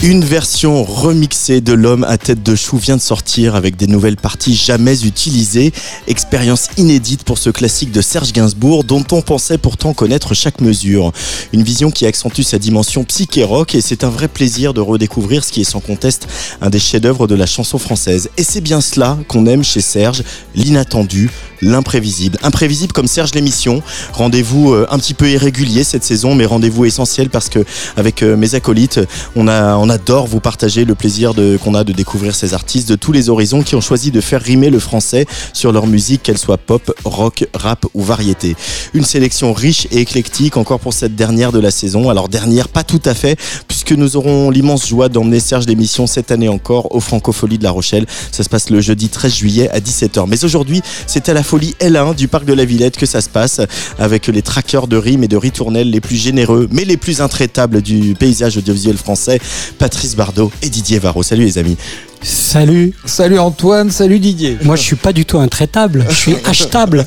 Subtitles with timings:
[0.00, 4.16] Une version remixée de L'homme à tête de chou vient de sortir avec des nouvelles
[4.16, 5.72] parties jamais utilisées.
[6.06, 11.12] Expérience inédite pour ce classique de Serge Gainsbourg dont on pensait pourtant connaître chaque mesure.
[11.52, 15.50] Une vision qui accentue sa dimension psyché et c'est un vrai plaisir de redécouvrir ce
[15.50, 16.28] qui est sans conteste
[16.60, 18.30] un des chefs-d'œuvre de la chanson française.
[18.36, 20.22] Et c'est bien cela qu'on aime chez Serge,
[20.54, 21.28] l'inattendu,
[21.62, 22.38] l'imprévisible.
[22.42, 23.82] Imprévisible comme Serge l'émission.
[24.12, 27.64] Rendez-vous euh, un petit peu irrégulier cette saison, mais rendez-vous essentiel parce que
[27.96, 29.00] avec euh, mes acolytes,
[29.36, 31.32] on, a, on adore vous partager le plaisir
[31.62, 34.40] qu'on a de découvrir ces artistes de tous les horizons qui ont choisi de faire
[34.40, 38.56] rimer le français sur leur musique, qu'elle soit pop, rock, rap ou variété.
[38.94, 42.10] Une sélection riche et éclectique encore pour cette dernière de la saison.
[42.10, 46.30] Alors dernière, pas tout à fait, puisque nous aurons l'immense joie d'emmener Serge l'émission cette
[46.30, 48.06] année encore au Francofolie de La Rochelle.
[48.32, 50.26] Ça se passe le jeudi 13 juillet à 17h.
[50.28, 53.28] Mais aujourd'hui, c'est à la folie L1 du parc de la Villette que ça se
[53.30, 53.62] passe
[53.98, 57.80] avec les traqueurs de rimes et de ritournelles les plus généreux mais les plus intraitables
[57.80, 59.40] du paysage audiovisuel français,
[59.78, 61.22] Patrice Bardot et Didier Varro.
[61.22, 61.78] Salut les amis.
[62.20, 62.92] Salut.
[63.06, 64.58] Salut Antoine, salut Didier.
[64.62, 67.06] Moi je suis pas du tout intraitable, je suis achetable.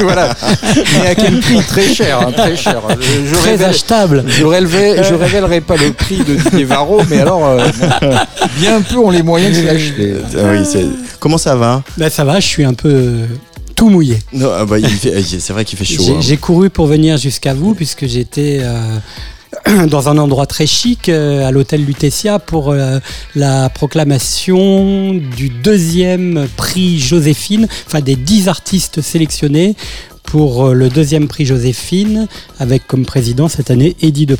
[0.00, 0.34] voilà.
[0.94, 1.58] Mais à quel prix?
[1.68, 2.80] Très cher, hein, très cher.
[2.98, 4.24] Je très achetable.
[4.26, 7.68] Je, je révélerai pas le prix de Didier Varro, mais alors euh,
[8.58, 10.14] bien peu ont les moyens de l'acheter.
[10.34, 10.88] oui,
[11.20, 11.82] comment ça va?
[11.98, 13.16] Ben, Ça va, je suis un peu
[13.76, 14.18] tout mouillé.
[14.42, 16.18] Ah bah, c'est vrai qu'il fait chaud.
[16.20, 16.38] J'ai hein.
[16.40, 18.98] couru pour venir jusqu'à vous puisque j'étais euh,
[19.86, 22.98] dans un endroit très chic euh, à l'hôtel Lutetia pour euh,
[23.34, 29.76] la proclamation du deuxième prix Joséphine, enfin des dix artistes sélectionnés
[30.26, 32.26] pour euh, le deuxième prix Joséphine,
[32.58, 34.36] avec comme président cette année Eddie de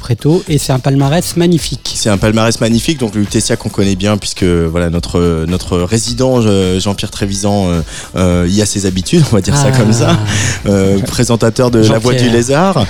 [0.49, 1.95] Et c'est un palmarès magnifique.
[1.95, 6.41] C'est un palmarès magnifique, donc le Tessia qu'on connaît bien, puisque voilà notre, notre résident
[6.79, 7.69] Jean-Pierre Trévisan
[8.17, 10.19] euh, y a ses habitudes, on va dire ça comme ça.
[10.19, 10.69] Ah.
[10.69, 12.87] Euh, présentateur de La Voix du Lézard.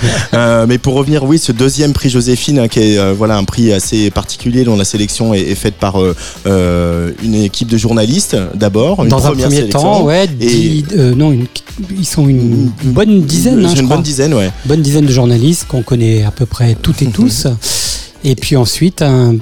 [0.67, 4.11] mais pour revenir, oui, ce deuxième prix Joséphine, hein, qui est voilà, un prix assez
[4.11, 5.97] particulier dont la sélection est, faite par
[6.45, 9.05] une équipe de journalistes d'abord.
[9.05, 10.27] Dans un premier temps, ouais.
[11.15, 11.37] non,
[11.97, 13.65] ils sont une une bonne dizaine.
[13.65, 14.51] Hein, une bonne dizaine, ouais.
[14.65, 17.47] Bonne dizaine de journalistes qu'on connaît à peu près toutes et tous.
[18.23, 19.35] Et puis ensuite, un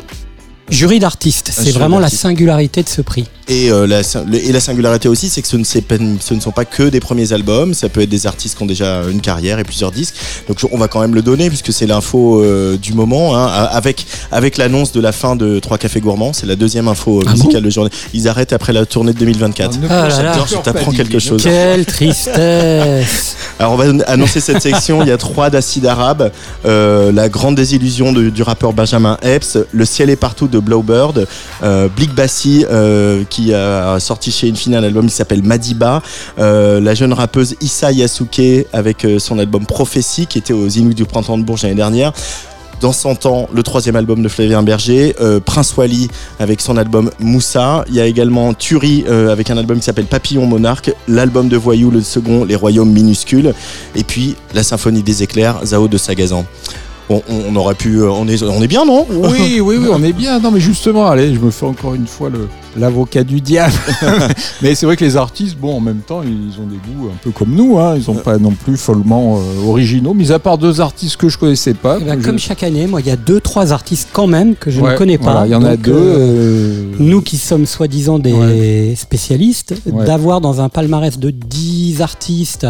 [0.69, 1.51] jury d'artistes.
[1.53, 3.25] C'est vraiment la singularité de ce prix.
[3.47, 4.01] Et, euh, la,
[4.33, 7.31] et la singularité aussi, c'est que ce ne, ce ne, sont pas que des premiers
[7.31, 10.15] albums, ça peut être des artistes qui ont déjà une carrière et plusieurs disques.
[10.47, 14.07] Donc on va quand même le donner puisque c'est l'info euh, du moment, hein, avec,
[14.31, 16.33] avec l'annonce de la fin de Trois Cafés Gourmands.
[16.33, 17.91] C'est la deuxième info ah musicale de journée.
[18.15, 19.77] Ils arrêtent après la tournée de 2024.
[19.89, 21.43] Ah J'adore, je t'apprends quelque chose.
[21.43, 25.03] Quelle tristesse Alors on va annoncer cette section.
[25.03, 26.31] Il y a trois d'acides arabes,
[26.65, 31.27] euh, la grande désillusion du rappeur Benjamin Epps, Le ciel est partout de Blowbird,
[31.95, 32.65] Blick Bassi
[33.29, 36.01] qui a sorti chez Infini un album qui s'appelle Madiba.
[36.39, 40.95] Euh, la jeune rappeuse Issa Yasuke avec euh, son album Prophétie qui était aux Inuits
[40.95, 42.13] du Printemps de Bourges l'année dernière
[42.81, 46.09] dans 100 ans, le troisième album de Flavien Berger, euh, Prince Wally
[46.39, 47.85] avec son album Moussa.
[47.87, 51.89] Il y a également Turi avec un album qui s'appelle Papillon Monarque, l'album de Voyou,
[51.89, 53.53] le second, Les Royaumes Minuscules,
[53.95, 56.45] et puis la Symphonie des éclairs, Zao de Sagazan
[57.09, 58.01] on, aurait pu.
[58.01, 59.05] Euh, on est, on est bien, non?
[59.09, 60.39] Oui, oui, oui, on est bien.
[60.39, 62.29] Non, mais justement, allez, je me fais encore une fois
[62.77, 63.73] l'avocat du diable.
[64.61, 67.17] mais c'est vrai que les artistes, bon, en même temps, ils ont des goûts un
[67.21, 67.77] peu comme nous.
[67.79, 67.95] Hein.
[67.95, 71.37] Ils sont pas non plus follement euh, originaux, mis à part deux artistes que je
[71.37, 71.97] connaissais pas.
[72.01, 74.71] Eh ben, comme chaque année, moi, il y a deux, trois artistes quand même que
[74.71, 75.45] je ne connais pas.
[75.45, 75.93] Il y en a deux.
[75.93, 79.73] Euh, nous qui sommes soi-disant des spécialistes,
[80.05, 82.67] d'avoir dans un palmarès de 10 artistes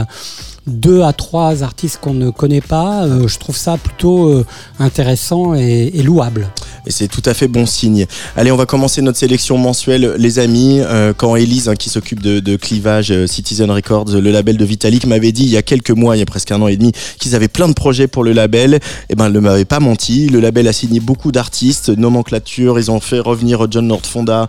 [0.67, 4.45] deux à trois artistes qu'on ne connaît pas, euh, je trouve ça plutôt euh,
[4.79, 6.49] intéressant et, louable.
[6.85, 8.05] Et c'est tout à fait bon signe.
[8.35, 10.79] Allez, on va commencer notre sélection mensuelle, les amis.
[10.81, 15.31] Euh, quand Elise, hein, qui s'occupe de, clivage Citizen Records, le label de Vitalik, m'avait
[15.31, 17.35] dit il y a quelques mois, il y a presque un an et demi, qu'ils
[17.35, 18.79] avaient plein de projets pour le label,
[19.09, 20.29] eh ben, elle ne m'avait pas menti.
[20.29, 24.47] Le label a signé beaucoup d'artistes, nomenclature, ils ont fait revenir John Nordfonda,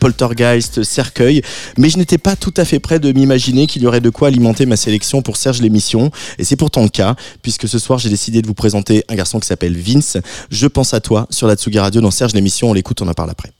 [0.00, 1.42] Poltergeist, Cercueil,
[1.78, 4.28] mais je n'étais pas tout à fait prêt de m'imaginer qu'il y aurait de quoi
[4.28, 6.10] alimenter ma sélection pour Serge l'émission.
[6.38, 9.40] Et c'est pourtant le cas, puisque ce soir, j'ai décidé de vous présenter un garçon
[9.40, 10.18] qui s'appelle Vince.
[10.50, 12.70] Je pense à toi sur la Tsugi Radio dans Serge l'émission.
[12.70, 13.50] On l'écoute, on en parle après.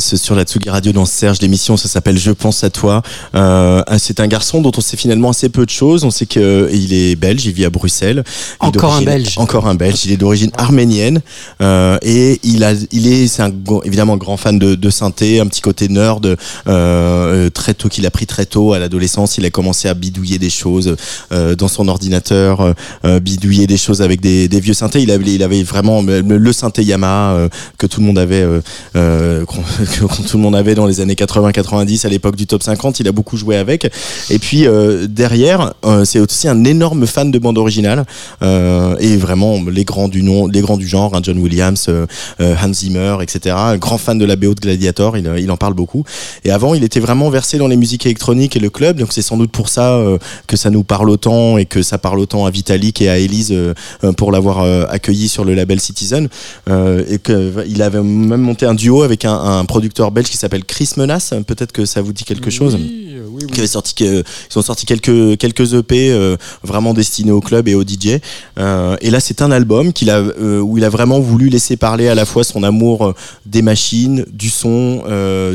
[0.00, 1.40] Sur la Tsugi Radio dans Serge.
[1.40, 3.02] L'émission, ça s'appelle Je pense à toi.
[3.34, 6.04] Euh, c'est un garçon dont on sait finalement assez peu de choses.
[6.04, 8.18] On sait qu'il est belge, il vit à Bruxelles.
[8.18, 9.34] Est Encore un Belge.
[9.36, 10.04] Encore un belge.
[10.04, 11.20] Il est d'origine arménienne
[11.60, 13.52] euh, et il a, il est, c'est un
[13.84, 16.26] évidemment grand fan de, de synthé, un petit côté nerd.
[16.26, 16.36] Euh,
[17.38, 20.38] euh, très tôt, qu'il a pris très tôt à l'adolescence, il a commencé à bidouiller
[20.38, 20.96] des choses
[21.32, 22.72] euh, dans son ordinateur, euh,
[23.04, 25.02] euh, bidouiller des choses avec des, des vieux synthés.
[25.02, 28.60] Il avait, il avait vraiment le, synthé Yamaha euh, que tout le monde avait, euh,
[28.96, 29.44] euh,
[29.88, 33.00] que tout le monde avait dans les années 80-90 à l'époque du top 50.
[33.00, 33.90] Il a beaucoup joué avec.
[34.30, 38.04] Et puis euh, derrière, euh, c'est aussi un énorme fan de bande originale
[38.42, 41.90] euh, et vraiment les grands du nom, les grands du genre, hein, John Williams,
[42.40, 43.54] Hans Zimmer, etc.
[43.58, 45.16] Un grand fan de la BO de Gladiator.
[45.16, 46.04] Il, en parle beaucoup.
[46.44, 48.98] Et avant, il était vraiment versé dans les musiques électroniques et le club.
[48.98, 49.98] Donc c'est sans doute pour ça
[50.46, 53.54] que ça nous parle autant et que ça parle autant à Vitalik et à Elise
[54.16, 56.28] pour l'avoir accueilli sur le label Citizen.
[56.68, 59.64] Et que il avait même monté un duo avec un, un
[60.12, 61.34] belge qui s'appelle Chris Menace.
[61.46, 62.78] Peut-être que ça vous dit quelque chose
[63.40, 68.20] oui, qui ont sorti quelques quelques EP euh, vraiment destinés au club et aux DJ
[68.58, 71.76] Euh, et là c'est un album qu'il a euh, où il a vraiment voulu laisser
[71.76, 73.14] parler à la fois son amour
[73.46, 75.02] des machines du son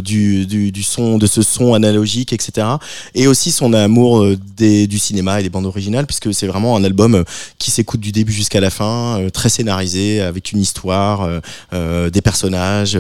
[0.04, 2.68] du, du, son de ce son analogique etc
[3.16, 4.26] et aussi son amour
[4.58, 7.24] des, du cinéma et des bandes originales puisque c'est vraiment un album
[7.58, 11.28] qui s'écoute du début jusqu'à la fin très scénarisé avec une histoire
[11.72, 12.98] des personnages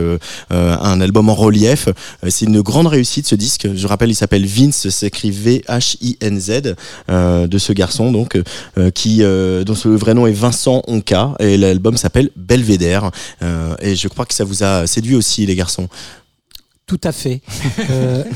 [0.50, 1.90] un album en relief.
[2.30, 3.68] C'est une grande réussite ce disque.
[3.74, 6.75] Je rappelle, il s'appelle Vince, ça s'écrit V-H-I-N-Z
[7.10, 8.38] euh, de ce garçon donc
[8.77, 13.12] euh, qui euh, dont le vrai nom est Vincent Onka et l'album s'appelle Belvédère
[13.82, 15.88] et je crois que ça vous a séduit aussi les garçons.
[16.86, 17.42] Tout à fait.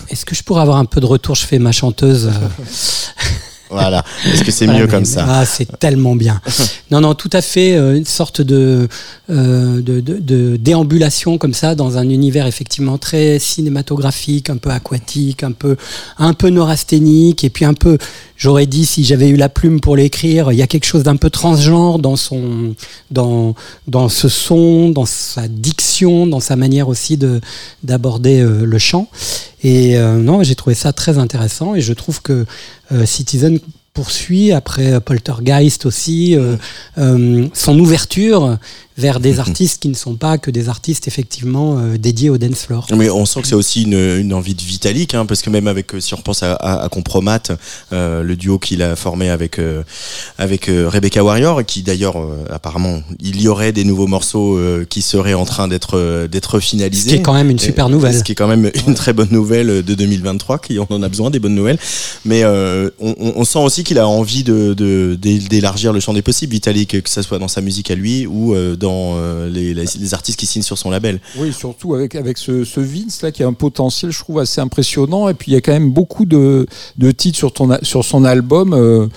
[0.10, 1.36] Est-ce que je pourrais avoir un peu de retour?
[1.36, 2.32] Je fais ma chanteuse.
[3.70, 4.04] Voilà.
[4.26, 6.42] Est-ce que c'est Voilà, mieux mais- comme ça Ah, c'est tellement bien.
[6.92, 7.76] Non, non, tout à fait.
[7.76, 8.88] euh, une sorte de,
[9.30, 14.70] euh, de, de- de déambulation comme ça dans un univers effectivement très cinématographique, un peu
[14.70, 15.76] aquatique, un peu,
[16.18, 17.98] un peu neurasthénique, et puis un peu,
[18.38, 21.16] j'aurais dit si j'avais eu la plume pour l'écrire, il y a quelque chose d'un
[21.18, 22.74] peu transgenre dans son,
[23.12, 23.54] dans,
[23.88, 27.42] dans ce son, dans sa diction, dans sa manière aussi de
[27.84, 29.08] d'aborder euh, le chant.
[29.64, 32.46] Et euh, non, j'ai trouvé ça très intéressant et je trouve que
[33.06, 33.60] Citizen
[33.98, 36.56] poursuit après euh, Poltergeist aussi euh,
[37.00, 38.60] euh, son ouverture
[38.98, 42.63] vers des artistes qui ne sont pas que des artistes effectivement euh, dédiés au dance
[42.66, 42.88] floor.
[42.96, 45.68] Mais on sent que c'est aussi une, une envie de Vitalik, hein, parce que même
[45.68, 47.39] avec, euh, si on repense à, à, à Compromat,
[47.94, 49.84] euh, le duo qu'il a formé avec euh,
[50.38, 52.18] avec Rebecca Warrior, qui d'ailleurs
[52.50, 57.10] apparemment il y aurait des nouveaux morceaux qui seraient en train d'être d'être Ce finalisés.
[57.10, 58.16] qui est quand même une super nouvelle.
[58.18, 61.10] Ce qui est quand même une très bonne nouvelle de 2023, qui on en a
[61.10, 61.80] besoin des bonnes nouvelles.
[62.25, 62.44] Mais
[63.00, 67.01] on, sent aussi qu'il a envie de de- d'é- d'élargir le champ des possibles, Vitalik,
[67.04, 70.13] que ça soit dans sa musique à lui ou euh, dans euh, les, les, les
[70.13, 71.20] artistes qui signent sur son label.
[71.38, 74.62] Oui, surtout avec, avec ce, ce Vince là qui a un potentiel, je trouve, assez
[74.62, 75.27] impressionnant.
[75.29, 76.65] Et puis il y a quand même beaucoup de,
[76.98, 79.08] de titres sur, ton, sur son album euh,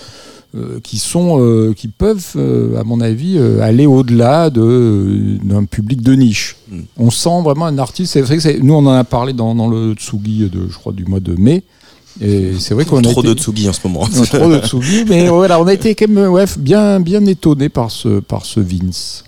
[0.53, 6.01] euh, qui sont, euh, qui peuvent, euh, à mon avis, aller au-delà de, d'un public
[6.01, 6.57] de niche.
[6.69, 6.79] Mm.
[6.97, 8.13] On sent vraiment un artiste.
[8.13, 10.91] C'est vrai que nous, on en a parlé dans, dans le Tsugi de, je crois,
[10.93, 11.63] du mois de mai.
[12.19, 14.05] Et c'est vrai qu'on a Trop été- de Tsugi en ce moment.
[14.13, 17.69] Non, trop de Tsugi, mais voilà, on a été quand même ouais, bien, bien étonné
[17.69, 19.23] par ce, par ce Vince.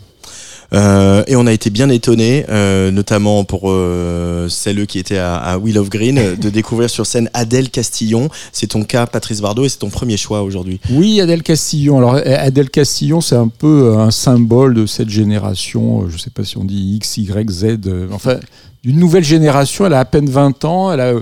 [0.73, 5.35] Euh, et on a été bien étonnés, euh, notamment pour euh, celles qui étaient à,
[5.35, 8.29] à Wheel of Green, euh, de découvrir sur scène Adèle Castillon.
[8.51, 10.79] C'est ton cas, Patrice Bardot, et c'est ton premier choix aujourd'hui.
[10.89, 11.97] Oui, Adèle Castillon.
[11.97, 16.29] Alors, Adèle Castillon, c'est un peu un symbole de cette génération, euh, je ne sais
[16.29, 18.37] pas si on dit X, Y, Z, euh, enfin,
[18.83, 19.85] d'une nouvelle génération.
[19.85, 21.13] Elle a à peine 20 ans, elle a,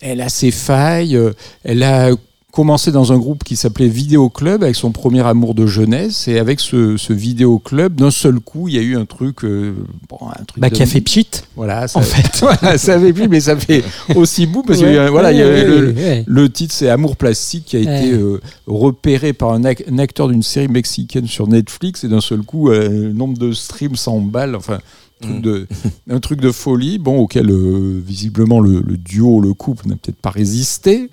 [0.00, 1.32] elle a ses failles, euh,
[1.64, 2.10] elle a
[2.56, 6.38] commencé dans un groupe qui s'appelait Vidéo Club avec son premier amour de jeunesse et
[6.38, 9.74] avec ce, ce Vidéo Club d'un seul coup il y a eu un truc euh,
[10.08, 11.28] bon, un truc Bah, qui a fait pchit.
[11.54, 12.38] voilà ça, en fait.
[12.40, 13.84] voilà, ça avait plus mais ça fait
[14.16, 15.10] aussi bout parce que Ouais.
[15.10, 19.32] voilà il y avait Ouais, le, titre, c'est Amour plastique, qui a été euh, repéré
[19.34, 22.88] par un, ac- un acteur d'une série mexicaine sur Netflix, et d'un seul coup, euh,
[22.88, 24.54] le nombre de streams s'emballe.
[24.56, 24.78] Enfin,
[25.20, 25.40] truc Mm.
[25.40, 25.66] de,
[26.10, 30.20] un truc de folie, bon, auquel euh, visiblement le, le duo, le couple n'a peut-être
[30.20, 31.10] pas résisté,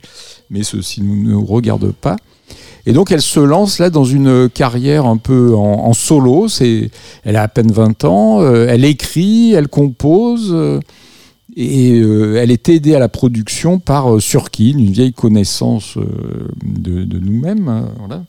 [0.50, 2.16] mais ceci ne nous regarde pas.
[2.86, 6.50] Et donc elle se lance là dans une carrière un peu en, en solo.
[6.50, 6.92] C'est,
[7.24, 8.42] elle a à peine 20 ans.
[8.42, 10.50] euh, elle écrit, elle compose.
[10.52, 10.80] euh,
[11.56, 15.98] et elle est aidée à la production par Surkin, une vieille connaissance
[16.66, 17.68] de, de nous-mêmes.
[17.68, 18.24] hein, voilà.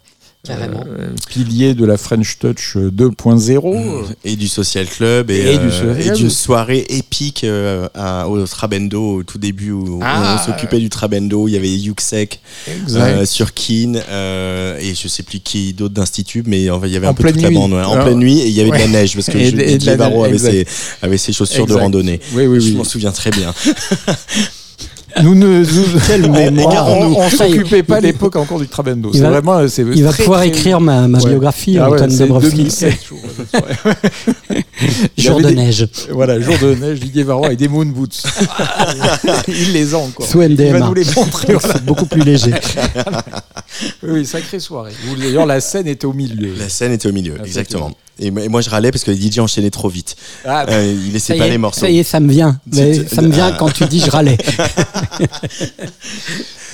[0.46, 0.84] Carrément.
[0.86, 4.04] euh, pilier de la French Touch 2.0.
[4.24, 8.46] Et du Social Club et, Et du euh, et d'une soirée épique euh, à- au
[8.46, 10.38] Trabendo au tout début où Ah.
[10.38, 11.48] on s'occupait du Trabendo.
[11.48, 12.40] Il y avait Yuxek,
[12.90, 17.06] euh, Surkin euh, et je sais plus qui d'autre d'institut, mais enfin, il y avait
[17.06, 17.56] un En peu toute pleine la nuit.
[17.56, 18.04] bande ouais, en Ah.
[18.04, 20.24] pleine nuit et il y avait de la neige parce que je, Didier la Varro
[20.24, 20.66] avait ses,
[21.00, 22.20] avait ses chaussures de randonnée.
[22.34, 22.72] Oui, oui, Je oui.
[22.76, 23.54] m'en souviens très bien.
[25.22, 26.88] Nous ne nous- Quelle mémoire.
[26.88, 29.10] on, on s'occupait pas à l'époque encore du Trabendo.
[29.14, 32.50] Il va- vraiment, c'est Il va pouvoir écrire ma, biographie, Ah ouais, Antoine c'est Dabrowski.
[32.56, 32.94] 2007.
[33.52, 33.92] je crois.
[35.18, 35.86] Jour de des- neige.
[36.10, 38.22] Voilà, jour de neige, Didier Varrois et des moon boots.
[39.48, 40.26] Il les a encore.
[40.26, 41.54] Sous Il va nous les montrer.
[41.54, 41.74] voilà.
[41.76, 42.52] C'est beaucoup plus léger.
[44.04, 44.92] Oui, sacrée soirée.
[45.18, 46.54] D'ailleurs, la scène était au milieu.
[46.56, 47.90] La scène était au milieu, exactement.
[48.20, 50.14] Et moi je râlais parce que les DJ enchaînaient trop vite.
[50.44, 51.80] Ah, Euh, il laissait pas est, les morceaux.
[51.80, 52.60] ça y est, ça me vient.
[52.72, 53.56] Mais ça me vient Ah.
[53.58, 54.36] quand tu dis je râlais.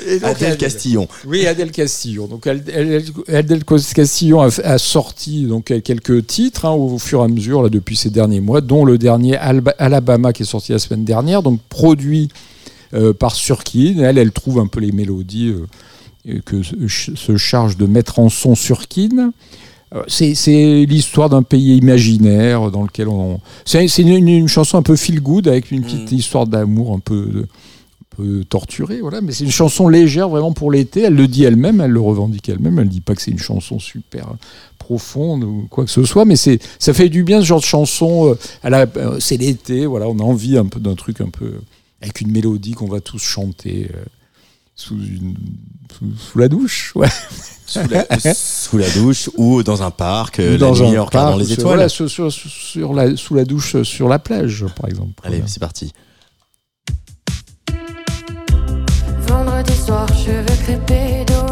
[0.07, 1.09] Adèle Adèle- Castillon.
[1.27, 2.27] Oui, Adèle Castillon.
[2.27, 7.29] Donc Adèle, Adèle Castillon a, a sorti donc quelques titres hein, au fur et à
[7.29, 11.05] mesure là depuis ces derniers mois, dont le dernier Alabama qui est sorti la semaine
[11.05, 12.29] dernière, donc produit
[12.93, 13.99] euh, par Surkin.
[14.01, 15.55] Elle, elle trouve un peu les mélodies
[16.29, 19.33] euh, que se, charge de mettre en son Surkin.
[19.95, 23.41] Euh, C'est l'histoire d'un pays imaginaire dans lequel on.
[23.65, 26.15] C'est une, une chanson un peu feel good avec une petite Mm.
[26.17, 29.21] histoire d'amour un peu, un peu torturée, voilà.
[29.21, 31.03] Mais c'est une chanson légère vraiment pour l'été.
[31.03, 32.79] Elle le dit elle-même, elle le revendique elle-même.
[32.79, 34.27] Elle dit pas que c'est une chanson super
[34.91, 37.65] profonde ou quoi que ce soit, mais c'est ça fait du bien ce genre de
[37.65, 38.31] chanson.
[38.31, 40.09] euh, à la- euh, c'est l'été, voilà.
[40.09, 41.53] On a envie un peu d'un truc un peu
[42.03, 43.89] avec une mélodie qu'on va tous chanter.
[43.95, 44.05] euh,
[44.75, 45.35] sous, une,
[45.97, 47.09] sous, sous la douche, ouais.
[47.67, 48.05] Sous la,
[48.35, 51.45] sous la douche ou dans un parc, Ou la dans nuit un en regardant les
[51.45, 51.67] sur- étoiles.
[51.75, 55.13] voilà, sur- sur- sur la, sous la douche, sur la plage, par exemple.
[55.23, 55.47] Allez, Voilà.
[55.49, 55.93] c'est parti.
[59.29, 61.50] Vendredi soir, cheveux crépés au miroir.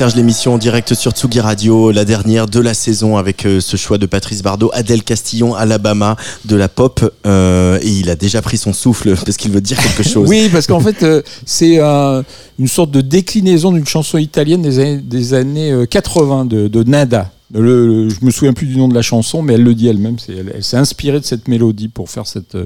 [0.00, 3.76] Serge l'émission en direct sur Tsugi Radio, la dernière de la saison avec euh, ce
[3.76, 7.04] choix de Patrice Bardot, Adèle Castillon, Alabama, de la pop.
[7.26, 10.26] euh, et il a déjà pris son souffle parce qu'il veut dire quelque chose.
[10.26, 14.96] Oui, parce qu'en fait, euh, c'est une sorte de déclinaison d'une chanson italienne des années,
[15.02, 17.30] des années euh, 80 de, de Nada.
[17.52, 19.88] Le, le- je me souviens plus du nom de la chanson, mais elle le dit
[19.88, 20.18] elle-même.
[20.18, 22.56] c'est- Elle, elle s'est inspirée de cette mélodie pour faire cette,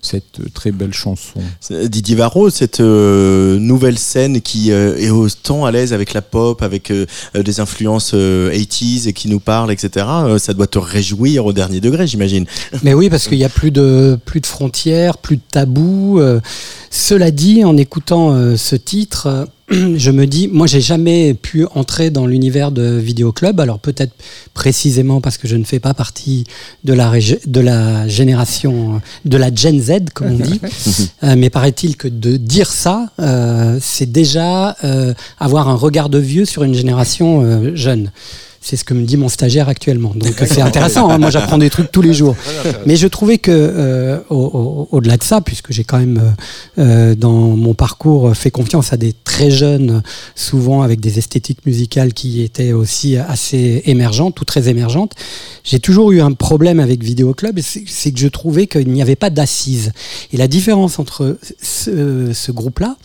[0.00, 1.40] cette très belle chanson.
[1.70, 6.60] Didier Varro, cette euh, nouvelle scène qui euh, est autant à l'aise avec la pop,
[6.62, 10.06] avec euh, euh, des influences euh, 80s et qui nous parle, etc.
[10.24, 12.46] euh, ça doit te réjouir au dernier degré, j'imagine.
[12.82, 16.18] Mais oui, parce qu'il n'y a plus de, plus de frontières, plus de tabous.
[16.18, 16.40] euh.
[16.90, 21.66] cela dit, en écoutant euh, ce titre, euh, je me dis, moi, j'ai jamais pu
[21.74, 23.60] entrer dans l'univers de Vidéo Club.
[23.60, 24.12] Alors peut-être
[24.54, 26.44] précisément parce que je ne fais pas partie
[26.84, 27.10] de la,
[27.46, 30.60] de la génération, de la Gen Z, comme on dit.
[31.24, 36.18] Euh, mais paraît-il que de dire ça, euh, c'est déjà euh, avoir un regard de
[36.18, 38.10] vieux sur une génération euh, jeune.
[38.64, 40.12] C'est ce que me dit mon stagiaire actuellement.
[40.14, 41.10] Donc c'est intéressant.
[41.10, 41.18] hein.
[41.18, 42.36] Moi, j'apprends des trucs tous les jours.
[42.86, 46.18] Mais je trouvais que euh, au- au- au-delà de ça, puisque j'ai quand même
[46.78, 50.02] euh, euh, dans mon parcours fait confiance à des très jeunes,
[50.36, 55.12] souvent avec des esthétiques musicales qui étaient aussi assez émergentes ou très émergentes,
[55.64, 59.16] j'ai toujours eu un problème avec Vidéo Club, c'est que je trouvais qu'il n'y avait
[59.16, 59.90] pas d'assises.
[60.32, 62.96] Et la différence entre ce, ce groupe-là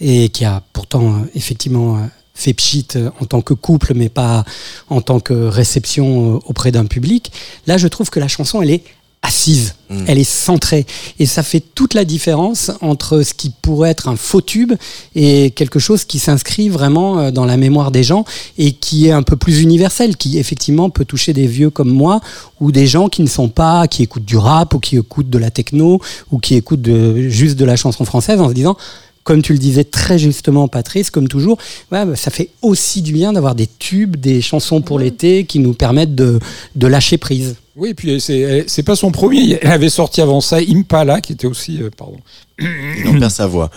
[0.00, 1.98] et qui a pourtant effectivement
[2.40, 4.44] fait pchit euh, en tant que couple, mais pas
[4.88, 7.32] en tant que réception euh, auprès d'un public.
[7.66, 8.84] Là, je trouve que la chanson, elle est
[9.22, 10.04] assise, Mm.
[10.06, 10.86] elle est centrée.
[11.18, 14.72] Et ça fait toute la différence entre ce qui pourrait être un faux tube
[15.16, 18.24] et quelque chose qui s'inscrit vraiment euh, dans la mémoire des gens
[18.56, 22.20] et qui est un peu plus universel, qui effectivement peut toucher des vieux comme moi
[22.60, 25.38] ou des gens qui ne sont pas, qui écoutent du rap ou qui écoutent de
[25.38, 26.00] la techno
[26.30, 28.76] ou qui écoutent de, juste de la chanson française en se disant
[29.24, 31.58] comme tu le disais très justement, Patrice, comme toujours,
[31.92, 35.58] ouais, bah, ça fait aussi du bien d'avoir des tubes, des chansons pour l'été qui
[35.58, 36.38] nous permettent de,
[36.76, 37.56] de lâcher prise.
[37.76, 39.58] Oui, et puis c'est c'est pas son premier.
[39.62, 42.18] Elle avait sorti avant ça Impala, qui était aussi, euh, pardon,
[42.58, 43.70] Il en perd sa voix.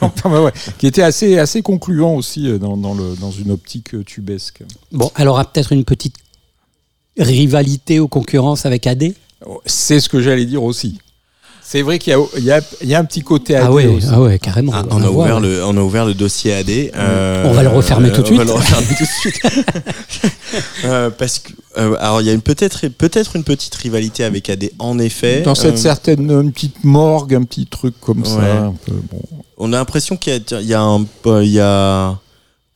[0.00, 3.50] Enfin, ouais, ouais, qui était assez assez concluant aussi euh, dans, dans le dans une
[3.50, 4.62] optique euh, tubesque.
[4.92, 6.16] Bon, elle aura peut-être une petite
[7.18, 9.14] rivalité ou concurrence avec AD.
[9.64, 10.98] C'est ce que j'allais dire aussi.
[11.72, 13.66] C'est vrai qu'il y a, il y, a, il y a un petit côté AD
[13.66, 14.08] Ah ouais, aussi.
[14.10, 14.72] ah ouais, carrément.
[14.74, 15.56] Ah, on on, a voir, ouvert ouais.
[15.56, 16.68] le, on a ouvert le dossier AD.
[16.68, 18.48] euh, On va le refermer tout de On va suite.
[18.48, 19.40] le refermer tout de suite.
[20.84, 24.98] Euh, parce que, euh, alors, il y a peut-être une petite rivalité avec AD, en
[24.98, 25.42] effet.
[25.42, 28.24] Dans cette Euh, certaine une petite morgue, un petit truc comme Ouais.
[28.28, 28.64] ça.
[28.64, 29.22] un peu, bon.
[29.58, 31.04] on a l'impression qu'il y a, il y a un,
[31.42, 32.18] il y a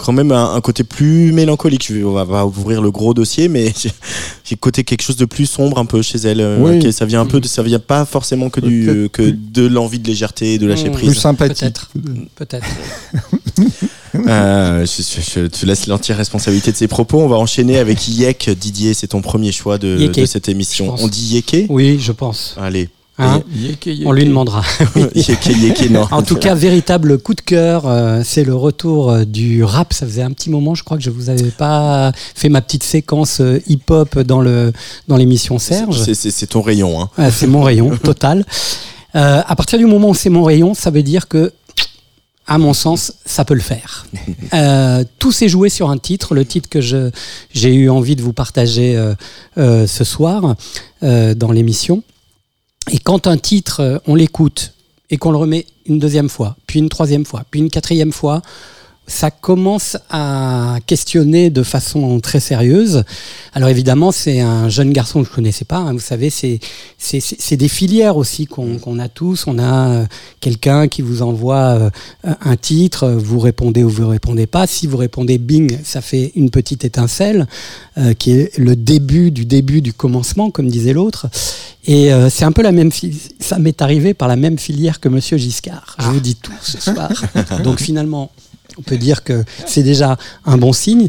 [0.05, 1.87] quand même un, un côté plus mélancolique.
[1.89, 3.73] Je vais- on va, va ouvrir le gros dossier, mais
[4.45, 6.41] j'ai côté quelque chose de plus sombre un peu chez elle.
[6.41, 6.93] euh, Oui.
[6.93, 9.99] ça vient un peu, de, ça vient pas forcément que du, que plus- de l'envie
[9.99, 10.91] de légèreté, de lâcher.
[10.91, 11.19] Plus prise.
[11.19, 11.59] sympathique.
[11.61, 11.91] Peut-être.
[12.37, 12.67] Peut-être.
[14.29, 17.19] Euh, je, je- je te laisse l'entière responsabilité de ses propos.
[17.21, 18.49] On va enchaîner avec Yek.
[18.51, 20.95] Didier, c'est ton premier choix de, de cette émission.
[21.01, 21.67] On dit Yeke?
[21.69, 22.55] Oui, je pense.
[22.57, 22.89] Allez.
[23.19, 23.43] Hein.
[24.05, 24.63] On lui demandera.
[25.91, 26.07] Non.
[26.11, 29.93] En tout cas, véritable coup de cœur, euh, c'est le retour euh, du rap.
[29.93, 32.83] Ça faisait un petit moment, je crois que je vous avais pas fait ma petite
[32.83, 34.73] séquence euh, hip-hop dans le
[35.09, 36.03] dans l'émission Serge.
[36.13, 37.03] C'est- ton rayon.
[37.19, 37.31] Hein.
[37.31, 38.45] C'est mon rayon total.
[39.15, 41.53] Euh, à partir du moment où c'est mon rayon, ça veut dire que,
[42.47, 44.07] à mon sens, ça peut le faire.
[44.53, 48.33] Euh, tout s'est joué sur un titre, le titre que j'ai eu envie de vous
[48.33, 49.15] partager euh,
[49.57, 50.57] euh, ce soir
[51.03, 52.03] euh, dans l'émission.
[52.91, 54.75] Et quand un titre, euh, on l'écoute
[55.11, 58.43] et qu'on le remet une deuxième fois, puis une troisième fois, puis une quatrième fois,
[59.07, 63.05] ça commence à questionner de façon très sérieuse.
[63.53, 65.77] Alors évidemment, c'est un jeune garçon que je connaissais pas.
[65.79, 66.59] hein, vous savez, c'est
[66.99, 69.45] c'est des filières aussi qu'on qu'on a tous.
[69.47, 70.07] On a euh,
[70.41, 71.91] quelqu'un qui vous envoie euh,
[72.41, 74.67] un titre, vous répondez ou vous répondez pas.
[74.67, 77.47] Si vous répondez bing, ça fait une petite étincelle
[77.99, 81.27] euh, qui est le début du début du commencement, comme disait l'autre.
[81.87, 84.99] Et euh, c'est un peu la même fili- ça m'est arrivé par la même filière
[85.01, 85.95] que Monsieur Giscard.
[85.99, 87.11] Je vous dis tout ce soir.
[87.63, 88.31] Donc finalement,
[88.79, 91.09] on peut dire que c'est déjà un bon signe.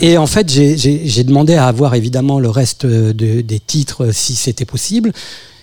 [0.00, 4.64] Et en fait, j'ai- demandé à avoir évidemment le reste de- des titres si c'était
[4.64, 5.12] possible.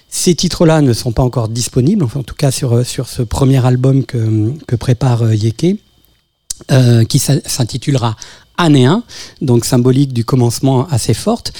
[0.09, 4.75] Ces titres-là ne sont pas encore disponibles, en tout cas sur, ce premier album que,
[4.75, 5.77] prépare euh, Yeke,
[6.71, 8.15] euh, qui s'intitulera
[8.57, 9.03] Année 1,
[9.41, 11.53] donc symbolique du commencement assez forte.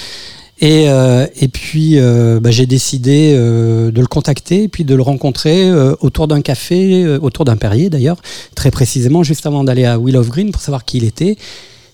[0.62, 5.02] Et, euh, et puis, euh, bah, j'ai décidé euh, de le contacter, puis de le
[5.02, 8.22] rencontrer euh, autour d'un café, euh, autour d'un Perrier d'ailleurs,
[8.54, 11.36] très précisément, juste avant d'aller à Will of Green pour savoir qui il était.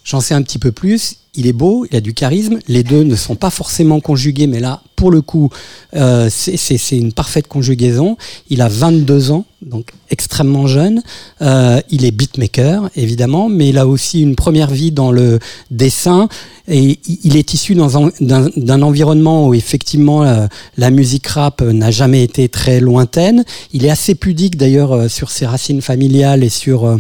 [0.05, 1.17] J'en sais un petit peu plus.
[1.35, 2.59] Il est beau, il a du charisme.
[2.69, 5.49] Les deux ne sont pas forcément conjugués, mais là, pour le coup,
[5.95, 8.17] euh, c'est une parfaite conjugaison.
[8.51, 11.03] Il a 22 ans, donc extrêmement jeune.
[11.41, 15.39] Euh, il est beatmaker, évidemment, mais il a aussi une première vie dans le
[15.71, 16.29] dessin.
[16.67, 22.49] Et il est issu d'un environnement où effectivement euh, la musique rap n'a jamais été
[22.49, 23.45] très lointaine.
[23.73, 26.87] Il est assez pudique d'ailleurs euh, sur ses racines familiales et sur...
[26.87, 26.97] Euh,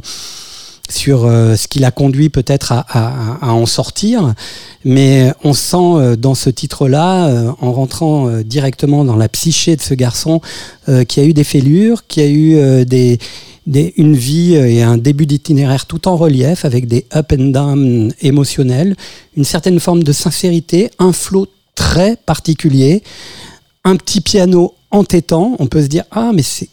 [0.89, 4.35] sur euh, ce qui l'a conduit peut-être à, en sortir.
[4.85, 9.83] Mais euh, on sent euh, dans ce titre-là, en rentrant directement dans la psyché de
[9.83, 10.41] ce garçon,
[11.09, 12.59] qui a eu des fêlures, qui a eu
[13.67, 18.97] une vie et un début d'itinéraire tout en relief, avec des up and down émotionnels,
[19.37, 23.03] une certaine forme de sincérité, un flot très particulier,
[23.85, 25.57] un petit piano entêtant.
[25.59, 26.69] On peut se dire, ah, mais c'est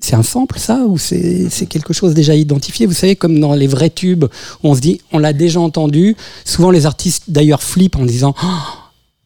[0.00, 2.86] c'est un sample ça ou c'est quelque chose déjà identifié?
[2.86, 4.26] Vous savez, comme dans les vrais tubes,
[4.62, 6.16] on se dit on l'a déjà entendu.
[6.44, 8.46] Souvent les artistes d'ailleurs flippent en disant oh,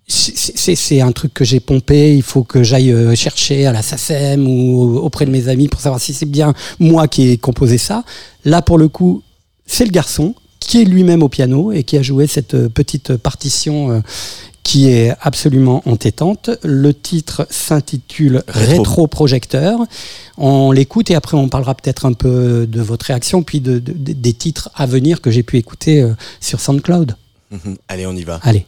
[0.07, 4.47] c'est un truc que j'ai pompé, il faut que j'aille euh, chercher à la SACEM
[4.47, 8.05] ou auprès de mes amis pour savoir si c'est bien moi qui ai composé ça.
[8.45, 9.23] Là pour le coup,
[9.67, 13.17] c'est le garçon qui est lui-même au piano et qui a joué cette euh, petite
[13.17, 14.01] partition euh,
[14.62, 16.51] qui est absolument entêtante.
[16.62, 19.81] Le titre s'intitule Rétroprojecteur.
[19.81, 19.92] Rétro
[20.38, 24.70] on l'écoute et après on parlera peut-être un peu de votre réaction, puis des titres
[24.75, 27.16] à venir que j'ai pu écouter euh, sur SoundCloud.
[27.51, 27.77] Mhm.
[27.88, 28.40] Allez, on y va.
[28.42, 28.66] Allez.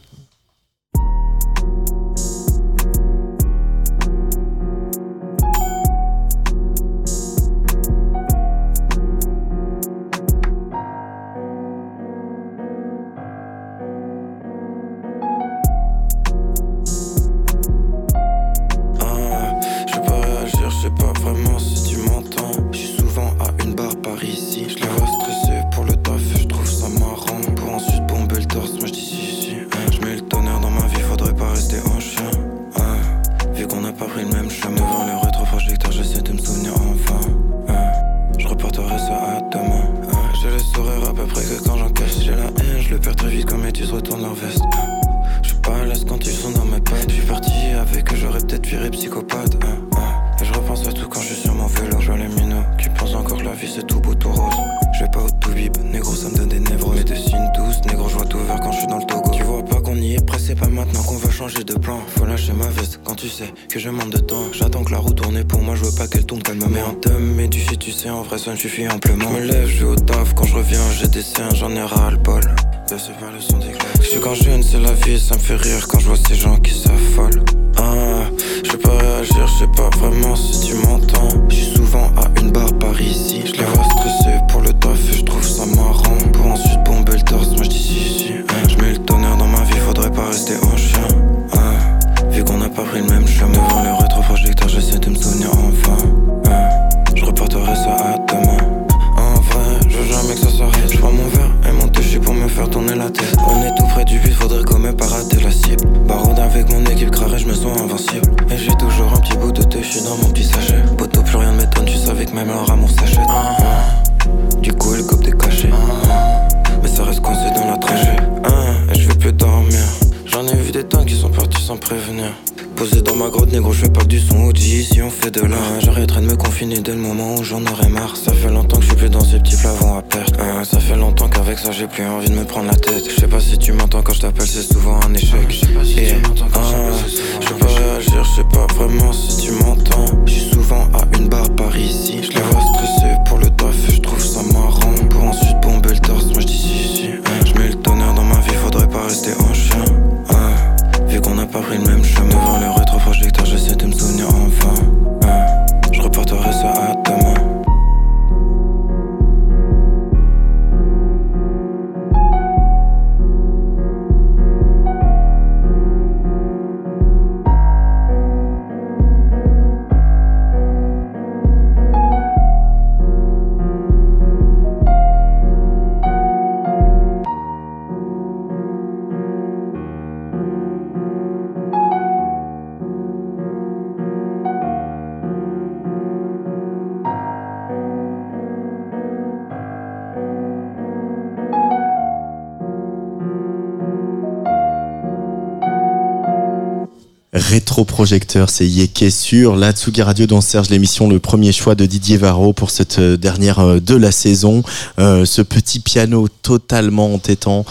[197.75, 202.15] Rétroprojecteur, c'est Yeke sur la Tsugi Radio dans Serge l'émission, le premier choix de Didier
[202.15, 204.63] Varro pour cette euh, dernière euh, de la saison.
[204.97, 207.65] Euh, ce petit piano totalement entêtant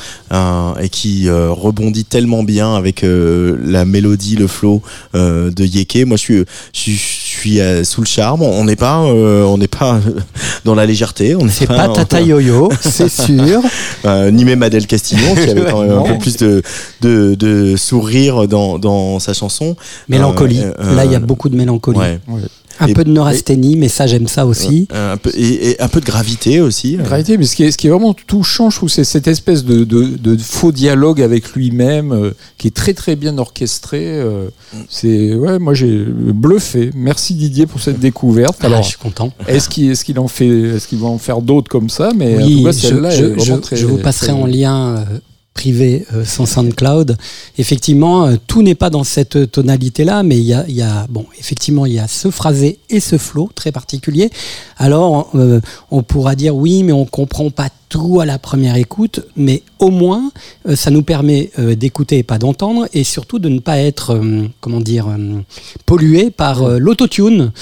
[0.81, 4.83] et qui rebondit tellement bien avec la mélodie, le flow
[5.15, 6.05] de Yeke.
[6.07, 6.45] Moi, je suis,
[7.51, 8.43] suis, euh, sous le charme.
[8.43, 10.01] On n'est pas, euh, on n'est pas
[10.65, 11.35] dans la légèreté.
[11.37, 13.61] On n'est C'est pas Tata Yo-Yo, c'est sûr.
[14.05, 16.63] euh, ni même Adèle Castillon qui avait quand même un peu plus de,
[17.03, 19.77] de, de sourire dans, dans sa chanson.
[20.09, 20.61] Mélancolie.
[20.63, 21.99] Euh, euh, Là, il y a beaucoup de mélancolie.
[21.99, 22.19] Ouais.
[22.81, 24.89] Un Et- peu de neurasthénie, mais ça, j'aime ça aussi.
[24.93, 26.97] Euh, un peu, et, et un peu de gravité aussi.
[26.97, 29.65] Gravité, mais ce qui est, ce qui est vraiment touchant, je trouve, c'est cette espèce
[29.65, 34.01] de, de, de faux dialogue avec lui-même, euh, qui est très très bien orchestré.
[34.05, 34.49] euh,
[34.89, 36.91] c'est ouais, moi j'ai bluffé.
[36.95, 38.57] Merci Didier pour cette découverte.
[38.63, 39.33] Ah, Alors, je suis content.
[39.47, 42.11] est-ce qu'il est-ce qu'il en fait, est-ce qu'il va en faire d'autres comme ça?
[42.17, 43.77] Mais en Oui, tout cas, je, celle-là je- est vraiment je- très.
[43.77, 45.05] je vous passerai très- en lien euh,
[45.55, 47.17] privé euh, son SoundCloud.
[47.57, 51.07] Effectivement, euh, tout n'est pas dans cette tonalité-là, mais il y a, il y a,
[51.09, 54.31] bon, effectivement, il y a ce phrasé et ce flow très particulier.
[54.77, 59.21] Alors, euh, on pourra dire oui, mais on comprend pas tout à la première écoute,
[59.37, 60.33] mais au moins,
[60.69, 64.15] euh, ça nous permet euh, d'écouter et pas d'entendre, et surtout de ne pas être,
[64.15, 65.39] euh, comment dire, euh,
[65.87, 67.53] pollué par euh, l'autotune,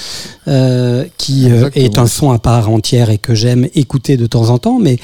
[0.47, 4.49] euh, qui euh, est un son à part entière et que j'aime écouter de temps
[4.49, 4.97] en temps, mais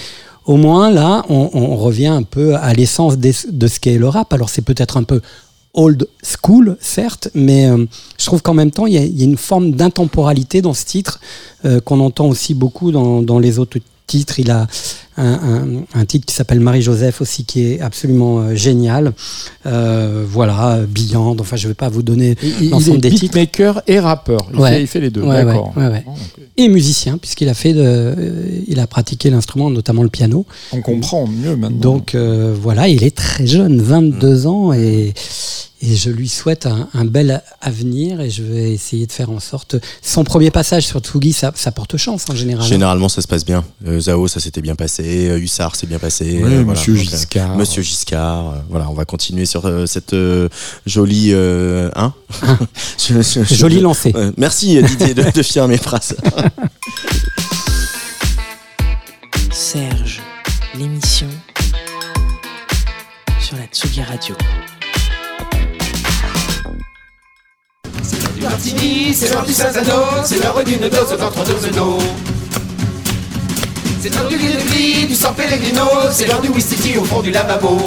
[0.50, 4.34] au moins là, on, revient un peu à l'essence de ce qu'est le rap.
[4.34, 5.22] Alors c'est peut-être un peu
[5.76, 7.86] old school, certes, mais euh,
[8.18, 10.74] je trouve qu'en même temps, il y, a- il y a une forme d'intemporalité dans
[10.74, 11.20] ce titre
[11.66, 13.78] euh, qu'on entend aussi beaucoup dans, dans les autres
[14.10, 14.40] titres.
[14.40, 14.68] Il a
[15.18, 19.14] un, un- un titre qui s'appelle Marie-Joseph aussi, qui est absolument euh, génial.
[19.66, 23.10] Euh, voilà, Beyond, enfin je ne vais pas vous donner Il, il l'ensemble est des
[23.12, 23.34] titres.
[23.34, 24.40] beatmaker et rappeur.
[24.54, 24.72] Il, Ouais.
[24.72, 25.22] fait, il fait les deux.
[25.22, 25.74] Ouais, D'accord.
[25.78, 26.04] ouais,
[26.58, 30.46] et musicien, puisqu'il a fait de, euh, il a pratiqué l'instrument, notamment le piano.
[30.74, 31.78] On comprend mieux maintenant.
[31.80, 35.14] Donc voilà, il est très jeune, 22 ans, et,
[35.82, 39.40] et je lui souhaite un, un bel avenir et je vais essayer de faire en
[39.40, 39.78] sorte.
[40.02, 42.68] Son premier passage sur Tsugi, ça, ça porte chance en général.
[42.68, 43.64] Généralement, ça se passe bien.
[43.88, 45.30] Euh, Zao, ça s'était bien passé.
[45.30, 46.44] Euh, Hussard, c'est bien passé.
[46.44, 46.80] Ouais, Euh, voilà.
[46.80, 47.56] Monsieur Donc, euh, Giscard.
[47.56, 48.50] Monsieur Giscard.
[48.50, 50.50] euh, voilà, on va continuer sur euh, cette euh,
[50.86, 51.30] jolie.
[51.34, 52.14] Euh, hein?
[52.98, 54.12] Je- je- je- Joli lancé.
[54.16, 56.16] Euh, merci Didier de, de finir mes phrases.
[59.52, 60.22] Serge,
[60.78, 61.28] l'émission
[63.42, 64.36] sur la Tsugi Radio.
[69.14, 71.98] C'est l'heure du sasano, c'est l'heure d'une dose d'entre-dose d'eau.
[74.02, 77.78] C'est l'heure du gris du San Pellegrino, c'est l'heure du whisky au fond du lavabo.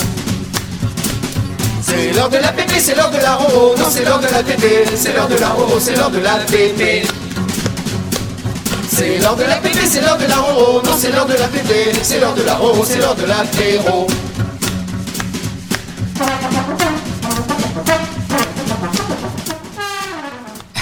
[1.81, 4.43] C'est l'heure de la pépé, c'est l'heure de la roro, non c'est l'heure de la
[4.43, 7.03] pépé, c'est l'heure de la roro, c'est l'heure de la pépé.
[8.89, 11.49] C'est l'heure de la pépé, c'est l'heure de la roro, non c'est l'heure de la
[11.49, 14.07] pépé, c'est l'heure de la roro, c'est l'heure de l'apéro.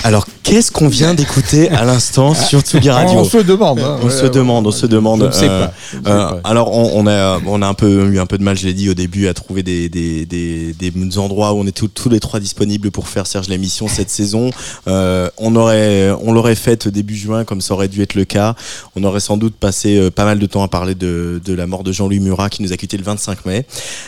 [0.03, 3.79] Alors, qu'est-ce qu'on vient d'écouter à l'instant sur Tsugi Radio on se demande.
[3.79, 3.99] hein.
[4.03, 4.31] On Ouais, se ouais.
[4.31, 5.21] demande, on se demande.
[5.21, 5.73] Je ne sais pas.
[5.93, 6.41] Je ne sais pas.
[6.45, 8.75] alors, on, on a, on a un peu eu un peu de mal, je l'ai
[8.75, 12.09] dit au début, à trouver des, des, des, des endroits où on est tous- tous
[12.09, 14.51] les trois disponibles pour faire Serge l'émission cette saison.
[14.89, 18.55] Euh, on aurait, on l'aurait faite début juin, comme ça aurait dû être le cas.
[18.97, 21.67] On aurait sans doute passé euh, pas mal de temps à parler de, de la
[21.69, 23.67] mort de Jean-Louis Murat qui nous a quitté le 25 mai.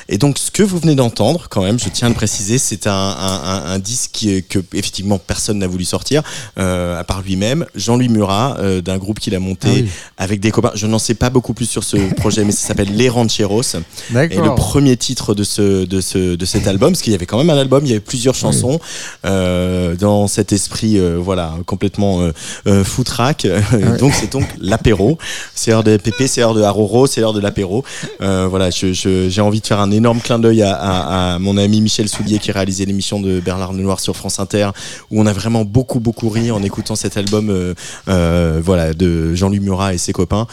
[0.08, 2.86] Et donc, ce que vous venez d'entendre, quand même, je tiens à le préciser, c'est
[2.88, 6.22] un, un, un, un disque qui que effectivement personne n'a voulu sortir,
[6.56, 7.66] à part lui-même.
[7.74, 9.88] Jean-Louis Murat, euh, d'un groupe qu'il a monté Ah oui.
[10.18, 10.72] avec des copains.
[10.74, 13.62] Je n'en sais pas beaucoup plus sur ce projet, mais ça s'appelle Les Rancheros.
[13.62, 17.26] Et le premier titre de ce, de ce, de cet album, parce qu'il y avait
[17.26, 18.78] quand même un album, il y avait plusieurs chansons
[19.24, 22.32] euh, dans cet esprit, euh, voilà, complètement euh,
[22.66, 23.46] euh, foutraque.
[23.98, 25.18] donc c'est donc l'apéro.
[25.54, 27.84] C'est l'heure de Pépé, c'est l'heure de Haroro, c'est l'heure de l'apéro.
[28.20, 31.38] Euh, voilà, je- je- j'ai envie de faire un énorme clin d'œil à, à- à
[31.38, 34.70] mon ami Michel Soulier qui réalisait l'émission de Bernard Lenoir sur France Inter,
[35.10, 37.74] où on a vraiment beaucoup beaucoup ri en écoutant cet album, euh,
[38.08, 40.46] euh, voilà, de Jean-Louis Murat et ses copains.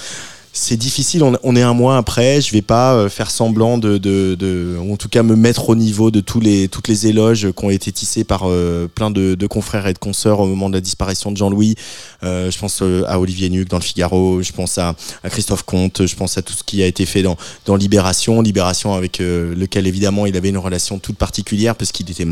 [0.52, 4.34] C'est difficile, on, est un mois après, je vais pas euh, faire semblant de, de,
[4.34, 7.66] de- en tout cas me mettre au niveau de tous les, toutes les éloges qui
[7.66, 8.46] ont été tissés par
[8.96, 11.76] plein de, de confrères et de consoeurs au moment de la disparition de Jean-Louis.
[12.24, 16.08] Euh, je pense à Olivier Nuc dans le Figaro, je pense à, à Christophe Comte,
[16.08, 19.86] je pense à tout ce qui a été fait dans, dans Libération, Libération avec lequel
[19.86, 22.26] évidemment il avait une relation toute particulière parce qu'il était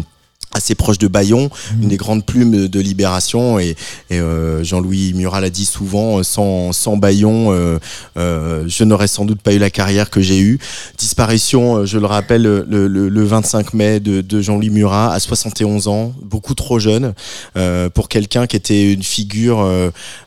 [0.53, 1.49] assez proche de Bayon,
[1.81, 3.75] une des grandes plumes de Libération et,
[4.09, 7.77] et, euh, Jean-Louis Murat l'a dit souvent, euh, sans, sans Bayon, euh,
[8.17, 10.57] euh, je n'aurais sans doute pas eu la carrière que j'ai eue.
[10.97, 15.87] Disparition, je le rappelle, le, le- le 25 mai de, de Jean-Louis Murat à 71
[15.89, 17.13] ans, beaucoup trop jeune
[17.93, 19.59] pour quelqu'un qui était une figure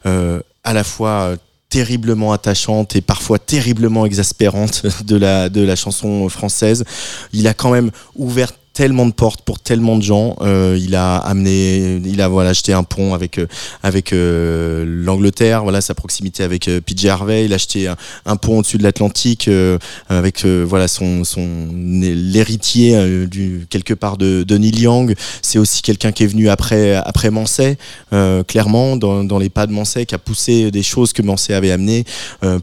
[0.04, 1.34] à la fois
[1.70, 6.84] terriblement attachante et parfois terriblement exaspérante de la de la chanson française.
[7.32, 10.36] Il a quand même ouvert tellement de portes pour tellement de gens.
[10.40, 13.46] Euh, il a amené, il a voilà acheté un pont avec euh,
[13.82, 17.44] avec euh, l'Angleterre, voilà sa proximité avec euh, PJ Harvey.
[17.44, 17.88] Il a acheté
[18.26, 19.78] un, pont au-dessus de l'Atlantique euh,
[20.08, 25.14] avec euh, voilà son son l'héritier du quelque part de, de Neil Young.
[25.42, 27.76] C'est aussi quelqu'un qui est venu après après Mansey,
[28.12, 31.54] euh, clairement dans, dans les pas de Mansey, qui a poussé des choses que Mansey
[31.54, 32.04] avait amenées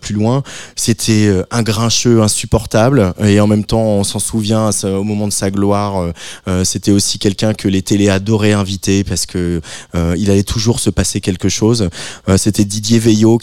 [0.01, 0.43] plus loin.
[0.75, 5.51] C'était un grincheux insupportable et en même temps on s'en souvient au moment de sa
[5.51, 5.96] gloire.
[6.01, 6.11] Euh,
[6.47, 9.61] euh, C'était aussi quelqu'un que les télés adoraient inviter parce que
[9.95, 11.89] euh, il allait toujours se passer quelque chose.
[12.37, 13.39] C'était Didier Veillot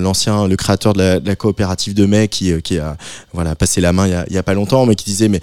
[0.00, 2.96] l'ancien le créateur de la, coopérative de mai qui a
[3.32, 5.40] voilà passé la main il y a, a pas longtemps mais qui disait mais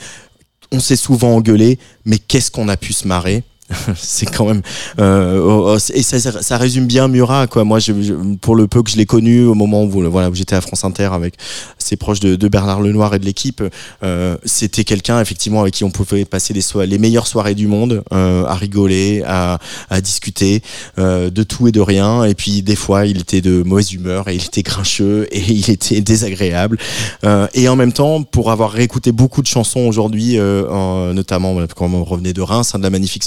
[0.71, 3.43] on s'est souvent engueulé mais qu'est-ce qu'on a pu se marrer?
[3.97, 4.61] c'est quand même
[4.99, 7.63] euh, oh, oh, et ça, ça, résume bien Murat quoi.
[7.65, 7.91] Moi je,
[8.39, 10.83] pour le peu que je l'ai connu au moment où voilà où j'étais à France
[10.85, 11.35] Inter avec
[11.77, 13.61] ses proches de, de Bernard Lenoir et de l'équipe
[14.03, 17.67] euh, c'était quelqu'un effectivement avec qui on pouvait passer les, soirées, les meilleures soirées du
[17.67, 19.59] monde euh, à rigoler à,
[19.89, 20.61] à discuter
[20.97, 22.23] euh, de tout et de rien.
[22.23, 25.69] Et puis des fois il était de mauvaise humeur et il était grincheux et il
[25.69, 26.77] était désagréable.
[27.25, 31.55] Euh, et en même temps pour avoir réécouté beaucoup de chansons aujourd'hui euh, en- notamment
[31.75, 33.23] quand on revenait de Reims hein, de la Magnifique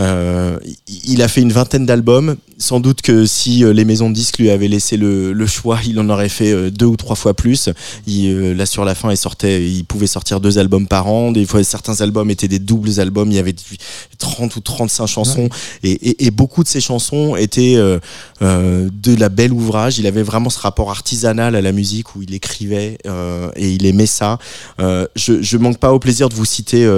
[0.00, 0.56] Euh,
[1.06, 2.36] il- a fait une vingtaine d'albums.
[2.56, 5.80] Sans doute que si euh, les maisons de disques lui avaient laissé le, le choix,
[5.84, 7.68] il en aurait fait euh, deux ou trois fois plus.
[8.06, 11.32] Il, là sur la fin, il sortait, il pouvait sortir deux albums par an.
[11.32, 13.28] Des fois, certains albums étaient des doubles albums.
[13.32, 13.56] Il y avait
[14.18, 15.48] 30 ou 35 chansons
[15.82, 17.98] et, et- et beaucoup de ces chansons étaient euh,
[18.42, 19.98] euh, de la belle ouvrage.
[19.98, 22.98] Il avait vraiment ce rapport artisanal à la musique où il écrivait
[23.56, 24.38] et il aimait ça.
[24.78, 26.88] Je, je manque pas au plaisir de vous citer.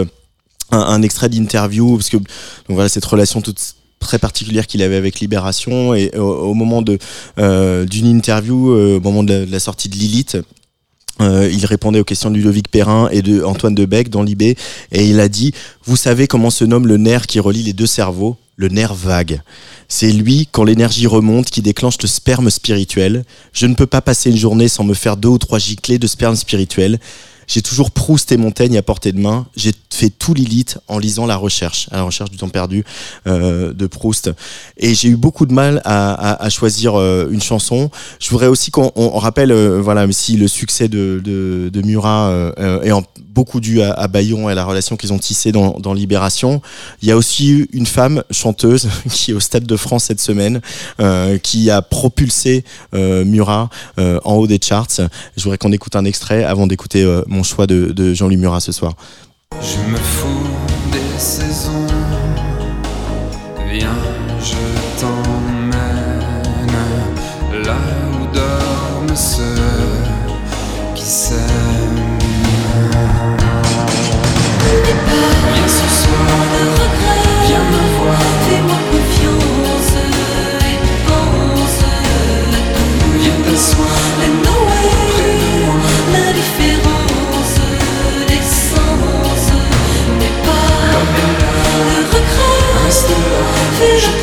[0.70, 2.26] Un, un extrait d'interview parce que donc
[2.68, 6.98] voilà cette relation toute très particulière qu'il avait avec Libération et au, au moment de
[7.38, 10.38] euh, d'une interview euh, au moment de la, de la sortie de Lilith
[11.20, 14.56] euh, il répondait aux questions de Ludovic Perrin et de Antoine Debec dans l'IB et
[14.92, 15.52] il a dit
[15.84, 19.42] vous savez comment se nomme le nerf qui relie les deux cerveaux le nerf vague
[19.92, 23.24] c'est lui, quand l'énergie remonte, qui déclenche le sperme spirituel.
[23.52, 26.06] Je ne peux pas passer une journée sans me faire deux ou trois giclées de
[26.06, 27.00] sperme spirituel.
[27.52, 29.44] J'ai toujours Proust et Montaigne à portée de main.
[29.56, 32.84] J'ai fait tout Lilith en lisant La Recherche, à la recherche du temps perdu
[33.26, 34.30] euh, de Proust.
[34.76, 37.90] Et j'ai eu beaucoup de mal à, à- à choisir euh, une chanson.
[38.20, 42.28] Je voudrais aussi qu'on on rappelle, euh, voilà, si le succès de, de, de Murat
[42.28, 45.50] euh, euh, est beaucoup dû à, à Bayon et à la relation qu'ils ont tissée
[45.50, 46.62] dans, dans Libération.
[47.02, 50.20] Il y a aussi eu une femme chanteuse qui est au Stade de France cette
[50.20, 50.60] semaine,
[51.00, 54.86] euh, qui a propulsé Murat en haut des charts.
[55.36, 58.60] Je voudrais qu'on écoute un extrait avant d'écouter euh, mon choix de, de Jean-Louis Murat
[58.60, 58.92] ce soir.
[59.62, 60.46] Je me fous
[60.92, 61.86] des saisons.
[63.72, 63.96] Viens,
[64.42, 66.20] je t'emmène
[67.64, 67.76] là
[68.12, 69.54] où dorment ceux
[70.94, 71.59] qui s'aiment.
[93.10, 94.19] Regret.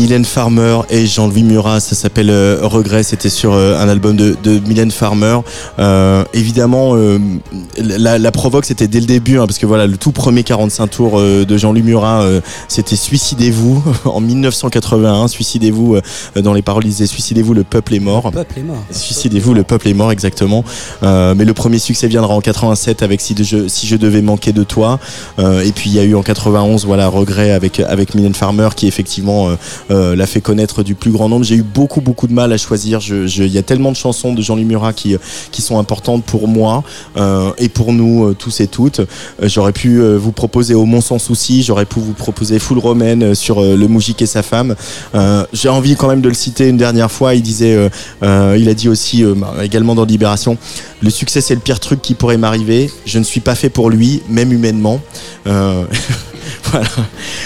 [0.00, 4.34] Mylène Farmer et Jean-Louis Murat, ça s'appelle euh, Regret, c'était sur euh, un album de,
[4.42, 5.36] de Mylène Farmer.
[5.78, 7.18] Euh, évidemment, euh,
[7.76, 10.86] la, la provoque c'était dès le début, hein, parce que voilà, le tout premier 45
[10.86, 12.24] tours euh, de Jean-Louis Murat,
[12.66, 15.28] c'était Suicidez-vous en 1981.
[15.28, 15.98] Suicidez-vous,
[16.42, 18.24] dans les paroles, il disait Suicidez-vous, le peuple est mort.
[18.32, 18.82] Le peuple est mort.
[18.90, 20.64] Suicidez-vous, le peuple est mort exactement.
[21.02, 24.52] Mais le premier succès viendra en 87 avec si, de- je, si je devais manquer
[24.52, 24.98] de toi.
[25.38, 28.86] Et puis il y a eu en 91 voilà regret avec avec Mylène Farmer qui
[28.88, 29.50] effectivement
[29.90, 31.44] euh, euh, l'a fait connaître du plus grand nombre.
[31.44, 33.00] J'ai eu beaucoup beaucoup de mal à choisir.
[33.10, 35.16] Il y a tellement de chansons de Jean-Louis Murat qui
[35.50, 36.82] qui sont importantes pour moi
[37.16, 39.00] euh, et pour nous euh, tous et toutes.
[39.00, 39.04] Euh,
[39.42, 41.62] J'aurais pu euh, vous proposer Au Mont sans souci.
[41.62, 44.74] J'aurais pu vous proposer Full Romaine euh, sur euh, le Moujik et sa femme.
[45.14, 47.34] Euh, J'ai envie quand même de le citer une dernière fois.
[47.34, 47.88] Il disait, euh,
[48.22, 50.56] euh, il a dit aussi euh, bah, également dans Libération,
[51.02, 52.90] le succès c'est le pire truc qui pourrait m'arriver.
[53.06, 55.00] Je ne suis pas fait pour lui, même humainement.
[55.46, 55.84] Euh,
[56.64, 56.86] voilà.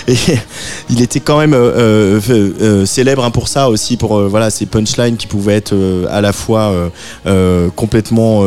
[0.08, 0.16] Et
[0.90, 4.50] il était quand même euh, euh, euh, célèbre hein, pour ça aussi, pour euh, voilà
[4.50, 6.72] ces punchlines qui pouvaient être euh, à la fois
[7.76, 8.42] complètement,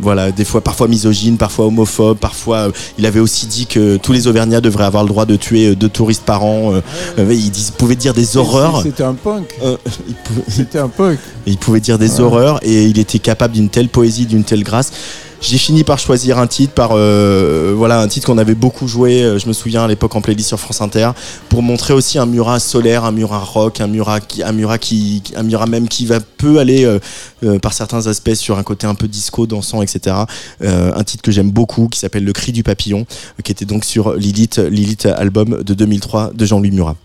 [0.00, 2.68] voilà, des fois parfois misogynes, parfois homophobes, parfois.
[2.98, 5.88] il avait aussi dit que tous les Auvergnats devraient avoir le droit de tuer deux
[5.88, 6.72] touristes par an.
[7.18, 8.82] il dis- pouvait dire des horreurs.
[8.82, 9.54] C'était un punk.
[10.48, 11.18] C'était un punk.
[11.46, 14.92] il pouvait dire des horreurs et il était capable d'une telle poésie, d'une telle grâce.
[15.40, 19.22] J'ai fini par choisir un titre, par euh, voilà un titre qu'on avait beaucoup joué.
[19.22, 21.10] euh, Je me souviens à l'époque en playlist sur France Inter,
[21.48, 25.22] pour montrer aussi un Murat solaire, un Murat rock, un Murat qui, un Murat qui,
[25.36, 28.94] un Murat même qui va peut aller euh, par certains aspects sur un côté un
[28.94, 30.16] peu disco, dansant, etc.
[30.60, 33.06] Un titre que j'aime beaucoup qui s'appelle Le Cri du Papillon,
[33.42, 36.96] qui était donc sur Lilith, Lilith album de 2003 de Jean-Louis Murat.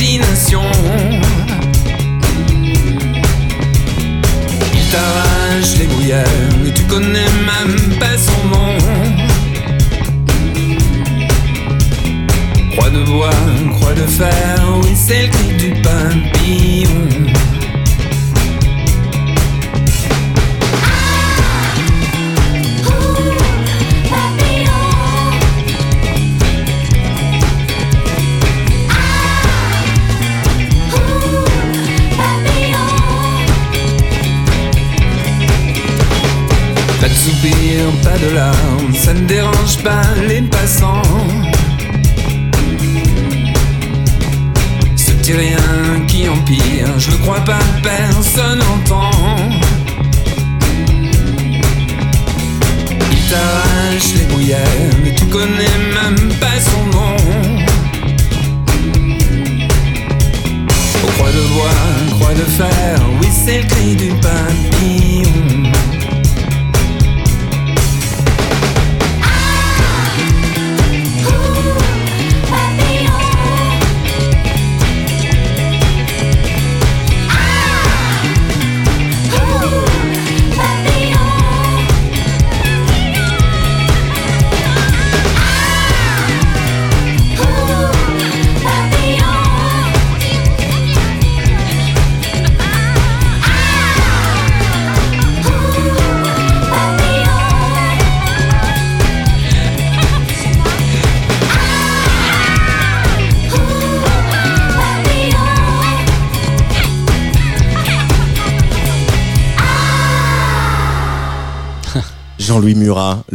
[0.00, 0.79] Imagination.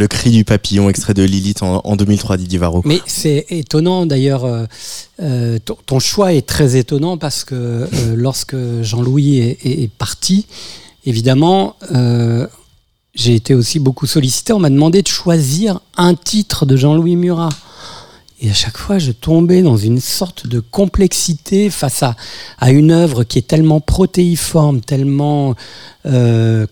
[0.05, 2.83] Le Cri du Papillon, extrait de Lilith en, en 2003 Didier Varro.
[2.85, 4.65] Mais c'est étonnant d'ailleurs, euh,
[5.19, 10.45] euh, ton, choix est très étonnant parce que euh, lorsque Jean-Louis est, parti,
[11.07, 11.75] évidemment,
[13.15, 14.53] j'ai été aussi beaucoup sollicité.
[14.53, 17.49] On m'a demandé de choisir un titre de Jean-Louis Murat.
[18.41, 22.15] Et à chaque fois, je tombais dans une sorte de complexité face à,
[22.59, 25.55] à une œuvre qui est tellement protéiforme, tellement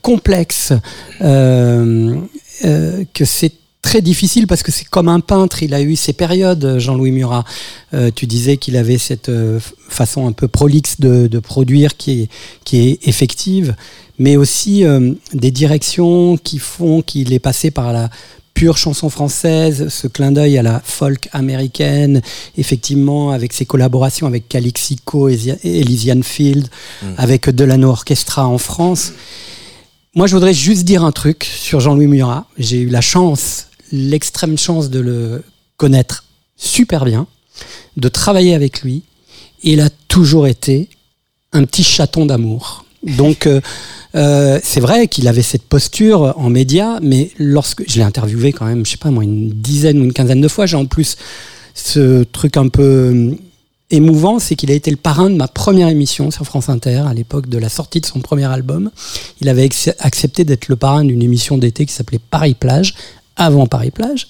[0.03, 0.73] complexe,
[2.63, 3.53] euh, que c'est
[3.83, 7.43] très difficile parce que c'est comme un peintre, il a eu ses périodes, Jean-Louis Murat.
[7.93, 9.59] Euh, tu disais qu'il avait cette euh,
[9.89, 12.29] façon un peu prolixe de, de produire qui est,
[12.63, 13.75] qui est effective,
[14.17, 18.09] mais aussi euh, des directions qui font qu'il est passé par la
[18.53, 22.21] pure chanson française, ce clin d'œil à la folk américaine,
[22.57, 26.67] effectivement avec ses collaborations avec Calixico et Elysian Field,
[27.17, 29.13] avec Delano Orchestra en France.
[30.15, 32.45] Moi, je voudrais juste dire un truc sur Jean-Louis Murat.
[32.59, 35.43] J'ai eu la chance, l'extrême chance de le
[35.75, 37.25] connaître super bien,
[37.97, 39.01] de travailler avec lui.
[39.63, 40.87] Il a toujours été
[41.51, 42.85] un petit chaton d'amour.
[43.01, 43.59] Donc, euh,
[44.13, 48.65] euh, c'est vrai qu'il avait cette posture en média, mais lorsque je l'ai interviewé quand
[48.65, 51.17] même, je sais pas moi, une dizaine ou une quinzaine de fois, j'ai en plus
[51.73, 53.35] ce truc un peu
[53.91, 57.13] émouvant, c'est qu'il a été le parrain de ma première émission sur France Inter à
[57.13, 58.89] l'époque de la sortie de son premier album.
[59.41, 59.69] Il avait
[59.99, 62.95] accepté d'être le parrain d'une émission d'été qui s'appelait Paris Plage,
[63.35, 64.27] avant Paris Plage.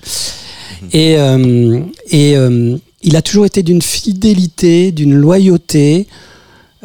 [0.92, 1.80] Et, euh,
[2.10, 6.08] et euh, il a toujours été d'une fidélité, d'une loyauté.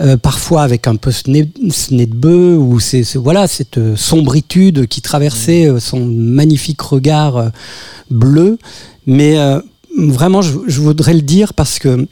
[0.01, 3.79] euh, parfois avec un peu ce nez, ce nez de bœuf ou c'est voilà cette
[3.79, 7.51] euh, sombritude qui traversait euh, son magnifique regard
[8.11, 8.59] bleu.
[9.07, 9.37] Mais
[9.97, 12.07] vraiment, je, je voudrais le dire parce que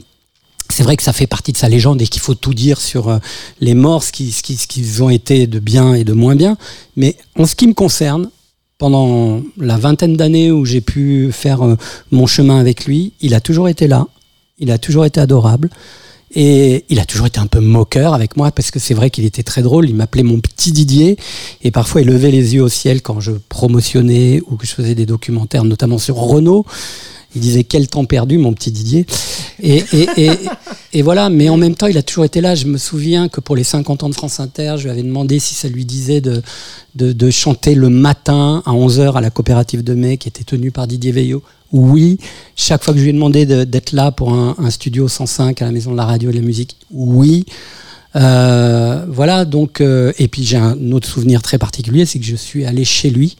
[0.68, 3.08] c'est vrai que ça fait partie de sa légende et qu'il faut tout dire sur
[3.08, 3.18] euh,
[3.60, 6.36] les morts, ce qui- ce qui- ce qu'ils ont été de bien et de moins
[6.36, 6.56] bien.
[6.96, 8.30] Mais en ce qui me concerne,
[8.78, 11.76] pendant la vingtaine d'années où j'ai pu faire euh,
[12.10, 14.06] mon chemin avec lui, il a toujours été là,
[14.58, 15.70] il a toujours été adorable.
[16.34, 19.24] Et il a toujours été un peu moqueur avec moi parce que c'est vrai qu'il
[19.24, 19.88] était très drôle.
[19.88, 21.16] Il m'appelait mon petit Didier
[21.62, 24.94] et parfois il levait les yeux au ciel quand je promotionnais ou que je faisais
[24.96, 26.66] des documentaires, notamment sur Renault.
[27.36, 29.04] Il disait quel temps perdu, mon petit Didier.
[29.62, 32.54] Et, voilà, mais en même temps, il a toujours été là.
[32.54, 35.38] Je me souviens que pour les 50 ans de France Inter, je lui avais demandé
[35.38, 40.16] si ça lui disait de, chanter le matin à 11h à la coopérative de mai
[40.16, 41.42] qui était tenue par Didier Veillot.
[41.72, 42.18] Oui,
[42.54, 45.66] chaque fois que je lui ai demandé de- d'être là pour un studio 105 à
[45.66, 47.44] la Maison de la Radio et de la Musique, oui.
[48.16, 52.36] Euh, voilà, donc, euh, et puis j'ai un autre souvenir très particulier, c'est que je
[52.36, 53.36] suis allé chez lui,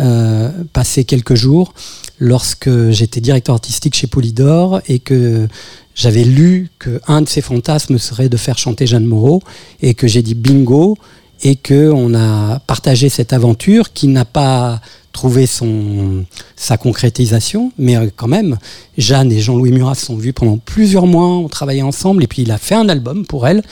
[0.00, 1.72] euh, passer quelques jours,
[2.18, 5.46] lorsque j'étais directeur artistique chez Polydor et que
[5.94, 9.42] j'avais lu que un de ses fantasmes serait de faire chanter Jeanne Moreau
[9.82, 10.96] et que j'ai dit bingo
[11.44, 14.80] et que on a partagé cette aventure qui n'a pas
[15.18, 18.56] trouvé son sa concrétisation mais euh, quand même
[18.96, 22.42] Jeanne et Jean-Louis Murat se sont vus pendant plusieurs mois on travaillait ensemble et puis
[22.42, 23.62] il a fait un album pour elle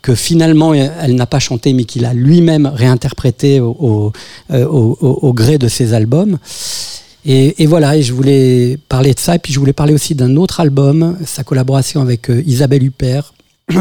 [0.00, 4.12] que finalement euh, elle n'a pas chanté mais qu'il a lui-même réinterprété euh, au-
[5.28, 6.38] au- gré de ses albums.
[7.26, 10.14] Et, et voilà, et je voulais parler de ça, et puis je voulais parler aussi
[10.14, 13.34] d'un autre album, sa collaboration avec Isabelle Huppert,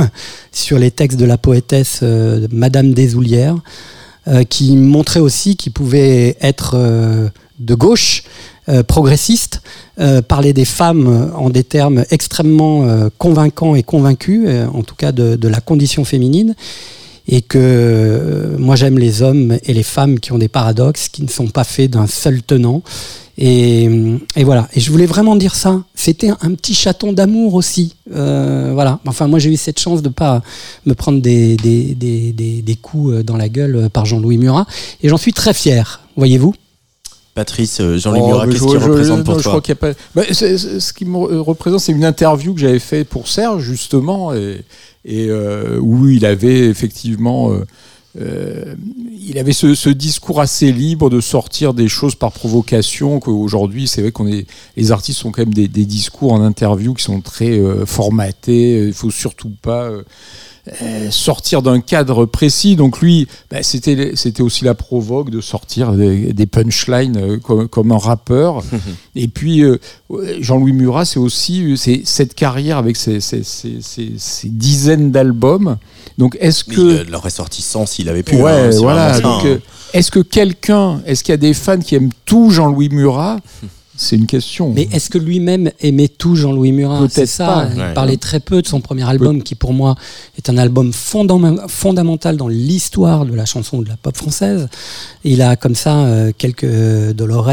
[0.51, 2.03] sur les textes de la poétesse
[2.51, 3.57] Madame Desoulières,
[4.49, 8.23] qui montrait aussi qu'il pouvait être euh, de gauche,
[8.67, 9.61] euh, progressiste,
[9.99, 14.84] euh, parler des femmes euh, en des termes extrêmement euh, convaincants et convaincus, euh, en
[14.84, 16.55] tout cas de, la condition féminine,
[17.28, 21.21] et que euh, moi j'aime les hommes et les femmes qui ont des paradoxes, qui
[21.21, 22.82] ne sont pas faits d'un seul tenant.
[23.38, 23.83] Et,
[24.36, 24.67] et voilà.
[24.73, 25.83] Et je voulais vraiment dire ça.
[25.93, 27.95] C'était un, un petit chaton d'amour aussi.
[28.13, 28.99] Euh, voilà.
[29.05, 30.41] Enfin, moi j'ai eu cette chance de pas
[30.86, 34.38] me prendre des, des, des, des, des coups euh, dans la gueule euh, par Jean-Louis
[34.38, 34.65] Murat.
[35.03, 36.01] Et j'en suis très fier.
[36.15, 36.53] Voyez-vous?
[37.33, 39.51] Patrice, Jean-Louis Oh, Murat, qu'est-ce qu'il je- représente non, pour je toi?
[39.51, 42.61] crois qu'il y a pas- Bah, Ce qui me re- représente, c'est une interview que
[42.61, 44.61] j'avais fait pour Serge, justement, et,
[45.03, 47.51] et, euh, où il avait effectivement.
[47.51, 47.65] euh,
[48.20, 48.76] euh,
[49.28, 53.20] il avait ce, ce discours assez libre de sortir des choses par provocation.
[53.20, 54.45] Qu'aujourd'hui, c'est vrai qu'on est,
[54.78, 58.88] les artistes ont quand même des, des discours en interview qui sont très euh, formatés.
[58.88, 60.03] Il faut surtout pas euh,
[60.82, 62.76] euh, sortir d'un cadre précis.
[62.76, 67.68] Donc lui, bah, c'était c'était aussi la provoque de sortir des, des punchlines euh, comme,
[67.68, 68.63] comme un rappeur.
[69.16, 69.78] Et puis euh,
[70.39, 75.78] Jean-Louis Murat, c'est aussi c'est cette carrière avec ses, ses- ses- ses- ses dizaines d'albums.
[76.18, 78.36] Donc est-ce que euh, l'aurait sorti sans s'il avait pu.
[78.36, 79.20] Ouais, hein, voilà.
[79.20, 79.47] Donc, hein.
[79.47, 79.57] euh,
[79.93, 83.39] est-ce que quelqu'un, est-ce qu'il y a des fans qui aiment tout Jean-Louis Murat
[83.97, 84.74] C'est une question.
[84.76, 87.45] Mais est-ce que lui-même aimait tout Jean-Louis Murat Peut-être C'est ça.
[87.47, 87.70] pas.
[87.74, 87.93] Il Ouais.
[87.93, 89.95] parlait très peu de son premier album, qui pour moi
[90.38, 94.68] est un album fondam- fondamental dans l'histoire de la chanson ou de la pop française.
[95.24, 97.47] Il a comme ça euh, quelques euh, Dolores.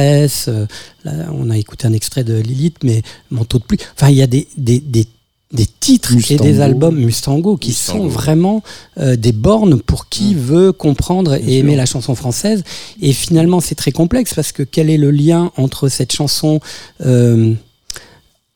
[0.49, 0.67] euh,
[1.05, 3.79] là, on a écouté un extrait de Lilith, mais Manteau de pluie.
[3.97, 5.07] Enfin, il y a des, des, des
[5.53, 7.99] des titres et des albums Mustango qui Mustango.
[8.05, 8.63] sont vraiment
[8.99, 12.65] euh, des bornes pour qui veut comprendre et aimer la chanson française.
[13.01, 16.61] Et finalement, c'est très complexe parce que quel est le lien entre cette chanson
[17.05, 17.53] euh,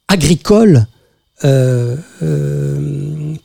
[0.09, 0.87] agricole,
[1.45, 1.97] euh,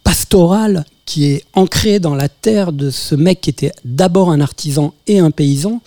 [0.03, 4.93] pastorale, qui est ancrée dans la terre de ce mec qui était d'abord un artisan
[5.07, 5.81] et un paysan,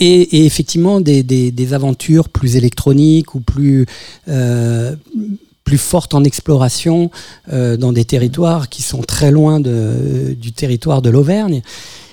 [0.00, 3.86] et, et effectivement des, des- des aventures plus électroniques ou plus
[4.28, 4.94] euh,
[5.64, 7.10] plus fortes en exploration
[7.52, 11.62] euh, dans des territoires qui sont très loin du territoire de l'Auvergne.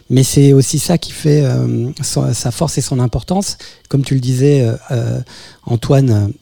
[0.10, 3.58] Mais c'est aussi ça qui fait euh, sa, force et son importance.
[3.90, 5.20] Comme tu le disais, euh,
[5.66, 6.34] Antoine,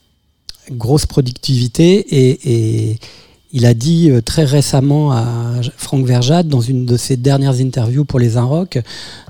[0.70, 2.98] grosse productivité et,
[3.50, 5.24] il a dit très récemment à
[5.78, 8.78] Franck Verjade dans une de ses dernières interviews pour les Inrock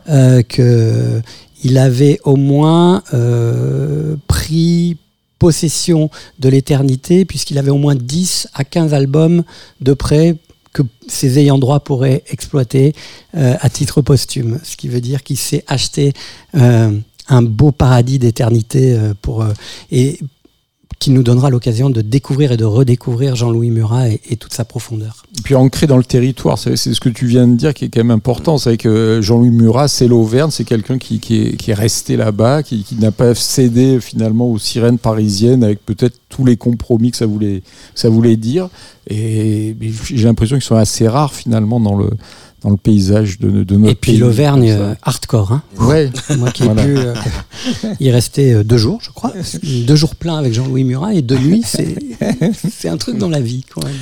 [0.09, 1.23] euh, que
[1.63, 3.05] il avait au moins
[4.27, 4.97] pris
[5.39, 9.45] possession de l'éternité puisqu'il avait au moins 10 à 15 albums
[9.81, 10.37] de près
[10.73, 12.95] que ses ayants droit pourraient exploiter
[13.37, 14.61] euh, à titre posthume.
[14.63, 16.13] Ce qui veut dire qu'il s'est acheté
[16.55, 16.93] euh,
[17.29, 19.45] un beau paradis d'éternité euh, pour
[19.91, 20.19] et
[20.99, 25.25] qui nous donnera l'occasion de découvrir et de redécouvrir Jean-Louis Murat et, toute sa profondeur.
[25.39, 27.89] Et puis ancré dans le territoire, c'est ce que tu viens de dire qui est
[27.89, 28.59] quand même important.
[28.59, 33.35] C'est que Jean-Louis Murat, c'est l'Auvergne, c'est quelqu'un qui, est, resté là-bas, qui, n'a pas
[33.35, 37.63] cédé finalement aux sirènes parisiennes avec peut-être tous les compromis que ça voulait,
[37.95, 38.69] ça voulait dire.
[39.09, 42.11] Et j'ai l'impression qu'ils sont assez rares finalement dans le,
[42.63, 45.53] dans le paysage de, de notre Et puis l'Auvergne euh, hardcore.
[45.53, 45.63] Hein.
[45.79, 46.11] Ouais.
[46.37, 46.85] Moi qui ai Voilà.
[46.85, 47.15] pu euh,
[48.01, 49.33] y rester euh, deux jours, je crois.
[49.63, 53.65] Deux jours pleins avec Jean-Louis Murat et deux nuits, c'est un truc dans la vie
[53.73, 53.95] quand même.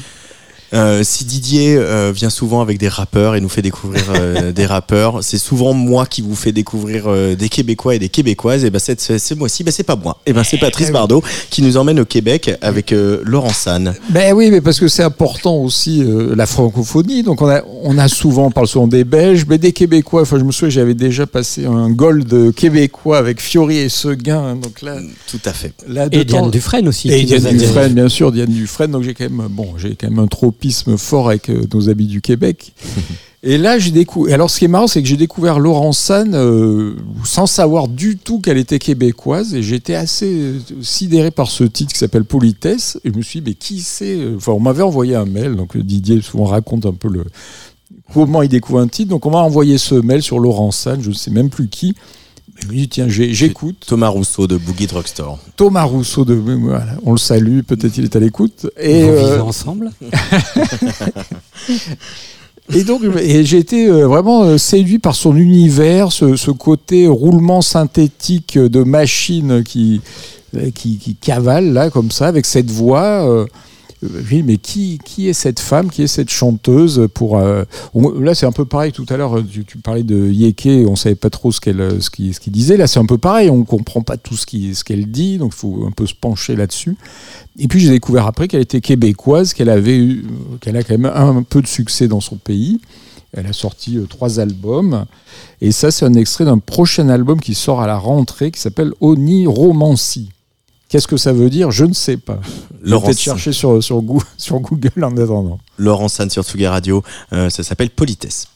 [0.74, 4.66] Euh, si Didier euh, vient souvent avec des rappeurs et nous fait découvrir euh, des
[4.66, 8.64] rappeurs, c'est souvent moi qui vous fais découvrir euh, des Québécois et des Québécoises.
[8.64, 10.18] Et ben cette, ce mois-ci, ben c'est pas moi.
[10.26, 13.94] Et ben c'est Patrice Bardot qui nous emmène au Québec avec euh, Laurent San.
[14.10, 17.22] Ben oui, mais parce que c'est important aussi euh, la francophonie.
[17.22, 20.22] Donc on a, on a souvent, on parle souvent des Belges, mais des Québécois.
[20.22, 24.56] Enfin, je me souviens, j'avais déjà passé un gold québécois avec Fiori et Seguin.
[24.56, 24.96] Donc là,
[25.30, 25.72] Tout à fait.
[25.88, 27.10] là Et temps- Diane Dufresne aussi.
[27.10, 28.90] Et Diane Dufresne, bien sûr, Diane Dufresne.
[28.90, 30.26] Donc j'ai quand même, bon, j'ai quand même un
[30.56, 32.72] tropisme fort avec euh, nos amis du Québec.
[33.42, 34.34] Et là, j'ai découvert.
[34.34, 38.16] Alors, ce qui est marrant, c'est que j'ai découvert Laurent San euh, sans savoir du
[38.16, 42.98] tout qu'elle était québécoise, et j'étais assez euh, sidéré par ce titre qui s'appelle Politesse.
[43.04, 45.54] Et je me suis dit, mais qui c'est Enfin, on m'avait envoyé un mail.
[45.54, 47.24] Donc Didier souvent raconte un peu le
[48.12, 49.10] comment il découvre un titre.
[49.10, 51.94] Donc on m'a envoyé ce mail sur Laurent San, je ne sais même plus qui.
[52.58, 53.84] Je me dis, tiens, j'écoute.
[53.86, 55.38] Thomas Rousseau de Boogie Drugstore.
[55.56, 58.66] Thomas Rousseau de voilà, on le salue, peut-être il est à l'écoute.
[58.78, 59.90] Et, Vous euh, ensemble?
[62.74, 67.06] Et donc et j'ai été euh, vraiment euh, séduit par son univers, ce, ce côté
[67.06, 70.00] roulement synthétique de machine qui,
[70.74, 73.30] qui, qui cavale là comme ça avec cette voix.
[73.30, 73.46] euh,
[74.30, 78.34] oui, mais qui, qui est cette femme, qui est cette chanteuse pour euh, on- Là,
[78.34, 78.92] c'est un peu pareil.
[78.92, 82.00] Tout à l'heure, tu, tu parlais de Yeke, on savait pas trop ce qu'elle, euh,
[82.00, 82.76] ce qu'il, ce qu'il disait.
[82.76, 83.50] Là, c'est un peu pareil.
[83.50, 86.14] On comprend pas tout ce, qui, ce qu'elle dit, donc il faut un peu se
[86.14, 86.96] pencher là-dessus.
[87.58, 90.98] Et puis j'ai découvert après qu'elle était québécoise, qu'elle avait eu, euh, qu'elle a quand
[90.98, 92.80] même un, peu de succès dans son pays.
[93.32, 95.04] Elle a sorti euh, trois albums.
[95.60, 98.92] Et ça, c'est un extrait d'un prochain album qui sort à la rentrée qui s'appelle
[99.00, 100.30] Oniromancie.
[100.88, 101.70] Qu'est-ce que ça veut dire?
[101.72, 102.38] Je ne sais pas.
[103.06, 105.58] Peut-être chercher sur, sur, Goo- sur Google en attendant.
[105.78, 107.02] Laurent San sur Tsuga Radio.
[107.32, 108.46] Euh, ça s'appelle Politesse.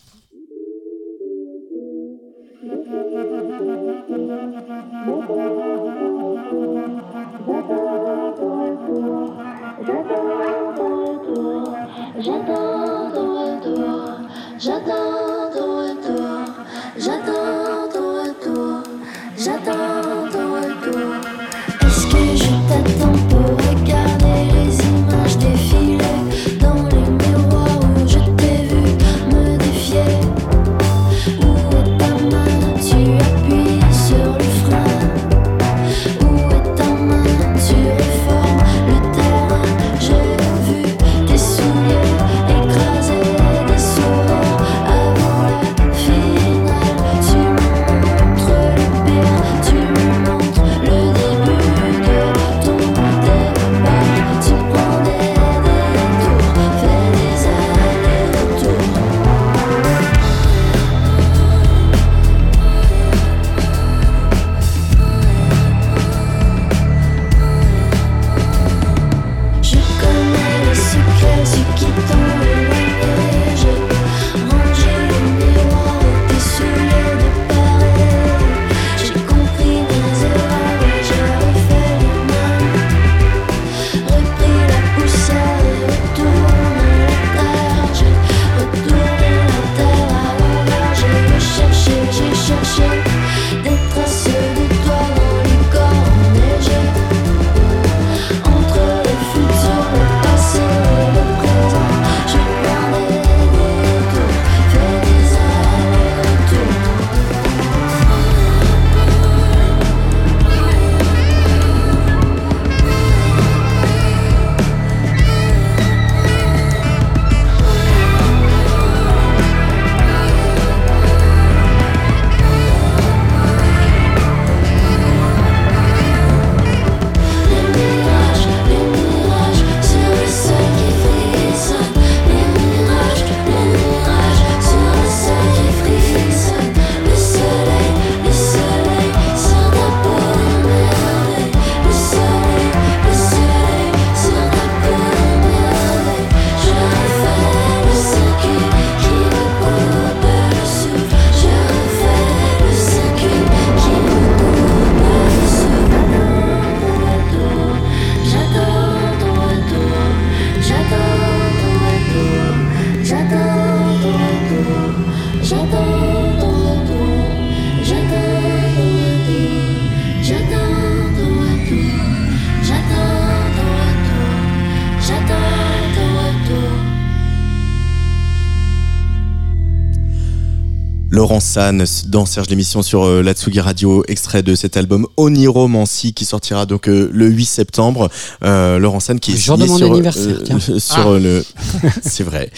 [181.30, 186.12] Laurent San dans Serge l'émission sur euh, la Tsugi Radio, extrait de cet album Oniromancy
[186.12, 188.10] qui sortira donc euh, le 8 septembre.
[188.42, 191.44] Euh, Laurent San qui est signé sur, anniversaire, euh, sur euh, le
[192.02, 192.50] c'est vrai,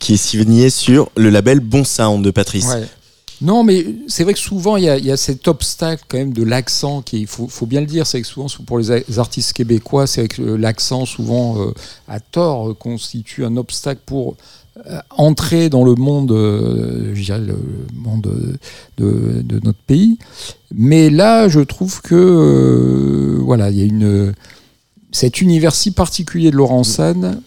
[0.00, 2.66] qui est signé sur le label Bon Sound de Patrice.
[2.66, 2.88] Ouais.
[3.42, 6.18] Non, mais c'est vrai que souvent, il y, a, il y a cet obstacle quand
[6.18, 9.18] même de l'accent qui, il faut, faut bien le dire, c'est que souvent, pour les
[9.18, 11.74] artistes québécois, c'est que l'accent, souvent, euh,
[12.08, 14.36] à tort, constitue un obstacle pour
[15.16, 17.56] entrer dans le monde, euh, je dirais, le
[17.94, 18.54] monde euh,
[18.98, 20.18] de, de notre pays.
[20.74, 24.34] Mais là, je trouve que, euh, voilà, il y a une.
[25.12, 27.40] Cet univers si particulier de Laurent San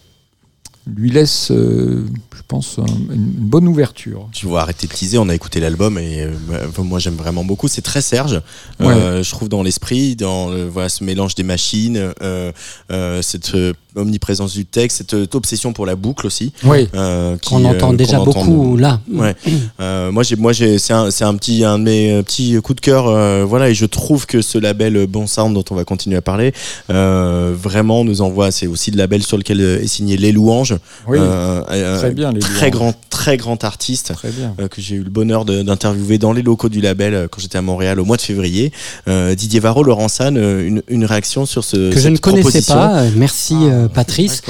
[0.95, 2.03] lui laisse, euh,
[2.35, 4.27] je pense, un- une, bonne ouverture.
[4.31, 6.31] Tu vois, arrêter de teaser, on a écouté l'album et euh,
[6.79, 7.67] moi j'aime vraiment beaucoup.
[7.67, 8.41] C'est très Serge,
[8.81, 12.51] euh, je trouve dans l'esprit, dans euh, voilà ce mélange des machines, euh,
[12.91, 13.55] euh, cette
[13.99, 16.53] euh, omniprésence du texte, cette euh, obsession pour la boucle aussi.
[16.63, 16.87] Oui.
[16.95, 18.99] euh, qui, Qu'on entend euh, déjà qu'on entend- beaucoup là.
[19.13, 19.35] Ouais.
[19.79, 22.55] Euh, moi j'ai moi j'ai c'est un c'est un petit un de mes euh, petits
[22.61, 25.63] coups de cœur euh, voilà et je trouve que ce label euh, Bon Sound dont
[25.71, 26.53] on va continuer à parler
[26.89, 30.75] euh, vraiment nous envoie c'est aussi le label sur lequel euh, est signé Les Louanges
[31.07, 32.71] Oui, Euh, euh, très bien, Les très Louanges.
[32.71, 34.55] grand très grand artiste très bien.
[34.59, 37.41] euh, que j'ai eu le bonheur de- d'interviewer dans les locaux du label euh, quand
[37.41, 38.71] j'étais à Montréal au mois de février.
[39.07, 42.61] Euh, Didier Varro, Laurent San, euh, une, une réaction sur ce Que je ne connaissais
[42.61, 43.01] pas.
[43.03, 44.41] Euh, Merci euh, Patrice.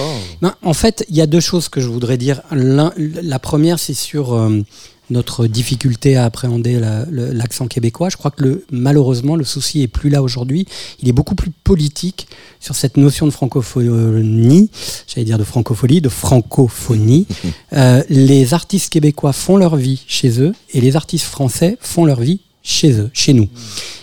[0.41, 2.41] Ben, en fait, il y a deux choses que je voudrais dire.
[2.51, 4.61] La première, c'est sur euh,
[5.09, 8.09] notre difficulté à appréhender la- l'accent québécois.
[8.09, 10.67] Je crois que le, malheureusement, le souci est plus là aujourd'hui.
[11.01, 12.27] Il est beaucoup plus politique
[12.59, 14.69] sur cette notion de francophonie,
[15.07, 17.25] j'allais dire de francophonie, de francophonie.
[17.73, 22.19] Euh, les artistes québécois font leur vie chez eux et les artistes français font leur
[22.19, 23.47] vie chez eux, chez nous.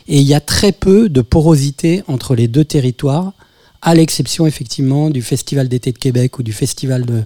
[0.06, 3.32] Et il y a très peu de porosité entre les deux territoires
[3.82, 7.22] à l'exception effectivement du Festival d'été de Québec ou du Festival de,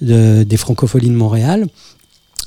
[0.00, 1.66] de- des Francopholies de Montréal.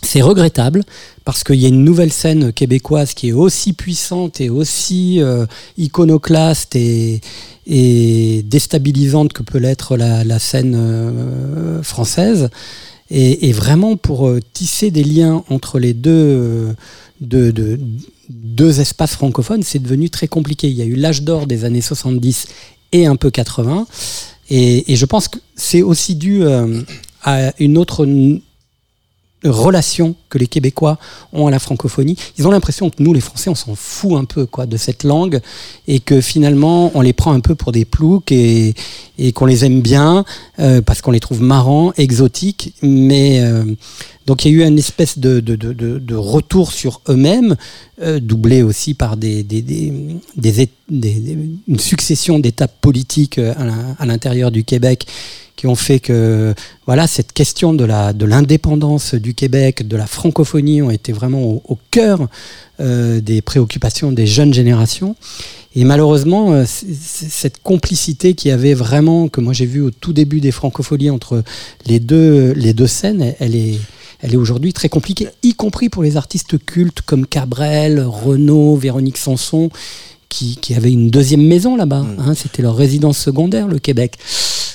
[0.04, 0.84] C'est regrettable
[1.26, 5.46] parce qu'il y a une nouvelle scène québécoise qui est aussi puissante et aussi euh,
[5.78, 7.22] iconoclaste et,
[8.44, 12.50] déstabilisante que peut l'être la, scène euh, française.
[13.12, 16.74] Et, vraiment pour euh, tisser des liens entre les deux,
[17.22, 17.80] deux, deux-
[18.30, 20.68] deux espaces francophones, c'est devenu très compliqué.
[20.70, 22.48] Il y a eu l'âge d'or des années 70
[22.92, 23.88] et un peu 80.
[24.50, 26.82] Et, et je pense que c'est aussi dû euh,
[27.24, 28.06] à une autre
[29.44, 30.98] relation que les Québécois
[31.34, 32.16] ont à la francophonie.
[32.38, 35.04] Ils ont l'impression que nous, les Français, on s'en fout un peu quoi de cette
[35.04, 35.40] langue
[35.88, 38.74] et que finalement, on les prend un peu pour des ploucs et,
[39.18, 40.26] et qu'on les aime bien
[40.60, 42.74] euh, parce qu'on les trouve marrants, exotiques.
[42.82, 43.64] Mais euh,
[44.28, 47.56] donc il y a eu une espèce de, de, de, de- retour sur eux-mêmes,
[48.02, 51.38] euh, doublé aussi par des, des, des, des,
[51.68, 53.54] une succession d'étapes politiques euh,
[53.98, 55.08] à l'intérieur du Québec
[55.62, 56.56] qui ont fait que
[56.88, 61.44] voilà cette question de la de l'indépendance du Québec, de la francophonie ont été vraiment
[61.44, 62.28] au, au cœur
[62.80, 65.16] euh, des préoccupations des jeunes générations.
[65.76, 70.14] Et malheureusement, euh, cette complicité qu'il y avait vraiment, que moi j'ai vu au tout
[70.14, 71.44] début des francopholies entre
[71.86, 73.80] les deux, les deux scènes, elle- elle est,
[74.22, 79.18] elle est aujourd'hui très compliquée, y compris pour les artistes cultes comme Cabrel, Renaud, Véronique
[79.20, 79.70] Sanson,
[80.28, 82.04] qui, qui avaient une deuxième maison là-bas.
[82.18, 84.18] hein, C'était leur résidence secondaire, le Québec.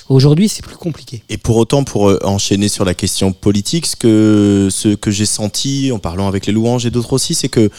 [0.09, 1.21] Aujourd'hui, c'est plus compliqué.
[1.29, 5.25] Et pour autant, pour euh, enchaîner sur la question politique, ce que, ce que j'ai
[5.25, 7.69] senti en parlant avec les louanges et d'autres aussi, c'est que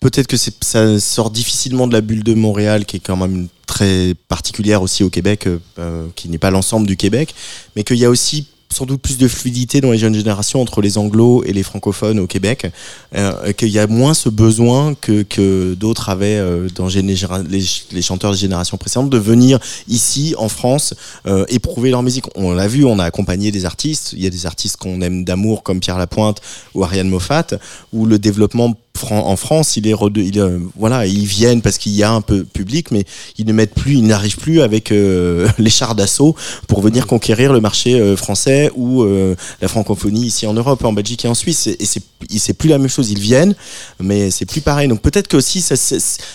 [0.00, 4.14] peut-être que ça sort difficilement de la bulle de Montréal, qui est quand même très
[4.28, 7.34] particulière aussi au Québec, euh, euh, qui n'est pas l'ensemble du Québec,
[7.76, 10.82] mais qu'il y a aussi sans doute plus de fluidité dans les jeunes générations entre
[10.82, 12.66] les anglos et les francophones au Québec,
[13.14, 18.32] euh, qu'il y a moins ce besoin que, que d'autres avaient euh, dans les, chanteurs
[18.32, 19.58] des générations précédentes de venir
[19.88, 20.94] ici en France
[21.26, 22.26] euh, éprouver leur musique.
[22.34, 24.12] On l'a vu, on a accompagné des artistes.
[24.12, 26.42] Il y a des artistes qu'on aime d'amour comme Pierre Lapointe
[26.74, 27.46] ou Ariane Moffat,
[27.94, 28.74] où le développement
[29.10, 32.20] en France, il est, rede- il, euh, voilà, ils viennent parce qu'il y a un
[32.20, 33.04] peu de public, mais
[33.38, 36.34] ils ne mettent plus, ils n'arrivent plus avec euh, les chars d'assaut
[36.68, 39.04] pour venir conquérir le marché euh, français ou
[39.60, 41.66] la francophonie ici en Europe, en Belgique et en Suisse.
[41.66, 41.86] Et
[42.38, 43.10] c'est, plus la même chose.
[43.10, 43.54] Ils viennent,
[44.00, 44.88] mais c'est plus pareil.
[44.88, 45.64] Donc peut-être que aussi,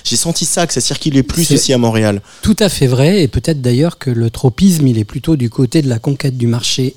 [0.03, 2.21] j'ai senti ça, que ça circulait plus aussi à Montréal.
[2.41, 5.81] Tout à fait vrai, et peut-être d'ailleurs que le tropisme, il est plutôt du côté
[5.81, 6.95] de la conquête du marché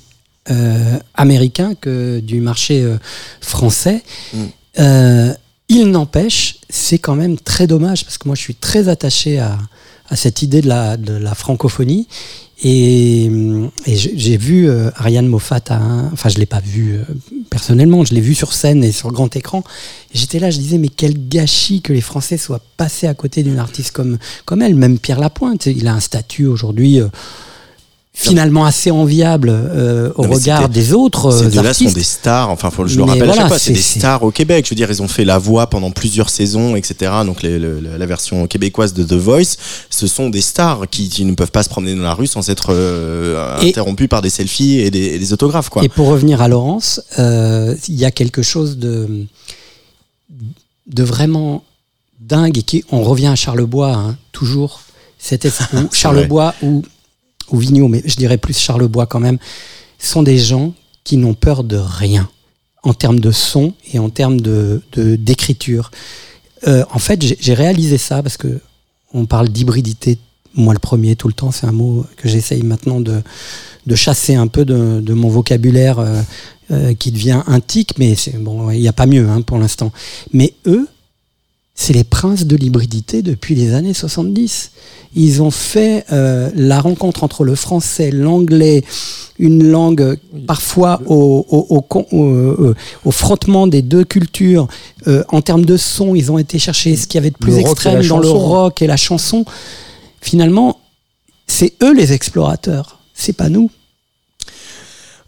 [1.15, 2.85] américain que du marché
[3.41, 4.03] français.
[4.33, 4.45] Mm.
[5.67, 9.57] Il n'empêche, c'est quand même très dommage, parce que moi je suis très attaché à,
[10.09, 12.07] à cette idée de la, francophonie.
[12.63, 13.29] Et,
[13.85, 15.61] j'ai vu euh, Ariane Moffat,
[16.13, 17.03] enfin je l'ai pas vu euh,
[17.49, 19.63] personnellement, je l'ai vu sur scène et sur grand écran.
[20.13, 23.59] J'étais là, je disais mais quel gâchis que les Français soient passés à côté d'une
[23.59, 27.07] artiste comme comme elle, même Pierre Lapointe, il a un statut aujourd'hui euh,
[28.17, 32.49] finalement assez enviables euh, au Non, regard des autres Ces euh, deux-là sont des stars,
[32.49, 34.63] enfin faut, je le Mais rappelle à voilà, chaque fois, c'est des stars au Québec.
[34.65, 37.11] Je veux dire, ils ont fait la voix pendant plusieurs saisons, etc.
[37.25, 39.57] Donc les- le- la version québécoise de The Voice,
[39.89, 42.49] ce sont des stars qui, qui ne peuvent pas se promener dans la rue sans
[42.49, 45.69] être euh, interrompus par des selfies et des, et des autographes.
[45.69, 45.83] Quoi.
[45.83, 49.25] Et pour revenir à Laurence, euh, il y a quelque chose de,
[50.87, 51.63] de vraiment
[52.21, 54.81] dingue et qui, on revient à Charlebois, hein, toujours.
[55.17, 55.51] C'était
[55.91, 56.83] Charlebois ou,
[57.51, 59.37] ou Vigneault, mais je dirais plus Charlebois quand même,
[59.99, 60.73] sont des gens
[61.03, 62.29] qui n'ont peur de rien
[62.83, 65.91] en termes de son et en termes de d'écriture.
[66.67, 68.59] Euh, en fait, j'ai réalisé ça parce que
[69.13, 70.17] on parle d'hybridité,
[70.55, 73.21] moi le premier tout le temps, c'est un mot que j'essaye maintenant de,
[73.85, 76.21] de chasser un peu de, mon vocabulaire euh,
[76.71, 79.91] euh, qui devient un tic, mais bon, il n'y a pas mieux hein, pour l'instant.
[80.33, 80.87] Mais eux,
[81.77, 84.71] c'est les princes de l'hybridité depuis les années 70.
[85.13, 88.81] Ils ont fait euh, la rencontre entre le français, l'anglais,
[89.37, 90.17] une langue
[90.47, 92.73] parfois au, au, au, euh,
[93.03, 94.67] au frottement des deux cultures.
[95.07, 97.57] Euh, en termes de son, ils ont été chercher ce qu'il y avait de plus
[97.57, 99.43] extrême dans le rock et la chanson.
[100.21, 100.79] Finalement,
[101.45, 103.69] c'est eux les explorateurs, c'est pas nous.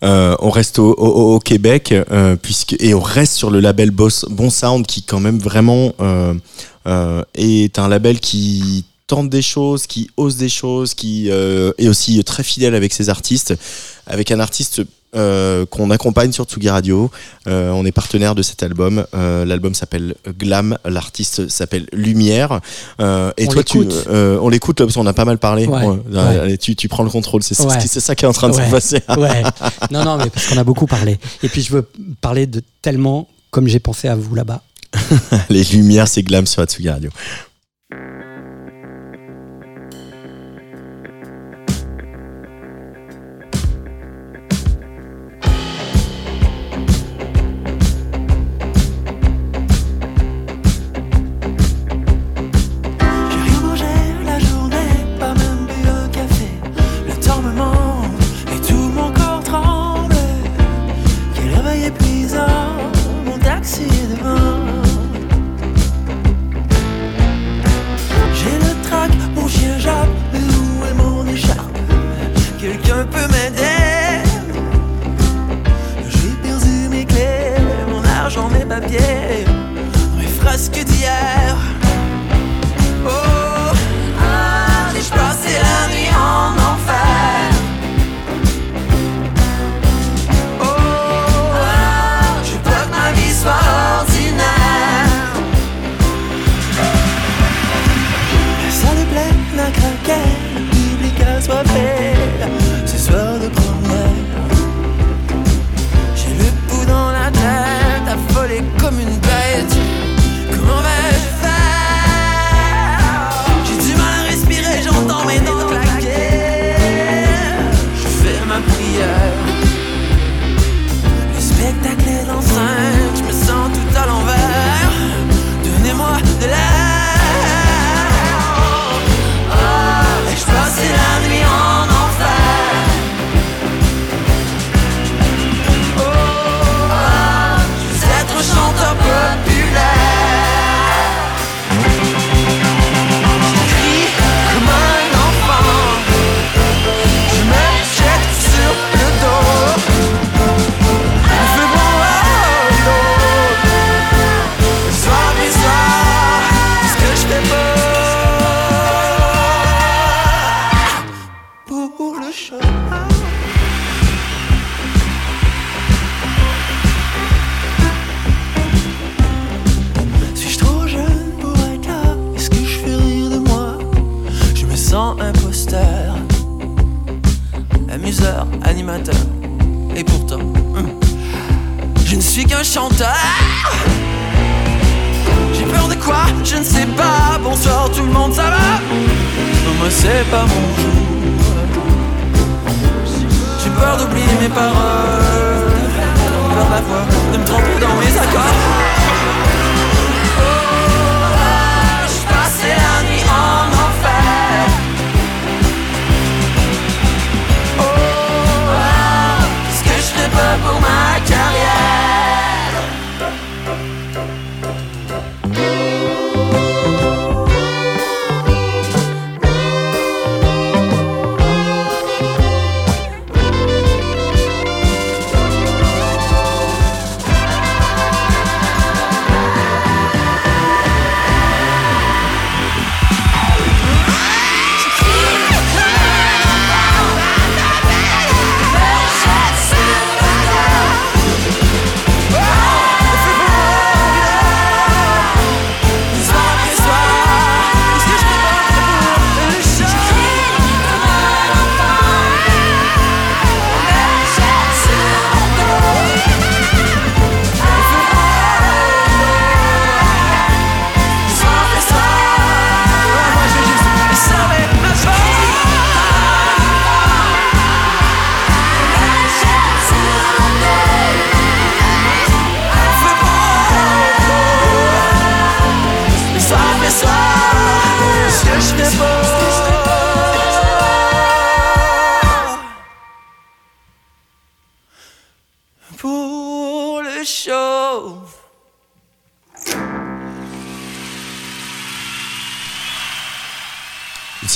[0.03, 3.89] Euh, on reste au, au- au Québec euh, puisque et on reste sur le label
[3.89, 6.35] Boss, Bon Sound qui quand même vraiment euh,
[6.85, 11.87] euh, est un label qui tente des choses, qui ose des choses, qui euh, est
[11.87, 13.55] aussi très fidèle avec ses artistes,
[14.05, 14.81] avec un artiste
[15.15, 17.09] euh, qu'on accompagne sur Tsugi Radio.
[17.47, 19.05] Euh, on est partenaire de cet album.
[19.15, 22.59] Euh, L'album s'appelle Glam, l'artiste s'appelle Lumière.
[22.99, 23.79] Euh, et On toi, tu,
[24.09, 25.65] euh, on l'écoute parce qu'on a pas mal parlé.
[25.65, 27.79] Ouais, allez, tu, tu prends le contrôle, c'est ça, Ouais.
[27.79, 29.01] ça qui est en train de se passer.
[29.17, 29.41] Ouais.
[29.89, 31.17] Non, non, mais parce qu'on a beaucoup parlé.
[31.41, 31.87] Et puis je veux
[32.19, 34.61] parler de tellement comme j'ai pensé à vous là-bas.
[35.49, 37.09] Les lumières, c'est glam sur Atsugi Radio.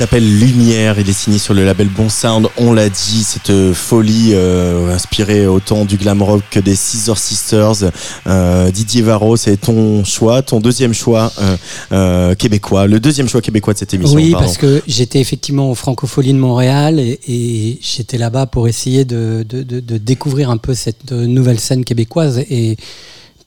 [0.02, 4.32] S'appelle Lumière, il est signé sur le label Bon Sound, on l'a dit, cette folie
[4.34, 7.92] euh, inspirée autant du glam rock que des Scissor Sisters.
[8.26, 11.56] Euh, Didier Varro, c'est ton choix, ton deuxième choix euh,
[11.92, 14.16] euh, québécois, le deuxième choix québécois de cette émission.
[14.16, 14.48] Oui, pardon.
[14.48, 19.46] parce que j'étais effectivement au Francophonie de Montréal et, et j'étais là-bas pour essayer de,
[19.48, 22.76] de, de, de découvrir un peu cette euh, nouvelle scène québécoise et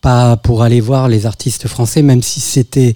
[0.00, 2.94] pas pour aller voir les artistes français, même si c'était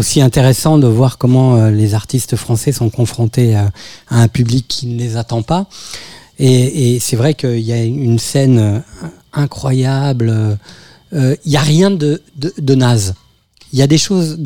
[0.00, 3.70] aussi intéressant de voir comment euh, les artistes français sont confrontés à,
[4.08, 5.66] à un public qui ne les attend pas.
[6.38, 8.78] Et, c'est vrai qu'il y a une scène euh,
[9.34, 10.30] incroyable.
[10.30, 10.54] euh,
[11.12, 13.14] euh, Il n'y a rien de, de, naze.
[13.74, 14.38] Il y a des choses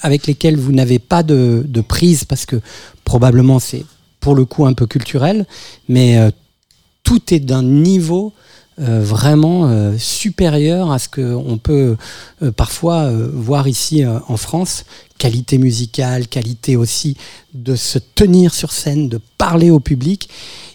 [0.00, 2.56] avec lesquelles vous n'avez pas de, de prise parce que
[3.04, 3.84] probablement c'est
[4.20, 5.46] pour le coup un peu culturel,
[5.88, 6.30] mais euh,
[7.04, 8.32] tout est d'un niveau
[8.80, 11.96] euh, vraiment euh, supérieur à ce qu'on peut
[12.42, 14.84] euh, parfois euh, voir ici en France.
[15.18, 17.16] Qualité musicale, qualité aussi
[17.54, 20.28] de se tenir sur scène, de parler au public.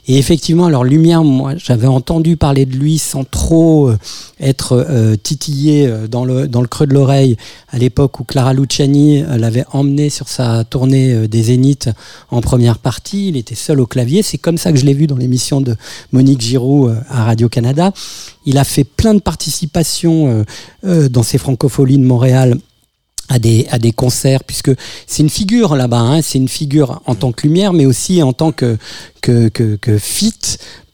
[0.08, 3.98] Et effectivement, alors Lumière, moi, j'avais entendu parler de lui sans trop euh,
[4.42, 7.38] être euh, titillé euh, dans le, creux de l'oreille
[7.70, 11.90] à l'époque où Clara Luciani l'avait emmené sur sa tournée des Zéniths
[12.32, 13.30] en première partie.
[13.30, 14.24] Il était seul au clavier.
[14.24, 15.76] C'est comme ça que je l'ai vu dans l'émission de
[16.12, 17.94] Monique Giroud euh, à Radio-Canada.
[18.46, 20.44] Il a fait plein de participations
[20.84, 22.58] dans ces francopholies de Montréal
[23.34, 23.40] à
[23.80, 24.72] des, concerts, puisque
[25.08, 28.34] c'est une figure là-bas, hein, c'est une figure en tant que lumière, mais aussi en
[28.34, 28.78] tant que,
[29.98, 30.34] fit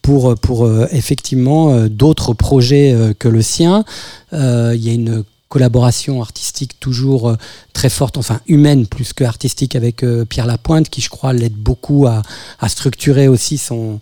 [0.01, 3.83] pour, euh, effectivement euh, d'autres projets euh, que le sien.
[4.31, 7.35] Il y a une collaboration artistique toujours
[7.73, 12.05] très forte, enfin humaine plus que artistique avec Pierre Lapointe, qui je crois l'aide beaucoup
[12.05, 12.21] à,
[12.69, 13.99] structurer aussi son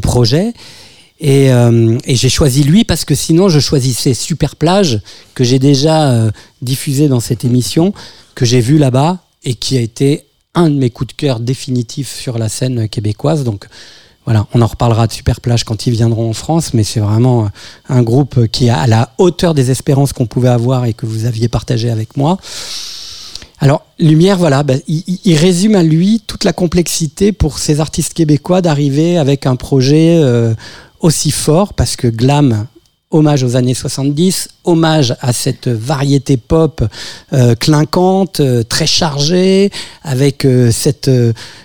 [0.00, 0.54] projet.
[1.20, 5.00] Et, euh, et j'ai choisi lui parce que sinon je choisissais Super Plage
[5.34, 6.30] que j'ai déjà euh,
[6.62, 7.92] diffusé dans cette émission,
[8.36, 12.14] que j'ai vu là-bas et qui a été un de mes coups de cœur définitifs
[12.14, 13.42] sur la scène québécoise.
[13.42, 13.66] Donc
[14.24, 17.46] voilà, on en reparlera de Super Plage quand ils viendront en France, mais c'est vraiment
[17.46, 17.48] euh,
[17.88, 21.24] un groupe qui est à la hauteur des espérances qu'on pouvait avoir et que vous
[21.24, 22.38] aviez partagé avec moi.
[23.60, 28.14] Alors, Lumière, voilà, bah, il, il- résume à lui toute la complexité pour ces artistes
[28.14, 30.54] québécois d'arriver avec un projet euh,
[31.00, 32.66] aussi fort, parce que Glam,
[33.10, 36.84] hommage aux années 70, hommage à cette variété pop
[37.32, 39.70] euh, clinquante, euh, très chargée,
[40.02, 41.10] avec euh, cette,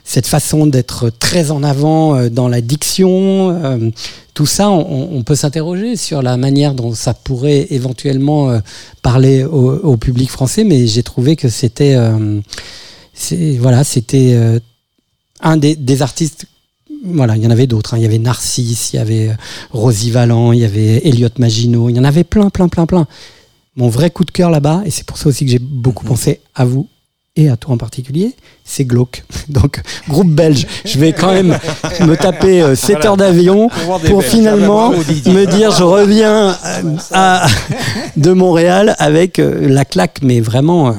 [0.03, 3.91] cette façon d'être très en avant dans la diction.
[4.33, 8.59] tout ça, on, peut s'interroger sur la manière dont ça pourrait éventuellement
[9.01, 11.97] parler au, public français, mais j'ai trouvé que c'était,
[13.59, 14.37] voilà, c'était
[15.41, 16.47] un des artistes.
[17.03, 17.93] Voilà, il y en avait d'autres.
[17.93, 17.97] hein.
[17.97, 19.33] Il y avait Narcisse, il y avait euh,
[19.71, 23.07] Rosie Vallant, il y avait Elliot Maginot, il y en avait plein, plein, plein, plein.
[23.75, 26.39] Mon vrai coup de cœur là-bas, et c'est pour ça aussi que j'ai beaucoup pensé
[26.55, 26.87] à vous
[27.35, 29.23] et à toi en particulier, c'est Glauque.
[29.49, 30.67] Donc, groupe belge.
[30.85, 31.57] Je vais quand même
[32.01, 33.69] me taper 7 heures d'avion
[34.05, 37.47] pour finalement me dire je reviens euh, à,
[38.17, 40.93] de Montréal avec euh, la claque, mais vraiment euh,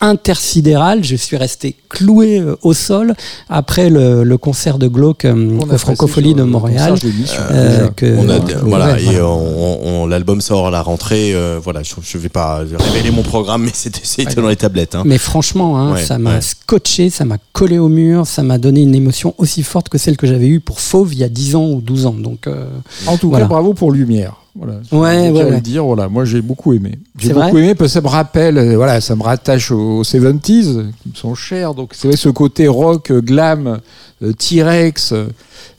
[0.00, 1.04] intersidérale.
[1.04, 3.14] Je suis resté cloué euh, au sol
[3.48, 6.94] après le, le concert de Glauque euh, au Francophonie de Montréal.
[7.50, 11.32] Euh, que- On a, voilà, ouais, et l'album sort à la rentrée.
[11.34, 14.94] euh, voilà, je, je vais pas révéler mon programme, mais c'était c'était dans les tablettes.
[14.94, 15.02] Hein.
[15.04, 16.40] Mais franchement, hein, Ouais, ça m'a ouais.
[16.42, 20.16] scotché, ça m'a collé au mur, ça m'a donné une émotion aussi forte que celle
[20.18, 22.12] que j'avais eue pour Fauve il y a 10 ans ou 12 ans.
[22.14, 22.68] Donc, euh,
[23.06, 23.46] En tout Voilà.
[23.46, 24.34] cas, bravo pour Lumière.
[24.56, 24.74] Voilà.
[24.92, 26.98] Ouais, ouais, dire, voilà, moi j'ai beaucoup aimé.
[27.18, 30.92] J'ai beaucoup aimé parce que ça me rappelle, euh, voilà, ça me rattache aux 70s
[31.02, 31.74] qui me sont chers.
[31.74, 33.80] Donc c'est vrai ce côté rock, glam,
[34.22, 35.26] euh, T-Rex, euh,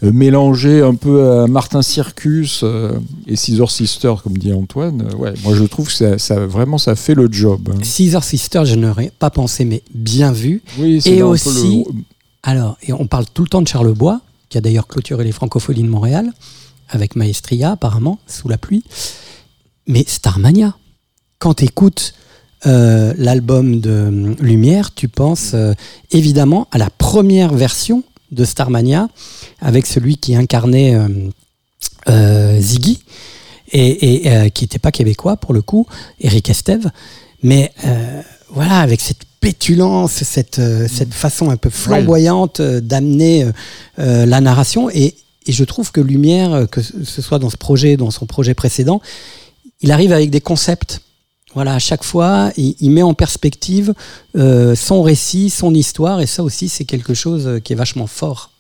[0.03, 2.91] mélangé un peu à Martin Circus euh,
[3.25, 5.07] et Scissor Sisters, comme dit Antoine.
[5.17, 7.69] Ouais, moi je trouve que ça, ça- vraiment ça fait le job.
[7.73, 7.80] hein.
[7.82, 10.61] Caesar Sister, je n'aurais pas pensé, mais bien vu.
[10.80, 11.93] Oui, Et aussi- le-
[12.43, 15.84] Alors, et on parle tout le temps de Charlebois, qui a d'ailleurs clôturé les francophonies
[15.84, 16.32] de Montréal,
[16.89, 18.83] avec Maestria apparemment, sous la pluie.
[19.88, 20.75] Mais Starmania,
[21.39, 22.13] quand tu écoutes
[22.65, 25.73] l'album de euh, Lumière, tu penses euh,
[26.11, 29.07] évidemment à la première version de Starmania,
[29.61, 31.07] avec celui qui incarnait euh,
[32.09, 32.99] euh, Ziggy,
[33.72, 35.88] et, et, euh, qui n'était pas québécois pour le coup,
[36.19, 36.89] Eric Estève.
[37.43, 43.43] Mais euh, voilà, avec cette pétulance, cette, euh, cette façon un peu flamboyante euh, d'amener
[43.43, 43.51] euh,
[43.99, 44.89] euh, la narration.
[44.89, 45.15] Et,
[45.48, 49.02] et je trouve que Lumière, que ce soit dans ce projet, dans son projet précédent,
[49.82, 51.02] il arrive avec des concepts.
[51.53, 53.94] Voilà, à chaque fois, il, il met en perspective
[54.36, 58.07] euh, son récit, son histoire, et ça aussi, c'est quelque chose euh, qui est vachement
[58.07, 58.52] fort.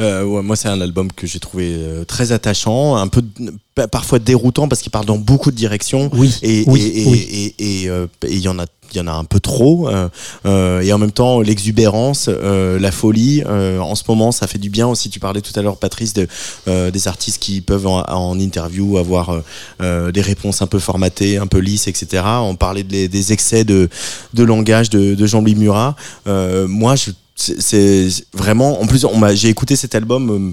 [0.00, 3.20] Euh, ouais, moi, c'est un album que j'ai trouvé euh, très attachant, un peu
[3.74, 6.08] pa- parfois déroutant parce qu'il part dans beaucoup de directions.
[6.14, 7.18] Oui, Et oui, et- et- oui.
[7.58, 9.86] et- et, euh, et il y en a il y en a un peu trop
[10.46, 15.10] et en même temps l'exubérance la folie en ce moment ça fait du bien aussi
[15.10, 16.26] tu parlais tout à l'heure Patrice de,
[16.88, 19.42] des artistes qui peuvent en, en interview avoir
[19.78, 23.90] des réponses un peu formatées un peu lisses etc on parlait des, des excès de,
[24.32, 25.94] de langage de, de Jean-Louis Murat
[26.66, 30.52] moi je c'est vraiment en plus j'ai écouté cet album euh,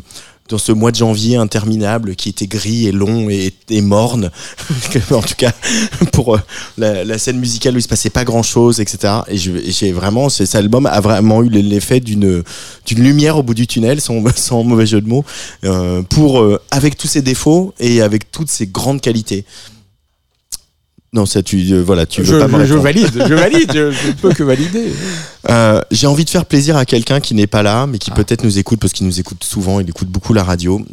[0.49, 4.29] dans ce mois de janvier interminable qui était gris et long et, et morne.
[5.11, 5.51] En tout cas
[6.13, 6.39] pour euh,
[6.77, 10.45] la, scène musicale où il se passait pas grand chose etc et j'ai vraiment ce-
[10.45, 12.43] cet album a vraiment eu l'effet d'une
[12.85, 15.25] d'une lumière au bout du tunnel sans, sans mauvais jeu de mots
[15.63, 19.43] euh, pour avec tous ses défauts et avec toutes ses grandes qualités
[21.13, 22.83] non ça tu euh, voilà tu veux je, pas me je- je répondre.
[22.83, 24.91] valide, je valide, je, je ne peux que valider.
[25.51, 28.43] Euh, j'ai envie de faire plaisir à quelqu'un qui n'est pas là, mais qui peut-être
[28.43, 29.79] nous écoute parce qu'il nous écoute souvent.
[29.79, 30.83] Il écoute beaucoup la radio.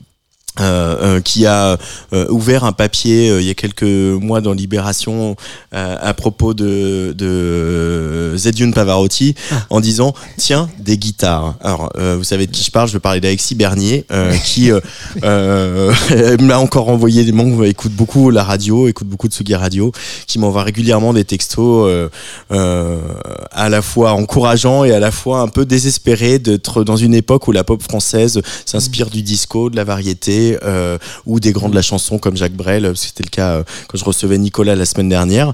[0.61, 1.79] Euh, euh, qui a
[2.13, 5.35] euh, ouvert un papier il y a quelques mois dans Libération
[5.73, 9.35] à propos de, de Pavarotti
[9.71, 11.55] en disant tiens des guitares.
[11.63, 14.05] Alors vous savez de qui je parle je veux parler d'Alexis Bernier
[14.45, 14.71] qui
[15.23, 19.91] l'a encore envoyé des membres écoute beaucoup la radio écoute beaucoup de Sugi Radio
[20.27, 22.11] qui m'envoie régulièrement des textos
[22.51, 27.49] à la fois encourageants et à la fois un peu désespérés d'être dans une époque
[27.49, 31.75] où la pop française s'inspire du disco, de la variété euh, ou des grands de
[31.75, 32.93] la chanson comme Jacques Brel.
[32.97, 35.53] C'était le cas euh, quand je recevais Nicolas la semaine dernière.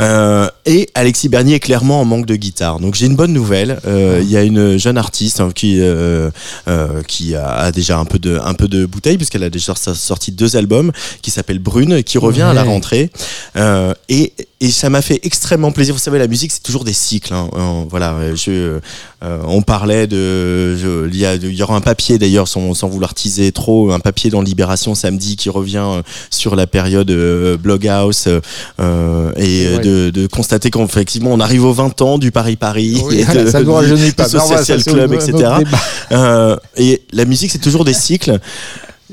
[0.00, 2.80] Euh, et Alexis Bernier est clairement en manque de guitare.
[2.80, 3.80] Donc j'ai une bonne nouvelle.
[3.86, 6.30] Euh, Il y a une jeune artiste hein, qui euh,
[6.68, 10.32] euh, qui a, déjà un peu de un peu de bouteille puisqu'elle a déjà sorti
[10.32, 10.92] deux albums
[11.22, 13.10] qui s'appelle Brune qui revient à la rentrée.
[13.56, 15.94] Euh, et et ça m'a fait extrêmement plaisir.
[15.94, 17.32] Vous savez, la musique, c'est toujours des cycles.
[17.32, 17.48] hein.
[17.56, 18.80] Euh, voilà, euh, je,
[19.22, 20.76] euh, on parlait de,
[21.12, 24.42] y, il y aura un papier d'ailleurs, sans, sans vouloir teaser trop, un papier dans
[24.42, 28.28] Libération samedi qui revient euh, sur la période euh, Bloghouse
[28.80, 29.78] euh, et Ouais.
[29.80, 33.46] de, de constater qu'effectivement, on arrive aux 20 ans du Paris Paris Oui, et de,
[33.50, 34.28] ça nous rajeunit pas.
[34.28, 35.34] Social Club, etc.
[36.76, 38.38] et la musique, c'est toujours des cycles.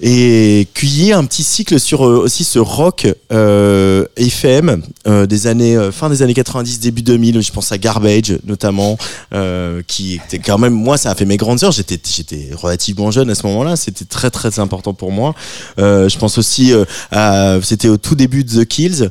[0.02, 5.78] Et qu'il un petit cycle sur euh, aussi ce rock euh, FM euh, des années
[5.78, 8.98] euh, fin des années 90 début 2000 je pense à Garbage notamment
[9.34, 13.12] euh, qui était quand même moi ça a fait mes grandes heures j'étais j'étais relativement
[13.12, 15.34] jeune à ce moment-là c'était très très important pour moi.
[15.80, 16.74] Euh, je pense aussi
[17.12, 19.10] à c'était au tout début de The Kills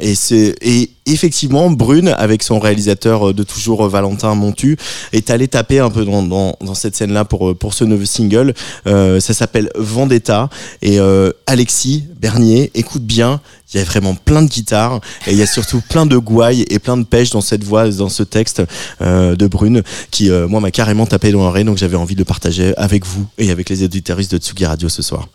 [0.00, 4.76] et c'est et effectivement Brune avec son réalisateur de toujours Valentin Montu
[5.12, 8.04] est allé taper un peu dans, dans, dans cette scène là pour pour ce nouveau
[8.04, 8.54] single.
[8.86, 10.50] Euh, ça s'appelle Vendetta.
[10.82, 13.40] Et euh, Alexis Bernier écoute bien
[13.72, 16.64] il y a vraiment plein de guitares et il y a surtout plein de gouailles
[16.70, 18.62] et plein de pêche dans cette voix dans ce texte
[19.02, 21.64] euh, de Brune qui euh, moi m'a carrément tapé dans l'oreille.
[21.64, 24.88] Donc j'avais envie de le partager avec vous et avec les auditeuristes de Tsugi Radio
[24.88, 25.28] ce soir.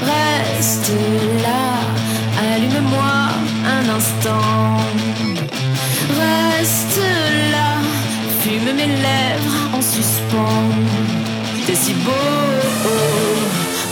[0.00, 0.92] Reste
[1.42, 3.28] là, allume-moi
[3.66, 4.93] un instant.
[8.86, 10.70] Mes lèvres en suspens.
[11.66, 12.10] T'es si beau,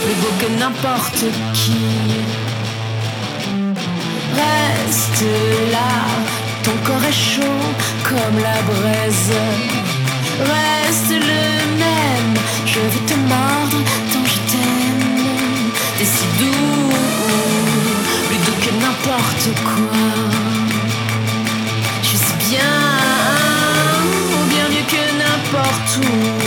[0.03, 1.85] plus beau que n'importe qui.
[4.41, 5.25] Reste
[5.71, 5.93] là,
[6.63, 7.63] ton corps est chaud
[8.09, 9.33] comme la braise.
[10.51, 11.43] Reste le
[11.83, 13.79] même, je vais te mordre
[14.11, 15.71] tant je t'aime.
[15.97, 16.89] T'es si doux,
[18.27, 20.32] plus doux que n'importe quoi.
[25.99, 26.42] N'importe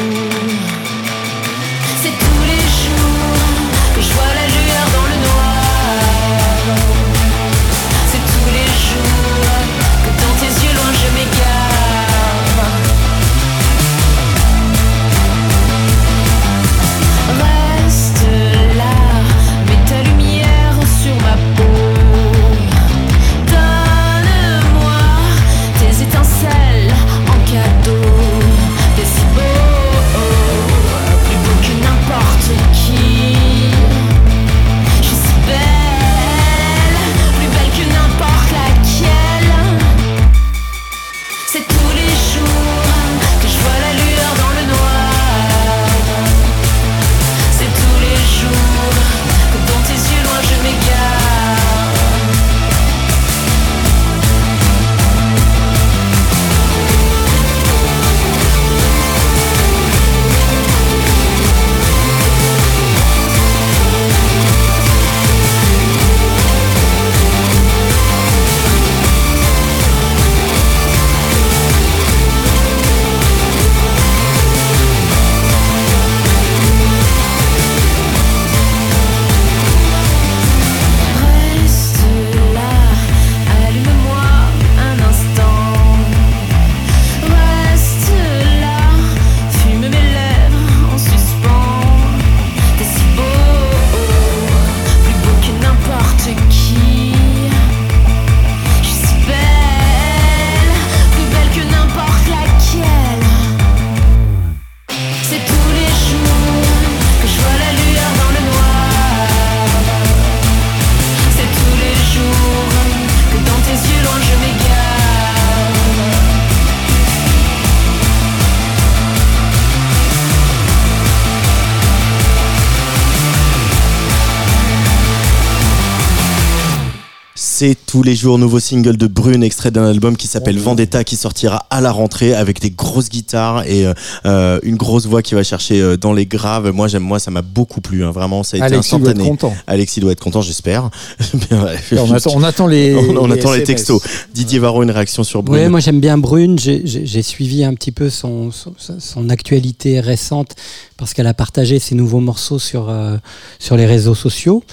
[127.58, 131.16] C'est tous les jours nouveau single de Brune, extrait d'un album qui s'appelle Vendetta, qui
[131.16, 133.94] sortira à la rentrée avec des grosses guitares et euh,
[134.26, 136.70] euh, une grosse voix qui va chercher euh, dans les graves.
[136.72, 138.04] Moi, j'aime, moi, ça m'a beaucoup plu.
[138.04, 138.10] hein.
[138.10, 139.30] Vraiment, ça a été Alexis doit être instantané.
[139.30, 139.54] content.
[139.66, 140.90] Alexis doit être content, j'espère.
[141.96, 143.66] On, attend, on attend les, On- on attend les SMS.
[143.66, 144.02] textos.
[144.34, 145.68] Didier Varro, une réaction sur Brune.
[145.68, 146.58] Moi j'aime bien Brune.
[146.58, 150.54] J'ai- suivi un petit peu son, son, son actualité récente
[150.96, 153.16] parce qu'elle a partagé ses nouveaux morceaux sur, euh,
[153.58, 154.64] sur les réseaux sociaux.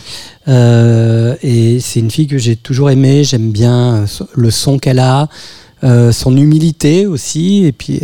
[0.48, 3.24] Euh, et c'est une fille que j'ai toujours aimée.
[3.24, 5.28] J'aime bien euh, le son qu'elle a,
[6.14, 7.66] son humilité aussi.
[7.66, 8.00] Et puis,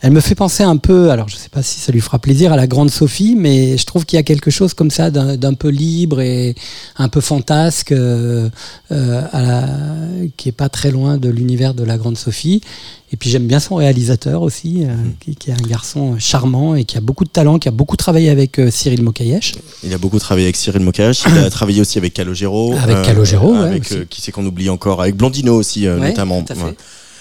[0.00, 2.52] elle me fait penser un peu, alors je sais pas si ça lui fera plaisir,
[2.52, 5.54] à la grande Sophie, mais je trouve qu'il y a quelque chose comme ça d'un
[5.54, 6.54] peu libre et
[6.98, 8.48] un peu fantasque euh,
[8.92, 9.68] euh, à la-
[10.36, 12.60] qui est pas très loin de l'univers de la grande Sophie.
[13.10, 14.88] Et puis j'aime bien son réalisateur aussi, euh,
[15.18, 17.96] qui, qui est un garçon charmant et qui a beaucoup de talent, qui a beaucoup
[17.96, 19.54] travaillé avec euh, Cyril Mokayesh.
[19.82, 21.22] Il a beaucoup travaillé avec Cyril Mokash.
[21.26, 22.74] Il a travaillé aussi avec Calogero.
[22.76, 26.10] Avec Calogero, ouais, Avec, euh, qui c'est qu'on oublie encore Avec Blondino aussi, euh, Ouais,
[26.10, 26.42] notamment.
[26.42, 26.62] tout à fait.
[26.64, 26.76] Ouais.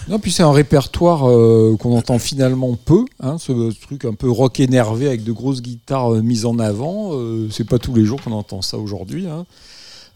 [0.10, 4.30] Non, puis c'est un répertoire euh, qu'on entend finalement peu, hein, ce, truc un peu
[4.30, 7.10] rock énervé avec de grosses guitares euh, mises en avant.
[7.14, 9.46] euh, c'est pas tous les jours qu'on entend ça aujourd'hui, hein,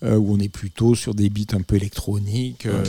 [0.04, 2.66] euh, où on est plutôt sur des beats un peu électroniques.
[2.66, 2.84] euh,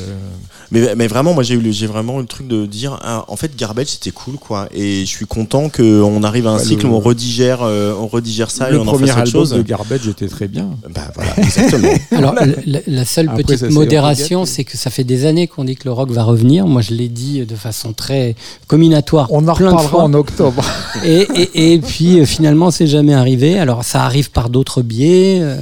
[0.71, 3.25] Mais, mais vraiment, moi j'ai eu le- j'ai vraiment eu le truc de dire, ah,
[3.29, 4.69] en fait, Garbage c'était cool quoi.
[4.75, 7.95] Et je suis content qu'on arrive à un Bah, cycle le- où on redigère, euh,
[7.99, 9.51] on redigère ça et le on en premier fasse autre album chose.
[9.51, 10.71] de Garbage était très bien.
[10.95, 11.89] Bah voilà, exactement.
[12.13, 12.35] Alors
[12.67, 15.85] la, la seule Après, petite modération, c'est que ça fait des années qu'on dit que
[15.85, 16.67] le rock va revenir.
[16.67, 18.35] Moi, je l'ai dit de façon très
[18.69, 19.29] comminatoire.
[19.31, 20.03] On en plein de reparlera fois.
[20.05, 20.65] en octobre.
[21.05, 23.59] Et, et, et puis finalement, c'est jamais arrivé.
[23.59, 25.57] Alors ça arrive par d'autres biais, euh,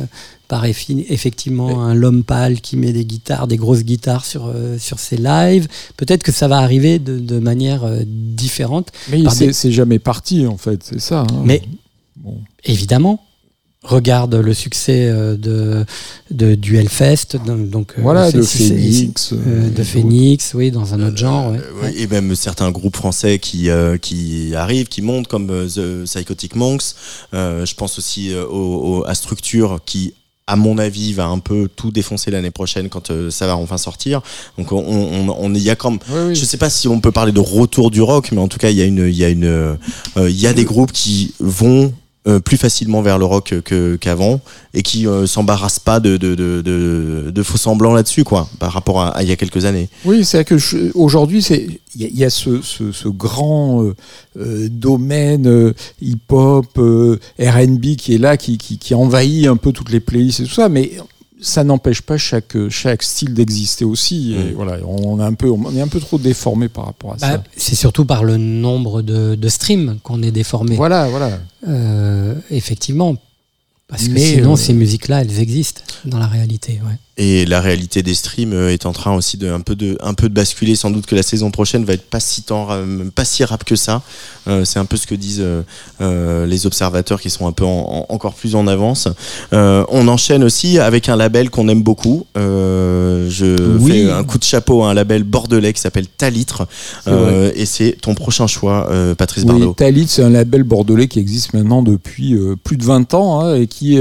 [0.50, 4.78] par effi- effectivement un l'homme pâle qui met des guitares, des grosses guitares sur euh,
[4.78, 5.68] sur ses lives.
[5.96, 8.88] Peut-être que ça va arriver de, de manière euh, différente.
[9.10, 11.20] Mais c'est des- c'est jamais parti, en fait, c'est ça.
[11.20, 11.42] hein.
[11.44, 11.62] Mais
[12.16, 12.36] Bon.
[12.64, 13.20] évidemment.
[13.82, 15.86] Regarde le succès euh, de,
[16.30, 19.32] de du Hellfest, donc Voilà, de Phoenix.
[19.32, 21.50] de Phoenix, oui, dans un autre genre.
[21.52, 21.58] ouais.
[21.58, 26.04] Euh, ouais, Et même certains groupes français qui, euh, qui arrivent, qui montent, comme The
[26.04, 26.82] Psychotic Monks.
[27.32, 30.12] Euh, je pense aussi au, au- à Structure qui
[30.46, 33.78] à mon avis, va un peu tout défoncer l'année prochaine quand euh, ça va enfin
[33.78, 34.20] sortir.
[34.58, 36.34] Donc, on, on, on il y a quand même, Oui, oui.
[36.34, 38.70] je sais pas si on peut parler de retour du rock, mais en tout cas,
[38.70, 39.76] il y a une, il y a une, euh,
[40.16, 41.92] il y a des groupes qui vont
[42.26, 43.54] euh, plus facilement vers le rock
[44.00, 44.40] qu'avant
[44.74, 49.32] et qui euh, s'embarrassent pas de faux semblants là-dessus, quoi, par rapport à, il y
[49.32, 49.88] a quelques années.
[50.04, 50.56] Oui, c'est que
[50.94, 51.66] aujourd'hui, c'est
[51.96, 53.94] il y, a- ce, grand euh,
[54.38, 55.72] euh, domaine
[56.02, 60.44] hip-hop, R&B qui est là, qui, qui, qui envahit un peu toutes les playlists et
[60.44, 60.92] tout ça, mais
[61.42, 64.34] ça n'empêche pas chaque chaque style d'exister aussi.
[64.34, 67.16] Et voilà, on est un peu on est un peu trop déformé par rapport à
[67.16, 67.42] Bah, ça.
[67.56, 70.76] c'est surtout par le nombre de, de streams qu'on est déformé.
[70.76, 71.38] Voilà, voilà.
[71.68, 73.16] Euh, effectivement.
[73.88, 76.80] Parce que Mais, sinon, euh, ces musiques-là, elles existent dans la réalité.
[76.86, 76.96] Ouais.
[77.22, 80.14] Et la réalité des streams euh, est en train aussi de un peu de un
[80.14, 80.74] peu de basculer.
[80.74, 83.62] Sans doute que la saison prochaine va être pas si tant, euh, pas si rap
[83.64, 84.00] que ça.
[84.48, 85.44] Euh, c'est un peu ce que disent
[86.00, 89.06] euh, les observateurs qui sont un peu en- en- encore plus en avance.
[89.52, 92.24] Euh, on enchaîne aussi avec un label qu'on aime beaucoup.
[92.36, 93.92] Je Oui.
[93.92, 96.66] fais un coup de chapeau à un label bordelais qui s'appelle Talitre.
[97.06, 98.88] Et c'est ton prochain choix,
[99.18, 99.74] Patrice Oui, Bardot.
[99.74, 102.34] Talit, c'est un label bordelais qui existe maintenant depuis
[102.64, 103.98] plus de 20 ans hein, et qui,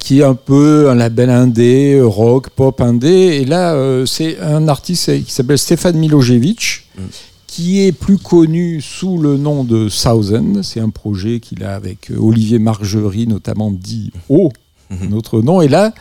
[0.00, 3.08] qui est un peu un label indé, euh, rock, pop indé.
[3.40, 7.02] Et là, euh, c'est un artiste qui s'appelle Stéphane Milojevic, Mm.
[7.46, 10.62] qui est plus connu sous le nom de Thousand.
[10.62, 14.50] C'est un projet qu'il a avec euh, Olivier Margerie, notamment dit O,
[14.90, 15.08] Mhm.
[15.10, 15.60] notre nom.
[15.60, 15.92] Et là,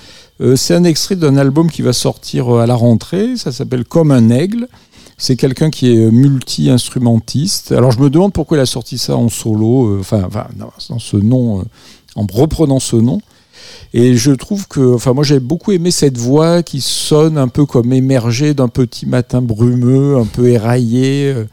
[0.41, 3.35] euh, c'est un extrait d'un album qui va sortir euh, à la rentrée.
[3.37, 4.67] Ça s'appelle Comme un aigle.
[5.19, 7.71] C'est quelqu'un qui est multi-instrumentiste.
[7.71, 10.27] Alors je me demande pourquoi il a sorti ça en solo, euh, enfin,
[10.89, 11.63] dans ce nom, euh,
[12.15, 13.19] en reprenant ce nom.
[13.93, 17.65] Et je trouve que, enfin, moi j'ai beaucoup aimé cette voix qui sonne un peu
[17.65, 21.45] comme émergée d'un petit matin brumeux, un peu éraillé, euh,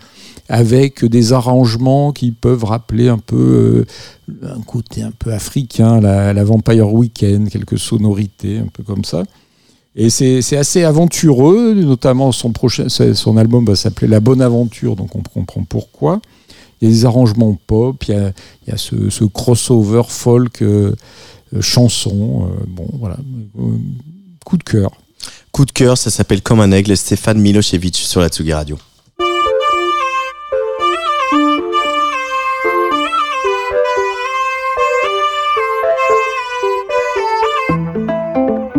[0.49, 3.86] avec des arrangements qui peuvent rappeler un peu
[4.32, 9.23] euh, un côté un peu africain, la, Vampire Weekend, quelques sonorités, un peu comme ça.
[9.97, 15.15] Et c'est assez aventureux, notamment son prochain, son album va s'appeler La Bonne Aventure, donc
[15.15, 16.20] on comprend pourquoi.
[16.81, 18.32] Il y a des arrangements pop, il
[18.66, 20.97] y a, ce crossover folk euh,
[21.55, 22.49] euh, chanson.
[22.51, 23.17] euh, bon, voilà,
[23.59, 23.63] Euh,
[24.45, 24.91] coup de cœur.
[25.53, 26.97] Coup de cœur, ça s'appelle Comme un aigle.
[26.97, 28.77] Stéphane Milosevic sur la Tsugi Radio.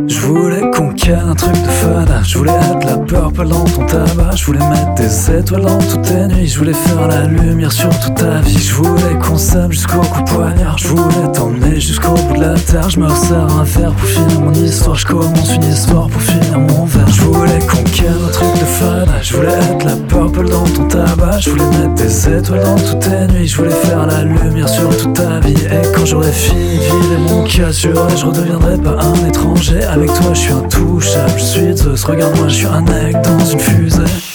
[0.08, 0.65] Je voulais
[0.96, 2.22] ken, un truc de fada.
[2.24, 4.36] Je voulais être la purple dans ton tabac.
[4.36, 6.48] Je voulais mettre des étoiles dans toutes tes nuits.
[6.48, 8.58] Je voulais faire la lumière sur toute ta vie.
[8.58, 10.78] Je voulais qu'on s'aime jusqu'au coup de poignard.
[10.78, 12.90] Je voulais t'emmener jusqu'au bout de la terre.
[12.90, 14.96] Je me resserre un verre pour finir mon histoire.
[14.96, 17.08] Je commence une histoire pour finir mon verre.
[17.08, 17.60] Je voulais
[17.94, 19.22] ken, un truc de fada.
[19.22, 21.40] Je voulais être la purple dans ton tabac.
[21.40, 23.48] Je voulais mettre des étoiles dans toutes tes nuits.
[23.48, 25.54] Je voulais faire la lumière sur toute ta vie.
[25.54, 29.84] Et quand j'aurais fini de vider mon je redeviendrai pas un étranger.
[29.84, 31.34] Avec toi, je suis intouchable.
[31.38, 32.04] Je suis Zeus.
[32.04, 34.35] Regarde-moi, je un aigle dans une fusée.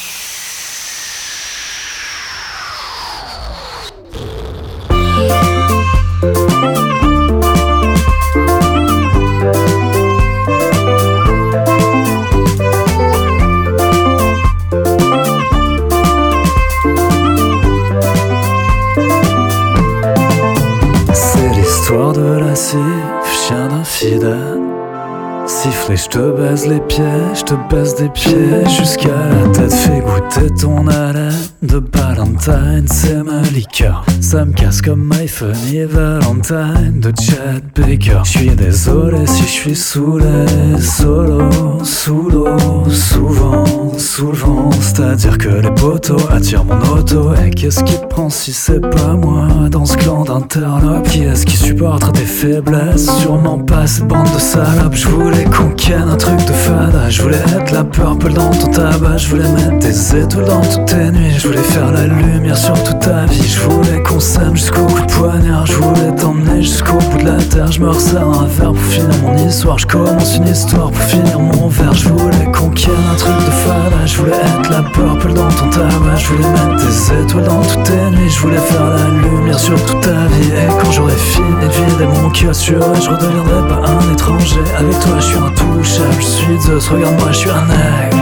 [26.02, 27.04] Je te baise les pieds,
[27.34, 29.72] je te baise des pieds jusqu'à la tête.
[29.72, 34.04] Fais goûter ton haleine de Valentine, c'est ma liqueur.
[34.20, 38.20] Ça me casse comme My Funny Valentine de Chet Baker.
[38.24, 40.46] Je suis désolé si je suis saoulé,
[40.78, 41.50] solo,
[41.82, 42.56] sous l'eau,
[42.88, 44.70] souvent, sous le vent.
[44.80, 47.34] C'est-à-dire que les poteaux attirent mon auto.
[47.44, 51.08] Et qu'est-ce qui prend si c'est pas moi dans ce clan d'interlopes?
[51.08, 54.94] Qui est-ce qui supporte tes faiblesses Sûrement pas cette bande de salopes?
[54.94, 57.08] Je voulais qu'on un truc de fada.
[57.08, 59.16] Je voulais être la purple dans ton tabac.
[59.16, 61.34] Je voulais mettre des étoiles dans toutes tes nuits.
[61.36, 63.42] Je voulais faire la lumière sur toute ta vie.
[63.42, 65.66] Je voulais qu'on s'aime jusqu'au coup de poignard.
[65.66, 67.72] Je voulais t'emmener jusqu'au bout de la terre.
[67.72, 69.78] Je me resserre un verre pour finir mon histoire.
[69.78, 71.94] Je commence une histoire pour finir mon verre.
[71.94, 74.06] Je voulais qu'on un truc de fada.
[74.06, 76.16] Je voulais être la purple dans ton tabac.
[76.16, 78.30] Je voulais mettre des étoiles dans toutes tes nuits.
[78.30, 80.50] Je voulais faire la lumière sur toute ta vie.
[80.50, 84.60] Et quand j'aurais fini de vider mon assuré, je redeviendrai pas un étranger.
[84.78, 85.38] Avec toi, je suis
[85.82, 86.90] Je suis.
[86.90, 88.16] Regarde-moi, je suis un aigle.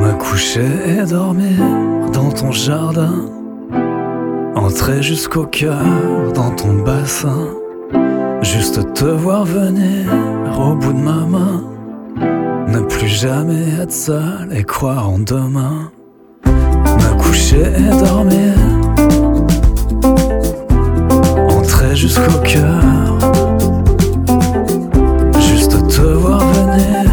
[0.00, 1.58] Me coucher et dormir
[2.12, 3.26] dans ton jardin.
[4.54, 7.48] Entrer jusqu'au cœur dans ton bassin.
[8.42, 10.10] Juste te voir venir
[10.58, 11.64] au bout de ma main.
[12.68, 15.90] Ne plus jamais être seul et croire en demain.
[16.46, 18.54] Me coucher et dormir.
[21.48, 23.31] Entrer jusqu'au cœur.
[25.94, 27.04] Te voir venir.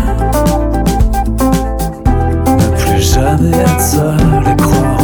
[2.47, 4.98] Ne plus jamais être seul et croire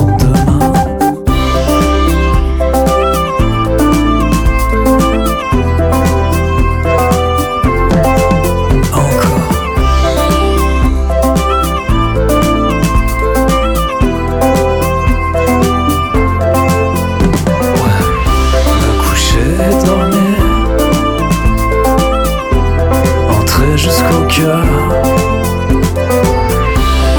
[23.75, 24.63] Jusqu'au cœur.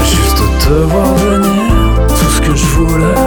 [0.03, 2.07] Juste te voir venir.
[2.07, 3.26] Tout ce que je voulais,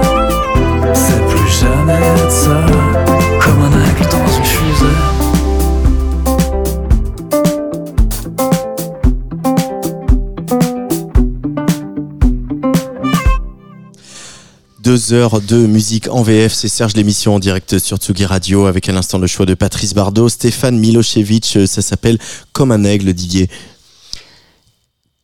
[14.90, 18.88] Deux heures de musique en VF, c'est Serge l'émission en direct sur Tsugi Radio avec
[18.88, 22.18] à l'instant le choix de Patrice Bardot, Stéphane Milosevic, euh, ça s'appelle
[22.52, 23.48] Comme un aigle Didier.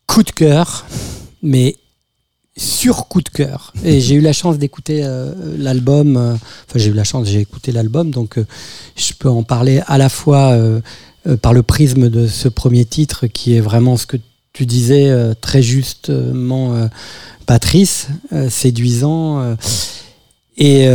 [0.06, 0.86] coup de cœur,
[1.42, 1.74] mais
[2.56, 3.72] sur coup de cœur.
[3.82, 6.16] Et j'ai eu la chance d'écouter euh, l'album.
[6.16, 8.38] euh, Enfin, j'ai eu la chance, j'ai écouté l'album, donc
[8.94, 10.56] je peux en parler à la fois
[11.42, 14.18] par le prisme de ce premier titre, qui est vraiment ce que
[14.56, 16.86] tu disais euh, très justement, euh,
[17.44, 19.56] Patrice, euh, séduisant.
[20.58, 20.88] et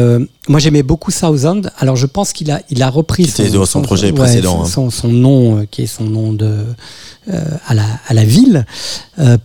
[0.47, 1.69] moi j'aimais beaucoup Southend.
[1.77, 3.25] Alors je pense qu'il a, il a repris
[3.67, 4.89] son projet ouais, précédent, hein.
[4.89, 6.65] son, nom qui est son nom de
[7.67, 8.65] à, la, à la ville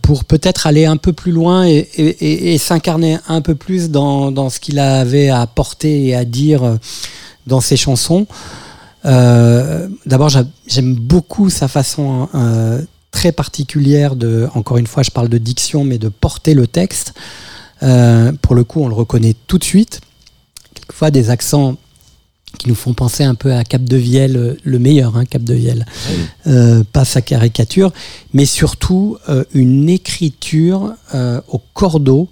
[0.01, 3.91] pour peut-être aller un peu plus loin et, et- et- et s'incarner un peu plus
[3.91, 6.77] dans, dans ce qu'il avait à porter et à dire
[7.45, 8.25] dans ses chansons.
[9.03, 12.81] D'abord, j'a- j'aime beaucoup sa façon euh,
[13.11, 17.13] très particulière de, encore une fois, je parle de diction, mais de porter le texte.
[17.83, 20.01] Euh, pour le coup, on le reconnaît tout de suite.
[20.73, 21.77] Quelquefois, des accents
[22.57, 25.43] qui nous font penser un peu à Cap de Vielle, euh, le meilleur, hein, Cap
[25.43, 25.85] de Vielle.
[26.47, 27.91] Euh, pas sa caricature,
[28.33, 30.93] mais surtout euh, une écriture
[31.47, 32.29] au cordeau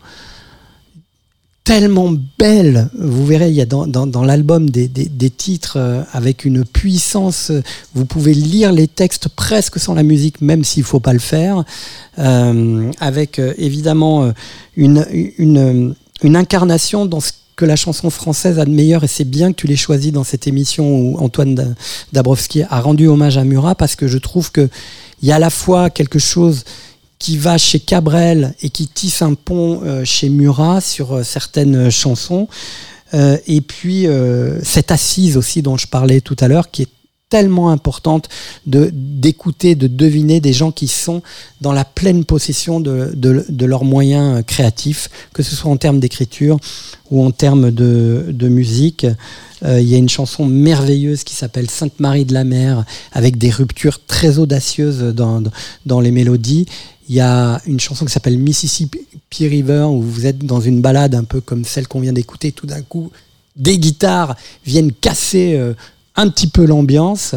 [1.65, 2.89] tellement belle.
[2.97, 4.87] Vous verrez, il y a dans, dans, dans l'album des,
[5.31, 7.51] titres euh, avec une puissance.
[7.93, 11.65] Vous pouvez lire les textes presque sans la musique, même s'il faut pas le faire.
[12.19, 14.31] Euh, avec euh, évidemment
[14.77, 15.05] une,
[15.37, 19.55] une, incarnation dans ce que la chanson française a de meilleur, et c'est bien que
[19.57, 21.73] tu l'aies choisi dans cette émission où Antoine Da-
[22.13, 24.69] Dabrowski a rendu hommage à Murat, parce que je trouve que
[25.21, 26.63] il y a à la fois quelque chose
[27.25, 31.89] qui va chez Cabrel et qui tisse un pont euh, chez Murat sur euh, certaines
[31.89, 32.47] chansons.
[33.15, 34.05] Euh, et puis
[34.61, 36.89] cette assise aussi dont je parlais tout à l'heure, qui est
[37.29, 38.29] tellement importante
[38.67, 41.23] de d'écouter, de deviner des gens qui sont
[41.61, 46.59] dans la pleine possession de, de, leurs moyens créatifs, que ce soit en termes d'écriture
[47.09, 49.07] ou en termes de, de musique.
[49.63, 53.49] Il y a une chanson merveilleuse qui s'appelle Sainte Marie de la Mer, avec des
[53.49, 55.41] ruptures très audacieuses dans,
[55.87, 56.67] dans les mélodies.
[57.07, 61.13] Il y a une chanson qui s'appelle Mississippi River, où vous êtes dans une balade
[61.15, 62.51] un peu comme celle qu'on vient d'écouter.
[62.51, 63.11] Tout d'un coup,
[63.55, 65.73] des guitares viennent casser euh,
[66.15, 67.35] un petit peu l'ambiance.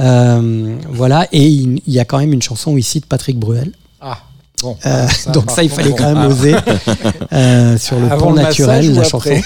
[0.00, 3.72] Euh, voilà, et il il y a quand même une chanson ici de Patrick Bruel.
[4.00, 4.18] Ah,
[4.62, 4.76] bon.
[4.86, 5.96] Euh, Ça, donc ça, il fallait bon.
[5.96, 6.28] quand même Ah.
[6.28, 6.54] oser
[7.32, 9.30] euh, sur le Avant pont le naturel, la chanson.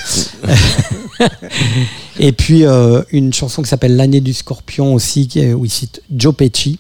[2.19, 6.35] Et puis euh, une chanson qui s'appelle L'année du scorpion aussi, où il cite Joe
[6.35, 6.79] Pesci.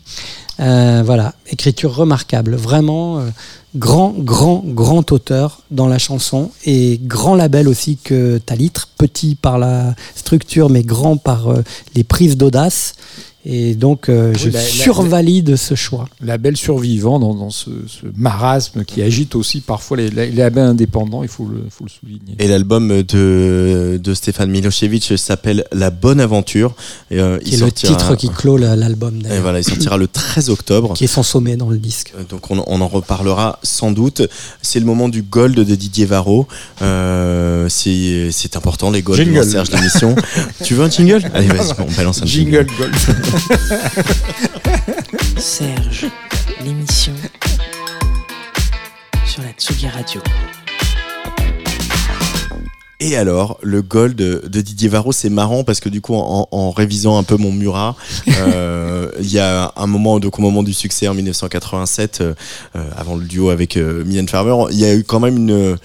[0.60, 3.28] Euh, voilà, écriture remarquable, vraiment euh,
[3.74, 9.58] grand, grand, grand auteur dans la chanson et grand label aussi que Talitre, petit par
[9.58, 11.64] la structure mais grand par euh,
[11.96, 12.94] les prises d'audace.
[13.46, 16.08] Et donc euh, je la- la- survalide ce choix.
[16.22, 21.22] label survivant dans, dans ce, ce marasme qui agite aussi parfois les, les labels indépendants,
[21.22, 22.36] il faut le, faut le souligner.
[22.38, 26.74] Et l'album de, de Stéphane Milosevic s'appelle La Bonne Aventure.
[27.10, 29.58] Et, euh, Qui il est le sortira- titre qui clôt la- l'album Et d'ailleurs, voilà,
[29.60, 30.94] il sortira le 13 octobre.
[30.94, 32.14] qui est son sommet dans le disque.
[32.18, 34.22] Euh, Donc on, on en reparlera sans doute.
[34.62, 36.46] C'est le moment du gold de Didier Varro.
[36.80, 40.16] Euh, c'est c'est important les golds Serge l'émission.
[40.64, 41.22] tu veux un jingle?
[41.34, 42.66] Allez vas-y, on balance un jingle.
[42.66, 43.10] Jingle Golf.
[45.38, 46.06] Serge,
[46.64, 47.12] l'émission
[49.26, 50.20] sur la Tsugi Radio.
[53.00, 56.46] Et alors, le gold de, de Didier Varro, c'est marrant parce que du coup, en,
[56.50, 57.96] en révisant un peu mon Murat,
[58.38, 62.34] euh, il y a un moment, donc au moment du succès en 1987, euh,
[62.76, 65.76] euh, avant le duo avec euh, Mylène Farmer, il y a eu quand même une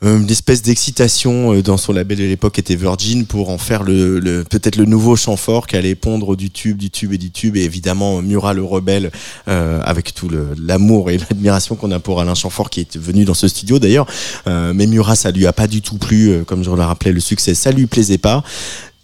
[0.00, 4.20] une espèce d'excitation euh, dans son label de l'époque était Virgin pour en faire le,
[4.20, 7.32] le- peut-être le nouveau chant fort qui allait pondre du tube, du tube et du
[7.32, 9.10] tube et évidemment Murat le rebelle
[9.48, 13.34] euh, avec tout l'amour et l'admiration qu'on a pour Alain Chamfort qui est venu dans
[13.34, 14.06] ce studio d'ailleurs.
[14.46, 17.10] Euh, mais Murat ça lui a pas du tout plu euh, comme je le rappelais
[17.12, 18.44] le succès ça lui plaisait pas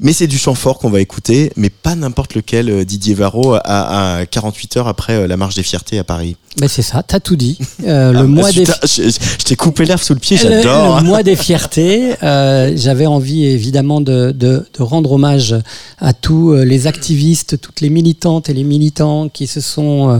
[0.01, 2.69] mais c'est du chant fort qu'on va écouter, mais pas n'importe lequel.
[2.69, 3.61] euh, Didier Varro à,
[4.19, 6.37] à 48 heures après euh, la marche des fiertés à Paris.
[6.59, 7.59] Ben c'est ça, t'as tout dit.
[7.85, 11.01] Euh, le Ah, mois des je, je t'ai coupé l'herbe sous le pied, Le- j'adore.
[11.01, 15.57] Le, mois des fiertés, euh, j'avais envie évidemment de, de, de rendre hommage
[15.99, 20.19] à tous euh, les activistes, toutes les militantes et les militants qui se sont euh,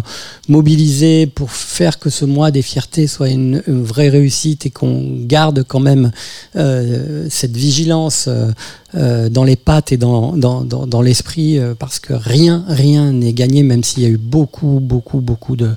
[0.49, 5.05] mobilisés pour faire que ce mois des fiertés soit une, une vraie réussite et qu'on
[5.27, 6.11] garde quand même
[6.57, 8.51] euh, cette vigilance euh,
[8.97, 13.33] euh, dans les pattes et dans, dans, dans, l'esprit euh, parce que rien, rien n'est
[13.33, 15.71] gagné même s'il y a eu beaucoup, beaucoup, beaucoup de,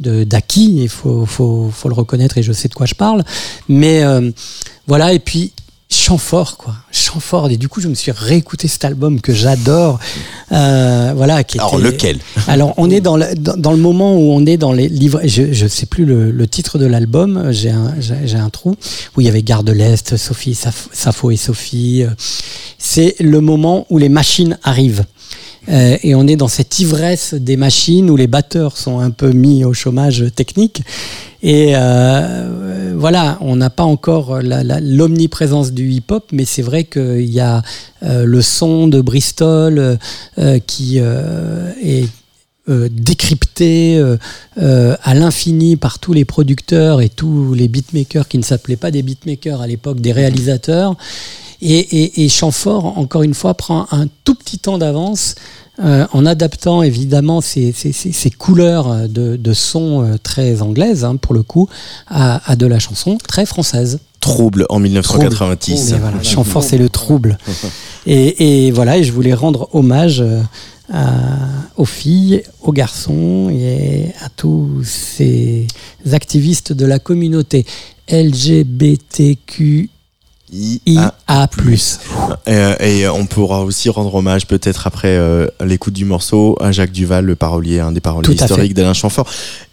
[0.00, 3.22] de- d'acquis, il faut, faut, faut le reconnaître et je sais de quoi je parle.
[3.68, 4.30] Mais euh,
[4.86, 5.52] voilà, et puis
[5.90, 6.74] chant fort, quoi.
[6.90, 7.48] Chant fort.
[7.50, 9.98] Et du coup, je me suis réécouté cet album que j'adore.
[10.52, 12.18] Euh, voilà, qui Alors était- lequel?
[12.48, 15.20] Alors, on est dans le, dans, dans le moment où on est dans les livres.
[15.24, 17.48] Je je sais plus le, le titre de l'album.
[17.52, 18.74] J'ai un, j'ai j'ai un trou
[19.16, 20.54] où il y avait Gare de l'Est, Sophie,
[20.92, 22.02] Sappho et Sophie.
[22.04, 22.10] euh,
[22.78, 25.04] C'est le moment où les machines arrivent.
[25.68, 29.30] Euh, et on est dans cette ivresse des machines où les batteurs sont un peu
[29.30, 30.82] mis au chômage technique.
[31.42, 37.40] Et euh, voilà, on n'a pas encore l'omniprésence du hip-hop, mais c'est vrai qu'il y
[37.40, 37.62] a
[38.02, 39.98] euh, le son de Bristol
[40.66, 42.08] qui est
[42.68, 44.02] décrypté
[44.58, 49.02] à l'infini par tous les producteurs et tous les beatmakers qui ne s'appelaient pas des
[49.02, 50.96] beatmakers à l'époque, des réalisateurs.
[51.62, 55.34] Et, et, et Chamfort, encore une fois, prend un tout petit temps d'avance
[55.82, 61.04] euh, en adaptant évidemment ces, ces, ces, ces couleurs de, de son euh, très anglaises,
[61.04, 61.68] hein, pour le coup,
[62.08, 63.98] à, à de la chanson très française.
[64.20, 65.92] Trouble en 1990.
[65.92, 67.36] Mais voilà, Chamfort, c'est le trouble.
[68.08, 70.40] Et, et voilà, et je voulais rendre hommage euh,
[70.92, 71.24] à-
[71.76, 75.66] aux filles, aux garçons et à tous ces
[76.12, 77.66] activistes de la communauté
[78.08, 79.88] LGBTQIA+.
[80.52, 81.12] IA+.
[82.48, 86.92] Euh, et on pourra aussi rendre hommage peut-être après euh, l'écoute du morceau à Jacques
[86.92, 89.26] Duval, le parolier, un des paroliers historiques d'Alain Chamfort.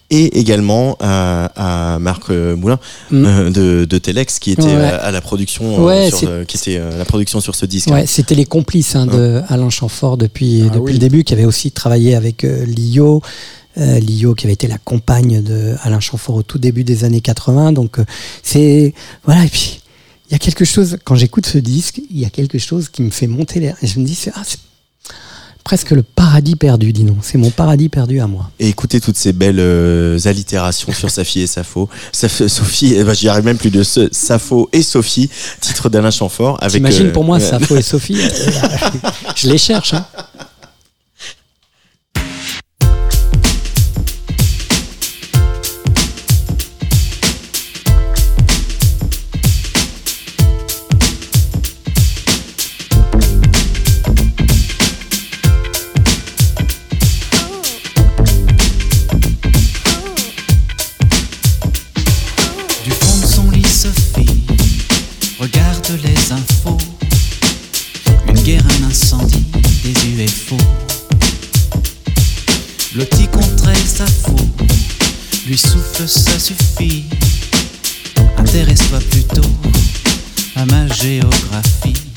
[0.09, 2.77] Et également à, à Marc euh, Moulin
[3.09, 3.25] Mm.
[3.25, 4.69] euh, de, de Telex qui était Ouais.
[4.75, 7.65] euh, à la production euh, Ouais, sur, euh, qui était euh, la production sur ce
[7.65, 7.89] disque.
[7.89, 10.93] Ouais, c'était les complices hein, de Alain Chamfort depuis, Ah depuis oui.
[10.93, 13.21] le début, qui avait aussi travaillé avec euh, Lio.
[13.79, 17.21] Euh, Lio qui avait été la compagne de Alain Chamfort au tout début des années
[17.21, 17.71] 80.
[17.71, 18.05] Donc euh,
[18.43, 18.93] c'est
[19.25, 19.79] voilà et puis
[20.33, 23.03] il y a quelque chose, quand j'écoute ce disque, il y a quelque chose qui
[23.03, 23.75] me fait monter l'air.
[23.83, 24.41] Et je me dis, c'est, ah,
[25.63, 27.17] presque le paradis perdu, dis donc.
[27.21, 28.49] C'est mon paradis perdu à moi.
[28.59, 31.87] Et écoutez toutes ces belles euh, allitérations sur Safi et Sappho.
[32.11, 35.29] Saf- Sophie, eh ben, j'y arrive même plus de ce, Sappho et Sophie,
[35.61, 36.57] titre d'Alain Chamfort.
[36.63, 38.29] Avec, T'imagines euh, pour moi, euh, et Sophie, euh,
[39.35, 39.93] je les cherche.
[39.93, 40.03] Hein.
[75.97, 77.05] peu, ça suffit.
[78.37, 79.49] Intéresse-toi plutôt
[80.55, 82.12] à ma géographie.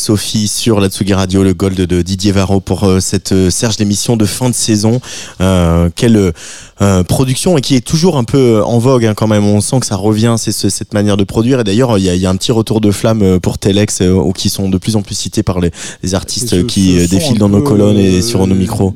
[0.00, 3.76] Sophie sur la Tsugi Radio, le gold de Didier Varro pour euh, cette euh, Serge
[3.76, 4.98] d'émission de fin de saison.
[5.42, 6.32] Euh, quelle
[6.82, 9.44] euh, production et qui est toujours un peu en vogue hein, quand même.
[9.44, 11.60] On sent que ça revient, c'est ce- cette manière de produire.
[11.60, 13.58] Et d'ailleurs, il y a, il y a un petit retour de flamme euh, pour
[13.58, 15.70] Telex euh, ou qui sont de plus en plus cités par les,
[16.02, 18.94] les artistes Ce- qui ce euh, défilent dans nos colonnes et euh, sur nos micros.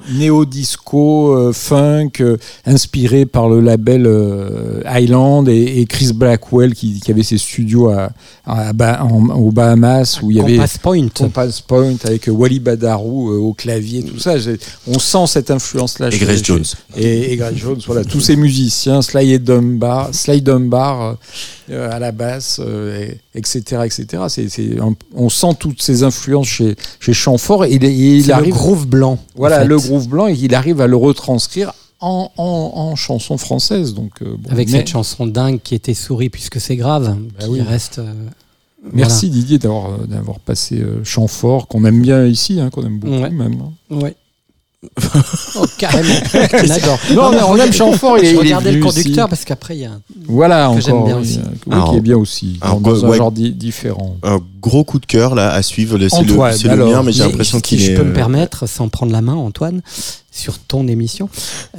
[0.49, 2.37] Néo-disco, euh, funk, euh,
[2.67, 7.89] inspiré par le label euh, Island et, et Chris Blackwell qui, qui avait ses studios
[7.89, 8.11] à,
[8.47, 11.09] à Ba- en- aux Bahamas où il y avait Compass Point.
[11.15, 14.35] Compass Point avec euh, Wally Badarou euh, au clavier, tout ça.
[14.87, 16.09] On sent cette influence-là.
[16.13, 16.65] Et Grace Jones.
[16.97, 21.17] Et, et Grace Jones, voilà, tous ces musiciens, Sly et Dunbar, Sly Dunbar
[21.71, 24.25] euh, à la basse, euh, et- etc., etc.
[24.29, 28.29] C'est, c'est un- on sent toutes ces influences chez, chez Chamfort et il, il C'est
[28.29, 29.19] le arrive, groove blanc.
[29.35, 29.67] voilà, en fait.
[29.67, 33.95] le groove blanc, et il arrive à le retranscrire en, en, en chanson française.
[33.95, 37.45] Donc, euh, bon, Avec mais- cette chanson dingue qui était Souris puisque c'est grave, Bah
[37.47, 37.61] qui oui.
[37.63, 37.99] reste.
[37.99, 38.13] euh,
[38.93, 42.99] Merci Didier d'avoir, euh, d'avoir passé euh, Chamfort, qu'on aime bien ici, hein, qu'on aime
[42.99, 43.31] beaucoup Ouais.
[43.31, 43.57] même.
[43.91, 44.15] Ouais.
[45.57, 46.15] Oh, carrément.
[46.35, 46.99] On adore.
[47.15, 49.85] Non, mais on aime Chamfort, il est- Je regardais le conducteur parce qu'après, il y
[49.85, 50.01] a un.
[50.27, 51.41] Voilà, Que j'aime bien aussi.
[51.67, 53.17] oui, Alors- qui est bien aussi, alors, dans, dans un ouais.
[53.17, 54.17] genre di- différent.
[54.23, 55.99] Un gros coup de cœur là à suivre.
[56.09, 56.23] C'est
[56.69, 57.95] le, le mien, mais j'ai l'impression si qu'il je est.
[57.95, 59.83] peux me euh, permettre, sans prendre la main, Antoine,
[60.35, 61.29] sur ton émission,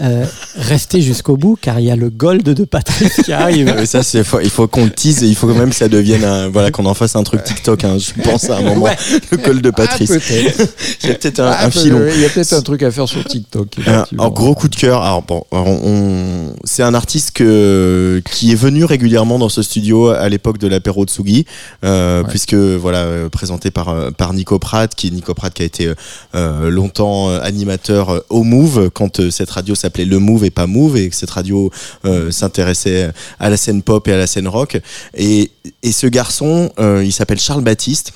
[0.02, 0.26] euh,
[0.56, 3.74] restez jusqu'au bout car il y a le gold de Patrice qui arrive.
[3.76, 5.76] Mais ça, c'est, faut- il faut qu'on le tease et il faut quand même que
[5.76, 8.62] ça devienne un, voilà, qu'on en fasse un truc TikTok, hein, je pense à un
[8.62, 8.88] moment.
[9.32, 10.12] Le col de Patrice.
[10.16, 10.70] Ah, peut-être.
[11.04, 12.02] Il y a peut-être un, Ah, un filon.
[12.16, 13.68] Il y a peut-être un truc à faire sur TikTok.
[13.88, 15.02] Un- gros coup de cœur.
[15.04, 20.08] Alors, bon, alors, on, c'est un artiste que, qui est venu régulièrement dans ce studio
[20.10, 21.46] à l'époque de l'apéro de Sugi,
[21.84, 22.30] euh, Ouais.
[22.30, 25.66] puisque voilà, euh, présenté par, euh, par Nico Pratt, qui est Nico Pratt qui a
[25.66, 25.92] été
[26.36, 30.98] euh, longtemps animateur au Move, quand euh, cette radio s'appelait Le Move et pas Move,
[30.98, 31.72] et que cette radio
[32.06, 34.80] euh, s'intéressait à la scène pop et à la scène rock.
[35.16, 35.52] Et,
[35.84, 38.14] et ce garçon, euh, il s'appelle Charles Baptiste.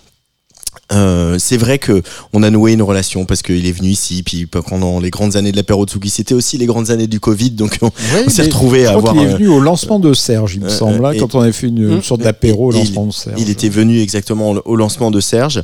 [0.92, 2.02] Euh, c'est vrai que
[2.34, 5.52] on a noué une relation parce qu'il est venu ici, puis pendant les grandes années
[5.52, 8.42] de l'apéro Tsugi, c'était aussi les grandes années du Covid, donc on, Oui, on s'est
[8.42, 9.14] mais retrouvés à je crois avoir.
[9.14, 11.42] qu'il est euh, venu au lancement de Serge, il me euh, semble, et- quand on
[11.42, 12.02] avait fait une Hum.
[12.02, 13.36] sorte d'apéro au il- lancement de Serge.
[13.40, 15.62] Il était venu exactement au- lancement de Serge.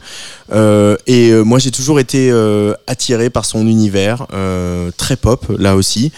[0.54, 5.46] Euh, et euh, moi, j'ai toujours été euh, attiré par son univers, euh, très pop,
[5.58, 6.12] là aussi.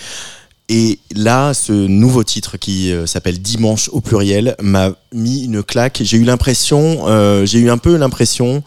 [0.69, 6.01] Et là, ce nouveau titre qui euh, s'appelle Dimanche au pluriel m'a mis une claque.
[6.03, 8.63] J'ai eu l'impression, euh, j'ai eu un peu l'impression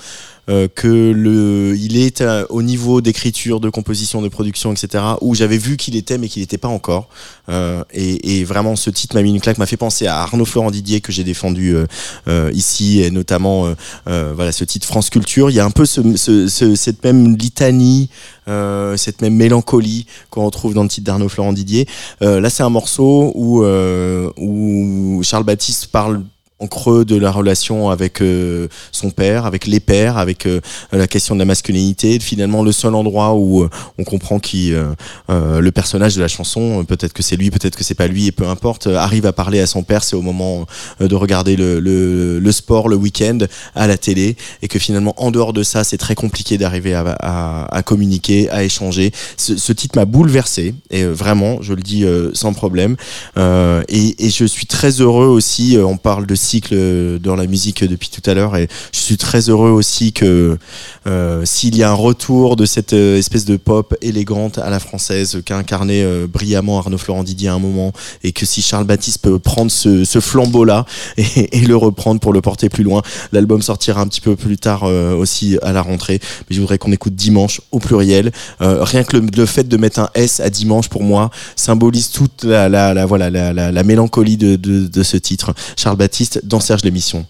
[0.50, 5.02] euh, que le, il est à- au niveau d'écriture, de composition, de production, etc.
[5.22, 7.08] Où j'avais vu qu'il était, mais qu'il n'était pas encore.
[7.48, 10.44] Euh, et, et vraiment, ce titre m'a mis une claque, m'a fait penser à Arnaud
[10.44, 11.86] Florent Didier que j'ai défendu euh,
[12.28, 13.74] euh, ici, et notamment euh,
[14.08, 15.50] euh, voilà ce titre France Culture.
[15.50, 18.08] Il y a un peu ce, ce- ce- cette même litanie,
[18.48, 21.86] euh, cette même mélancolie qu'on retrouve dans le titre d'Arnaud Florent Didier.
[22.22, 26.22] Euh, là, c'est un morceau où, euh, où Charles Baptiste parle
[26.60, 30.60] en creux de la relation avec euh, son père, avec les pères, avec euh,
[30.92, 32.20] la question de la masculinité.
[32.20, 34.84] Finalement, le seul endroit où euh, on comprend qui euh,
[35.30, 38.26] euh, le personnage de la chanson, peut-être que c'est lui, peut-être que c'est pas lui,
[38.26, 40.04] et peu importe, arrive à parler à son père.
[40.04, 40.66] C'est au moment
[41.00, 43.38] de regarder le, le, le sport le week-end
[43.74, 47.16] à la télé, et que finalement, en dehors de ça, c'est très compliqué d'arriver à,
[47.20, 49.12] à, à communiquer, à échanger.
[49.36, 52.04] Ce, ce titre m'a bouleversé, et vraiment, je le dis
[52.34, 52.96] sans problème.
[53.36, 55.78] Et, et je suis très heureux aussi.
[55.78, 56.34] on parle de
[56.72, 60.58] euh, dans la musique depuis tout à l'heure, et je suis très heureux aussi que
[61.06, 64.80] euh, s'il y a un retour de cette euh, espèce de pop élégante à la
[64.80, 67.92] française qu'a incarné brillamment Arnaud Florent Didier à un moment,
[68.24, 70.86] et que si Charles Baptiste peut prendre ce, ce flambeau-là
[71.16, 73.02] et, le reprendre pour le porter plus loin,
[73.32, 76.20] l'album sortira un petit peu plus tard aussi à la rentrée.
[76.48, 78.32] Mais je voudrais qu'on écoute dimanche au pluriel.
[78.60, 83.06] Rien que le, fait de mettre un S à dimanche pour moi symbolise toute la,
[83.06, 85.54] voilà la, la, la mélancolie de ce titre.
[85.76, 87.26] Charles Baptiste dans Serge l'émission.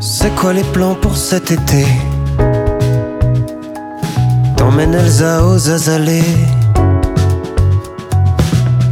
[0.00, 1.86] C'est quoi les plans pour cet été?
[4.56, 6.22] T'emmènes Elsa aux azalées.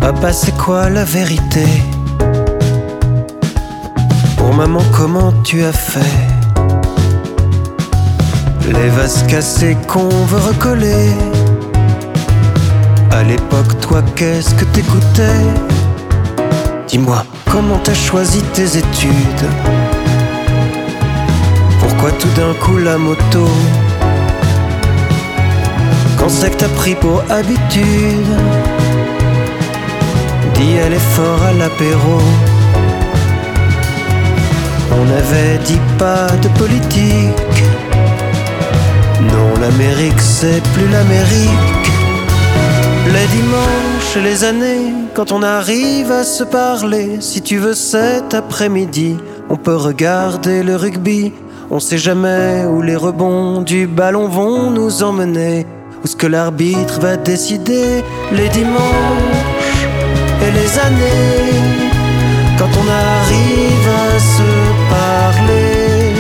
[0.00, 1.66] Papa, c'est quoi la vérité?
[4.36, 6.39] Pour maman, comment tu as fait?
[8.72, 11.10] Les vases cassés qu'on veut recoller.
[13.10, 15.44] À l'époque, toi, qu'est-ce que t'écoutais?
[16.86, 19.46] Dis-moi, comment t'as choisi tes études?
[21.80, 23.48] Pourquoi tout d'un coup la moto?
[26.16, 28.32] Quand c'est que t'as pris pour habitude?
[30.54, 32.20] Dis elle est fort à l'apéro.
[34.92, 37.49] On avait dit pas de politique
[39.28, 41.90] Non l'Amérique c'est plus l'Amérique
[43.06, 48.34] Les dimanches et les années, quand on arrive à se parler, si tu veux cet
[48.34, 49.16] après-midi,
[49.48, 51.32] on peut regarder le rugby.
[51.70, 55.66] On sait jamais où les rebonds du ballon vont nous emmener,
[56.02, 58.02] où ce que l'arbitre va décider
[58.32, 59.86] les dimanches
[60.42, 61.60] et les années,
[62.58, 64.50] quand on arrive à se
[64.90, 66.14] parler.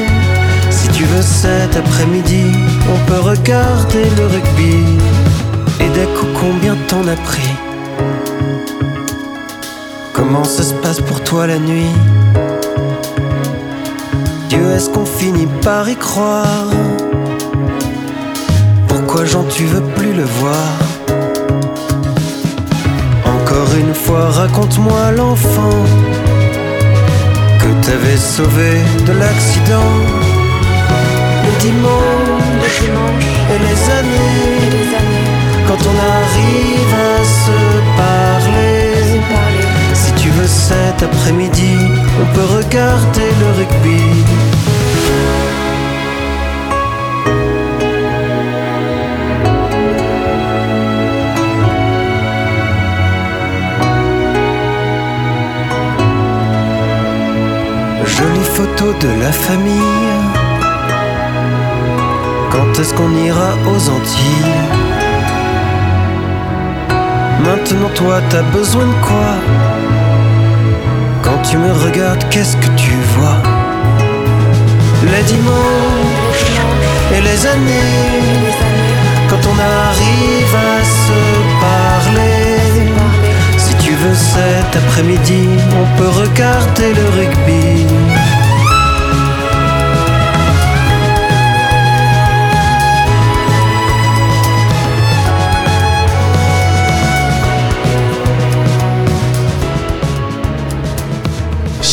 [0.70, 2.44] Si tu veux cet après-midi,
[2.92, 4.98] on peut regarder le rugby.
[5.80, 7.50] Et d'un coup, combien t'en as pris
[10.12, 11.94] Comment ça se passe pour toi la nuit
[14.48, 16.68] Dieu, est-ce qu'on finit par y croire
[18.88, 20.72] Pourquoi Jean, tu veux plus le voir
[23.24, 25.84] Encore une fois, raconte-moi l'enfant
[27.58, 28.72] que t'avais sauvé
[29.06, 30.29] de l'accident.
[31.62, 32.80] Les dimanches
[33.52, 34.96] et les années,
[35.66, 37.58] quand on arrive à se
[37.96, 39.20] parler.
[39.92, 41.76] Si tu veux cet après-midi,
[42.20, 44.02] on peut regarder le rugby.
[58.06, 60.29] Jolie photo de la famille.
[62.50, 64.54] Quand est-ce qu'on ira aux Antilles
[67.44, 69.30] Maintenant toi t'as besoin de quoi
[71.22, 73.40] Quand tu me regardes qu'est-ce que tu vois
[75.04, 76.60] Les dimanches
[77.14, 78.52] et les années
[79.28, 81.20] Quand on arrive à se
[81.60, 82.50] parler.
[83.58, 85.48] Si tu veux cet après-midi
[85.80, 87.86] On peut regarder le rugby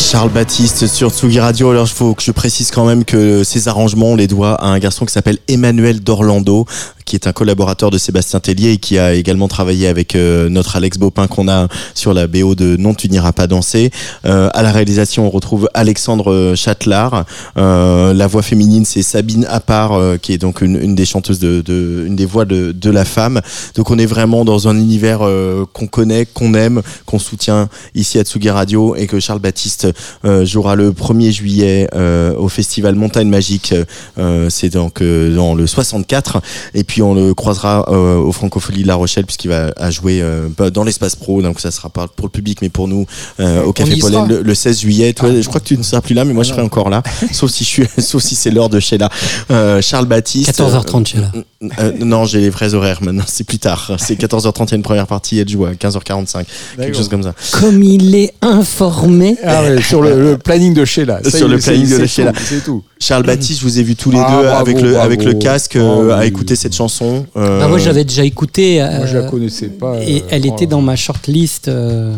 [0.09, 1.69] Charles Baptiste sur Tsugi Radio.
[1.69, 4.67] Alors, il faut que je précise quand même que ces arrangements, on les doit à
[4.67, 6.65] un garçon qui s'appelle Emmanuel d'Orlando,
[7.07, 10.75] qui est un collaborateur de Sébastien Tellier et qui a également travaillé avec euh, notre
[10.75, 13.91] Alex Baupin qu'on a sur la BO de Non, tu n'iras pas danser.
[14.25, 17.25] Euh, à la réalisation, on retrouve Alexandre Châtelard.
[17.57, 21.39] Euh, la voix féminine, c'est Sabine Appart, euh, qui est donc une, une des chanteuses
[21.39, 23.41] de, de, une des voix de, de la femme.
[23.75, 28.19] Donc, on est vraiment dans un univers euh, qu'on connaît, qu'on aime, qu'on soutient ici
[28.19, 29.87] à Tsugi Radio et que Charles Baptiste
[30.25, 33.73] euh, jouera le 1er juillet euh, au festival Montagne Magique.
[34.17, 36.41] Euh, c'est donc euh, dans le 64.
[36.73, 40.21] Et puis on le croisera euh, au Francofolie de La Rochelle puisqu'il va à jouer
[40.21, 41.41] euh, bah, dans l'espace pro.
[41.41, 43.05] Donc ça sera pas pour le public mais pour nous
[43.39, 45.13] euh, au Café Pollen le, le 16 juillet.
[45.13, 47.03] Toi, je crois que tu ne seras plus là, mais moi je serai encore là.
[47.31, 49.09] sauf si je suis, sauf si c'est l'heure de Sheila.
[49.51, 50.49] Euh, Charles Baptiste.
[50.59, 51.31] 14h30 chez là.
[51.79, 53.23] Euh, non, j'ai les vrais horaires maintenant.
[53.25, 53.91] C'est plus tard.
[53.97, 54.65] C'est 14h30.
[54.67, 55.39] Il y a une première partie.
[55.39, 56.45] Elle joue à 15h45.
[56.77, 57.33] Quelque chose comme ça.
[57.51, 59.37] Comme il est informé.
[59.43, 61.21] Ah ouais, sur le, le planning de Sheila.
[61.23, 62.31] Ça, Sur il- le planning de Sheila.
[62.33, 62.83] tout, C'est tout.
[62.99, 65.05] Charles Baptiste, je vous ai vu tous les Ah, deux bravo, avec le bravo.
[65.05, 66.27] avec le casque Ah, euh, à oui.
[66.27, 67.25] écouter cette chanson.
[67.35, 68.79] Euh, Bah, moi, j'avais déjà écouté.
[68.79, 69.99] Moi, je la euh, connaissais pas.
[70.03, 70.53] Et euh, elle oh.
[70.53, 71.67] était dans ma shortlist.
[71.67, 72.15] euh,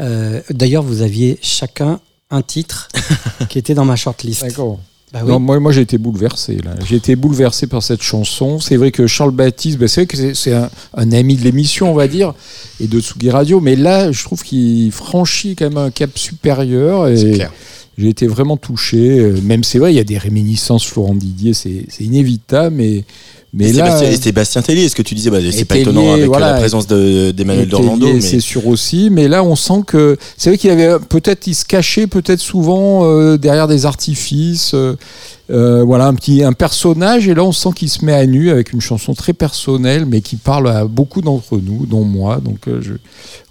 [0.00, 2.88] euh, D'ailleurs, vous aviez chacun un titre
[3.48, 4.42] qui était dans ma shortlist.
[4.44, 4.78] D'accord.
[5.12, 5.30] Bah oui.
[5.30, 6.58] Non, moi, moi j'ai été bouleversé.
[6.86, 8.60] J'ai été bouleversé par cette chanson.
[8.60, 11.90] C'est vrai que Charles Baptiste, bah, c'est vrai que c'est- un, un ami de l'émission,
[11.90, 12.34] on va dire,
[12.78, 13.60] et de Tsugi Radio.
[13.60, 17.06] Mais là, je trouve qu'il franchit quand même un cap supérieur.
[17.16, 17.52] C'est Et clair.
[17.98, 19.18] J'ai été vraiment touché.
[19.18, 22.76] Euh, Même c'est vrai, il y a des réminiscences Florent Didier, c'est inévitable.
[22.76, 23.04] Mais,
[23.52, 26.12] mais et là, Sébastien, et Sébastien Tellier, ce que tu disais, bah, c'est pas étonnant
[26.12, 26.52] avec euh, voilà.
[26.52, 28.06] la présence de- d'Emmanuel d'Orlando.
[28.06, 28.20] Tellier, Mais...
[28.20, 31.64] C'est sûr aussi, mais là on sent que c'est vrai qu'il avait peut-être il se
[31.64, 37.42] cachait peut-être souvent euh, derrière des artifices, euh, voilà un petit un personnage et là
[37.42, 40.68] on sent qu'il se met à nu avec une chanson très personnelle mais qui parle
[40.68, 42.40] à beaucoup d'entre nous, dont moi.
[42.44, 42.92] Donc euh, je,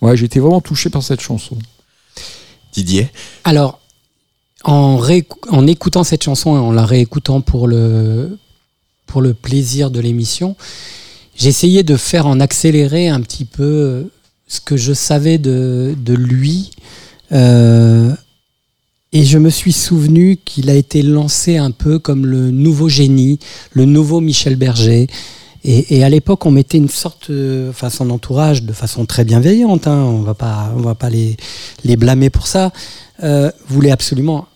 [0.05, 1.57] ouais, j'ai été vraiment touché par cette chanson.
[2.71, 3.09] Didier?
[3.43, 3.79] Alors,
[4.63, 8.37] en, écoutant cette chanson et en la réécoutant pour le,
[9.05, 10.55] pour le plaisir de l'émission,
[11.41, 14.09] essayé de faire en accéléré un petit peu
[14.47, 16.71] ce que je savais de, de lui.
[17.31, 18.13] Euh,
[19.13, 23.39] et je me suis souvenu qu'il a été lancé un peu comme le nouveau génie,
[23.71, 25.07] le nouveau Michel Berger.
[25.63, 29.85] Et, à l'époque, on mettait une sorte, euh, enfin son entourage, de façon très bienveillante.
[29.85, 31.35] Hein, on va pas, va pas les,
[31.83, 32.71] les blâmer pour ça.
[33.23, 34.47] Euh, voulait absolument,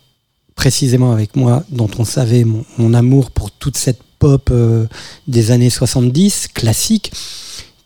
[0.56, 2.46] précisément avec moi, dont on savait
[2.78, 4.86] mon, amour pour toute cette pop euh,
[5.28, 7.12] des années 70, classique,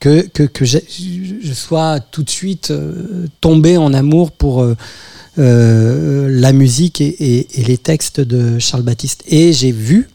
[0.00, 4.66] que, que, que je sois tout de suite euh, tombé en amour pour
[5.38, 9.22] la musique et, les textes de Charles Baptiste.
[9.28, 10.08] Et j'ai vu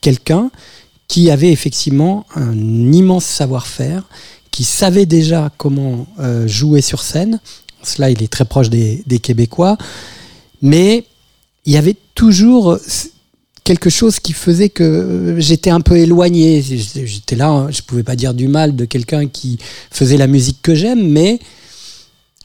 [0.00, 0.50] quelqu'un
[1.08, 2.54] qui avait effectivement un
[2.92, 4.04] immense savoir-faire,
[4.50, 6.06] qui savait déjà comment
[6.46, 7.40] jouer sur scène.
[7.82, 9.76] Cela, il est très proche des, Québécois.
[10.62, 11.04] Mais
[11.66, 12.78] il y avait toujours
[13.70, 16.60] quelque chose qui faisait que euh, j'étais un peu éloigné.
[16.62, 19.58] J'étais là, hein, je pouvais pas dire du mal de quelqu'un qui
[19.92, 21.38] faisait la musique que j'aime, mais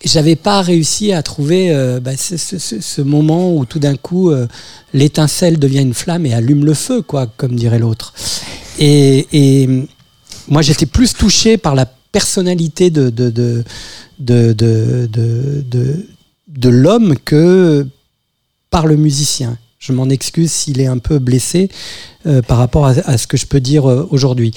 [0.04, 4.48] j'avais pas réussi à trouver euh, bah, ce moment où tout d'un coup euh,
[4.94, 8.14] l'étincelle devient une flamme et allume le feu, quoi, comme dirait l'autre.
[8.78, 9.88] Et, et
[10.48, 11.86] moi, j'étais plus touché par la
[12.16, 15.10] personnalité de de de de
[16.48, 17.86] de, l'homme que
[18.70, 19.58] par le musicien.
[19.80, 21.70] Je m'en excuse s'il est un peu blessé
[22.26, 24.54] euh, par rapport à, ce que je peux dire euh, aujourd'hui.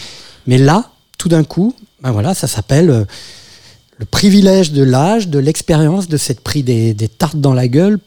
[0.46, 3.04] Mais là, tout d'un coup, ben voilà, ça s'appelle euh,
[3.96, 7.98] le privilège de l'âge, de l'expérience, de s'être pris des tartes dans la gueule,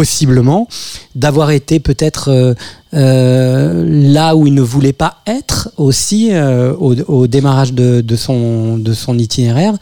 [0.00, 0.66] possiblement,
[1.14, 2.54] d'avoir été peut-être euh,
[2.94, 8.16] euh, là où il ne voulait pas être aussi euh, au, au démarrage de, de
[8.16, 9.74] son, de son itinéraire.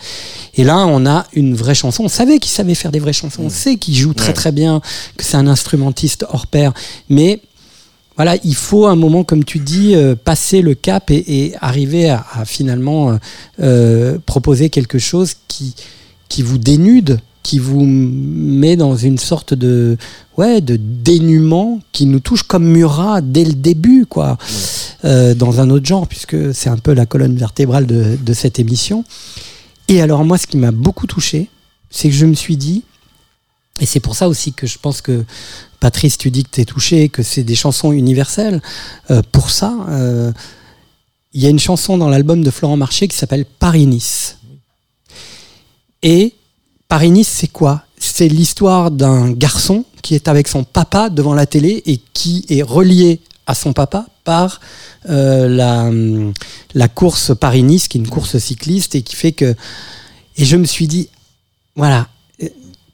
[0.57, 2.03] Et là, on a une vraie chanson.
[2.03, 3.45] On savait qu'il savait faire des vraies chansons.
[3.45, 4.81] On sait qu'il joue très très bien,
[5.17, 6.73] que c'est un instrumentiste hors pair.
[7.09, 7.41] Mais
[8.17, 12.11] voilà, il faut un moment, comme tu dis, euh, passer le cap et, et arriver
[12.11, 13.17] à, à finalement euh,
[13.63, 15.77] euh, proposer quelque chose qui,
[16.29, 19.97] qui vous dénude, qui vous met dans une sorte de,
[20.37, 24.37] ouais, de dénuement qui nous touche comme Murat dès le début, quoi,
[25.05, 28.59] Euh, dans un autre genre, puisque c'est un peu la colonne vertébrale de, de cette
[28.59, 29.05] émission.
[29.87, 31.49] Et alors, moi, ce qui m'a beaucoup touché,
[31.89, 32.83] c'est que je me suis dit,
[33.81, 35.25] et c'est pour ça aussi que je pense que
[35.79, 38.61] Patrice, tu dis que tu es touché, que c'est des chansons universelles.
[39.13, 40.33] Euh, pour ça, euh,
[41.33, 44.39] il y a une chanson dans l'album de Florent Marché qui s'appelle Paris-Nice.
[46.03, 46.35] Et
[46.89, 47.83] Paris-Nice, c'est quoi?
[47.99, 52.63] C'est l'histoire d'un garçon qui est avec son papa devant la télé et qui est
[52.63, 54.61] relié à son papa par
[55.11, 55.91] euh, la,
[56.75, 59.55] la course Paris-Nice, qui est une course cycliste et qui fait que.
[60.37, 61.11] Et je me suis dit,
[61.77, 62.09] voilà,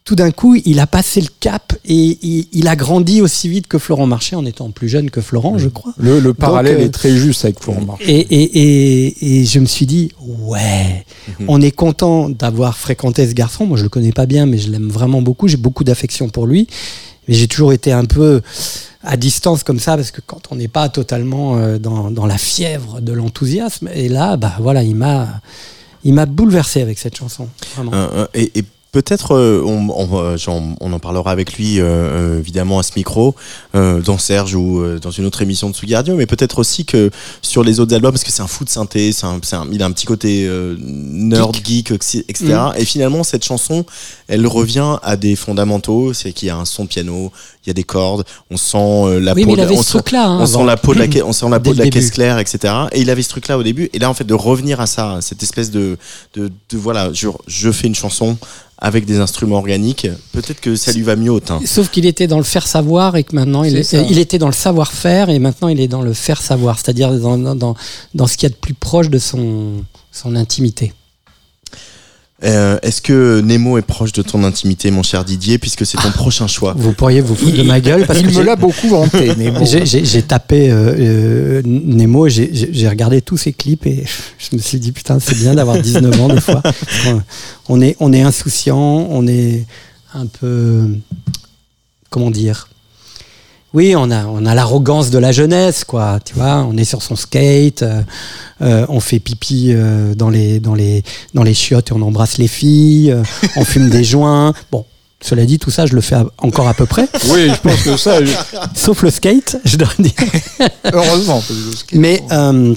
[0.05, 3.67] tout d'un coup, il a passé le cap et il, il a grandi aussi vite
[3.67, 5.95] que Florent Marché en étant plus jeune que Florent, je crois.
[5.97, 8.05] Le, le parallèle Donc, euh, est très juste avec Florent Marché.
[8.05, 11.07] Et, et, et, et je me suis dit, ouais,
[11.49, 13.65] on est content d'avoir fréquenté ce garçon.
[13.65, 15.49] Moi, je le connais pas bien, mais je l'aime vraiment beaucoup.
[15.49, 16.69] J'ai beaucoup d'affection pour lui.
[17.27, 18.43] Mais j'ai toujours été un peu
[19.03, 22.37] à distance comme ça, parce que quand on n'est pas totalement euh, dans, dans la
[22.37, 25.41] fièvre de l'enthousiasme, et là, bah voilà, il m'a,
[26.05, 27.49] il m'a bouleversé avec cette chanson.
[27.75, 27.95] Vraiment.
[27.95, 28.65] Euh, euh, et, et
[28.95, 30.37] peut-être euh, on, on, euh,
[30.81, 33.35] on en parlera avec lui euh, évidemment à ce micro
[33.75, 37.11] euh, dans Serge ou dans une autre émission de Tsugi Radio mais peut-être aussi que
[37.43, 39.27] sur les autres albums parce que c'est un fou de synthé c'est
[39.73, 40.49] il a un petit côté
[40.79, 42.73] nerd geek, etc Mm.
[42.77, 43.85] et finalement cette chanson
[44.29, 47.33] elle revient à des fondamentaux c'est qu'il y a un son piano
[47.65, 50.39] il y a des cordes on sent euh, la Oui, peau on sent- truc-là, hein,
[50.41, 51.91] on sent la peau de la ca- on sent la Dès peau de le la
[51.91, 54.25] caisse claire etc et il avait ce truc là au début et là en fait
[54.25, 55.97] de revenir à ça cette espèce de
[56.35, 58.37] de, de voilà je, je fais une chanson
[58.77, 61.61] avec des instruments organiques, peut-être que ça lui va mieux au teint.
[61.65, 64.49] Sauf qu'il était dans le faire savoir et que maintenant il, est- il était dans
[64.49, 67.77] le savoir-faire et maintenant il est dans le faire savoir, c'est-à-dire dans, dans, dans,
[68.15, 70.93] dans ce qu'il y a de plus proche de son, son intimité.
[72.45, 76.11] Euh, Est-ce que Nemo est proche de ton intimité, mon cher Didier, puisque c'est ton
[76.11, 76.75] prochain choix?
[76.77, 79.65] Vous pourriez vous foutre de ma gueule parce Il que me l'a beaucoup vanté, Nemo.
[79.65, 84.05] j'ai- tapé euh, euh, Nemo, j'ai- regardé tous ses clips et
[84.39, 86.63] je me suis dit putain c'est bien d'avoir 19 ans des fois.
[87.07, 87.23] On-
[87.71, 89.65] On est, on est insouciant, on est
[90.13, 90.87] un peu
[92.11, 92.69] comment dire
[93.75, 96.19] oui, on a, on a l'arrogance de la jeunesse, quoi.
[96.25, 98.01] Tu vois, on est sur son skate, euh,
[98.63, 101.03] euh, on fait pipi euh, dans les, dans les,
[101.35, 103.23] dans les chiottes et on embrasse les filles, euh,
[103.57, 104.55] on fume des joints.
[104.71, 104.85] Bon,
[105.21, 107.83] cela dit, tout ça, je le fais à- encore à peu près, Oui, je pense
[107.83, 108.31] que ça, je-
[108.75, 110.13] sauf le skate, je dois dire.
[110.93, 111.35] heureusement.
[111.41, 112.75] parce que le skate, Mais euh,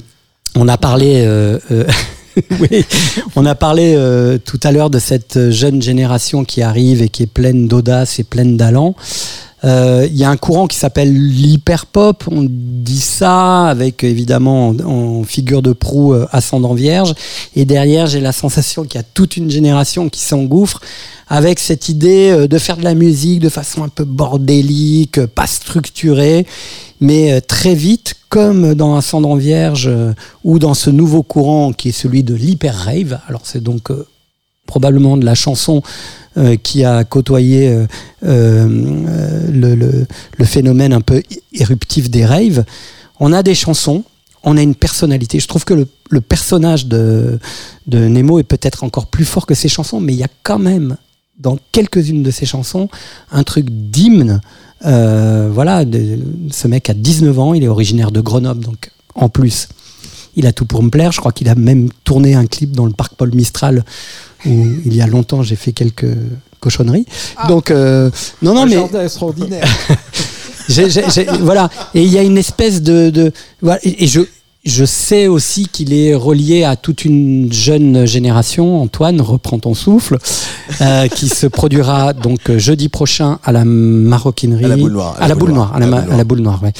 [0.56, 1.84] on a parlé, euh, euh,
[2.60, 2.84] oui,
[3.36, 7.22] on a parlé euh, tout à l'heure de cette jeune génération qui arrive et qui
[7.24, 8.96] est pleine d'audace et pleine d'allant.
[9.64, 12.24] Euh, Il y a un courant qui s'appelle l'hyperpop.
[12.30, 17.14] On dit ça avec évidemment en, figure de proue euh, ascendant vierge.
[17.56, 20.80] Et derrière, j'ai la sensation qu'il y a toute une génération qui s'engouffre
[21.28, 25.26] avec cette idée euh, de faire de la musique de façon un peu bordélique, euh,
[25.26, 26.46] pas structurée,
[27.00, 30.12] mais euh, très vite, comme dans Ascendant Vierge euh,
[30.44, 33.20] ou dans ce nouveau courant qui est celui de l'hyper rave.
[33.28, 34.06] Alors c'est donc euh,
[34.68, 35.82] probablement de la chanson
[36.36, 37.86] euh, qui a côtoyé euh,
[38.24, 40.06] euh,
[40.38, 41.20] le, phénomène un peu
[41.52, 42.64] éruptif des raves.
[43.18, 44.04] On a des chansons,
[44.44, 45.40] on a une personnalité.
[45.40, 47.40] Je trouve que le, personnage de,
[47.90, 50.96] Nemo est peut-être encore plus fort que ses chansons, mais il y a quand même
[51.40, 52.88] dans quelques-unes de ses chansons
[53.32, 54.40] un truc d'hymne.
[54.82, 55.84] Voilà,
[56.52, 59.68] ce mec a 19 ans, il est originaire de Grenoble, donc en plus,
[60.36, 61.10] il a tout pour me plaire.
[61.10, 63.84] Je crois qu'il a même tourné un clip dans le parc Paul Mistral
[64.44, 66.06] il y a longtemps j'ai fait quelques
[66.60, 67.06] cochonneries.
[67.48, 68.10] Donc euh,
[68.42, 69.64] non non Un mais jardin extraordinaire.
[70.68, 71.70] j'ai- voilà.
[71.94, 73.32] Et il y a une espèce de, de
[73.62, 73.78] voilà.
[73.84, 74.20] Et, et je
[74.64, 78.82] je sais aussi qu'il est relié à toute une jeune génération.
[78.82, 80.18] Antoine, reprends ton souffle,
[80.80, 85.16] euh, qui se produira donc euh, jeudi prochain à la maroquinerie, À la Boule Noire,
[85.18, 86.72] à la boule noire, à la, ma- à la boule noire, ouais.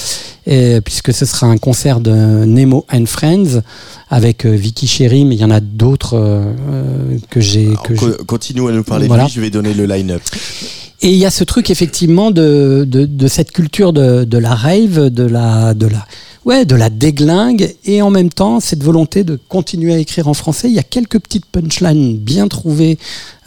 [0.46, 3.60] Et, puisque ce sera un concert de Nemo and Friends
[4.10, 7.94] avec euh, Vicky Chéri, mais il y en a d'autres euh, euh, que j'ai que
[7.94, 9.24] j'ai- Co- Continue à nous parler Voilà.
[9.24, 10.22] de lui, je vais donner le line-up.
[11.02, 14.54] et il y a ce truc effectivement de, de, de cette culture de, de la
[14.54, 16.06] rave, de la, de la,
[16.44, 20.34] ouais, de la déglingue, et en même temps cette volonté de continuer à écrire en
[20.34, 20.68] français.
[20.68, 22.98] Il y a quelques petites punchlines bien trouvées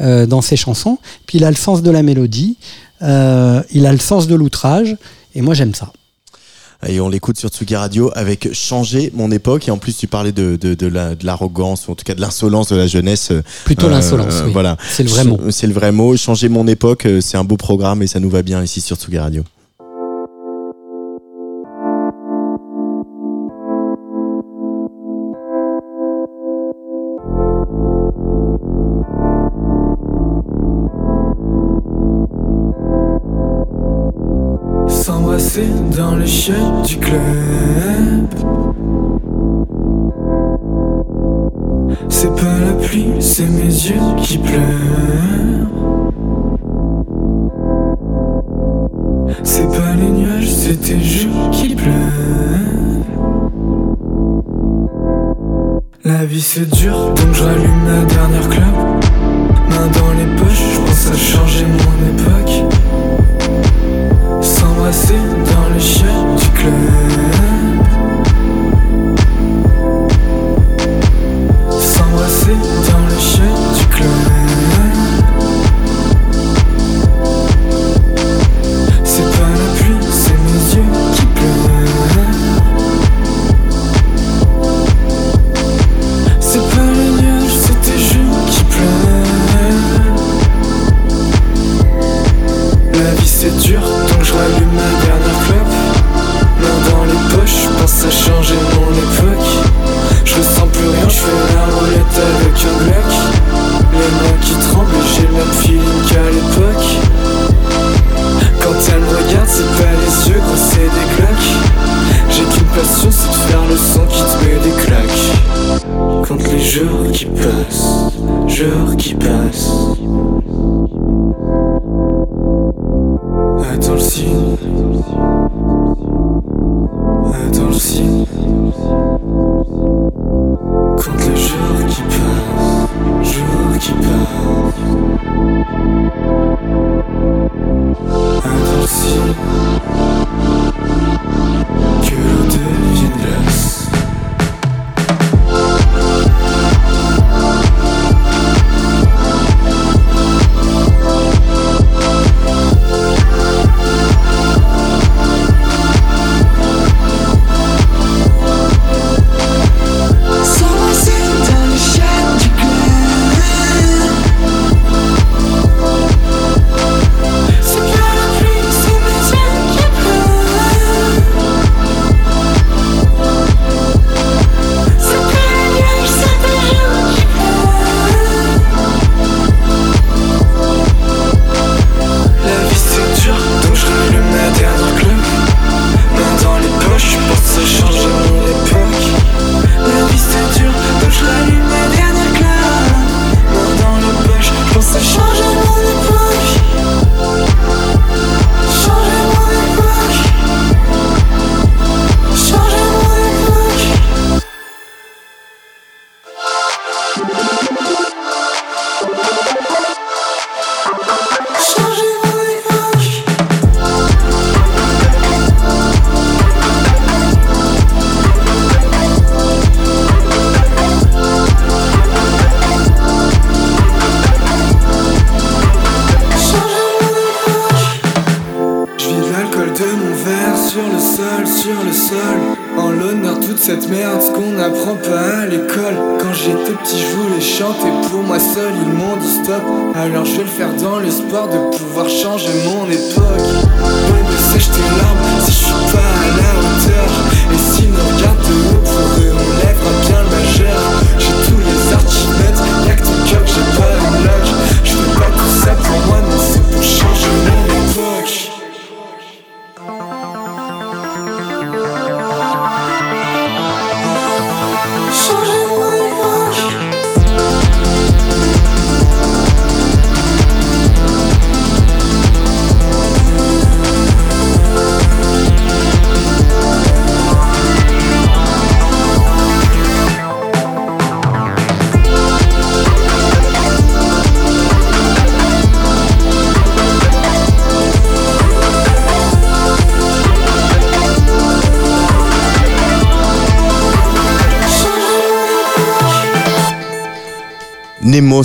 [0.01, 0.97] euh, dans ses chansons.
[1.27, 2.57] Puis il a le sens de la mélodie,
[3.01, 4.95] euh, il a le sens de l'outrage,
[5.35, 5.91] et moi j'aime ça.
[6.87, 9.67] Et on l'écoute sur Tsugi Radio avec Changer mon époque.
[9.67, 12.15] Et en plus, tu parlais de, de, de la- de l'arrogance, ou en tout cas
[12.15, 13.29] de l'insolence de la jeunesse.
[13.29, 14.51] euh, Plutôt l'insolence, oui.
[14.51, 14.77] Voilà.
[14.89, 15.39] C'est le vrai mot.
[15.51, 16.17] C'est le vrai mot.
[16.17, 18.97] Changer mon époque, euh, c'est un beau programme et ça nous va bien ici sur
[18.97, 19.43] Tsugi Radio.
[36.83, 37.20] Du club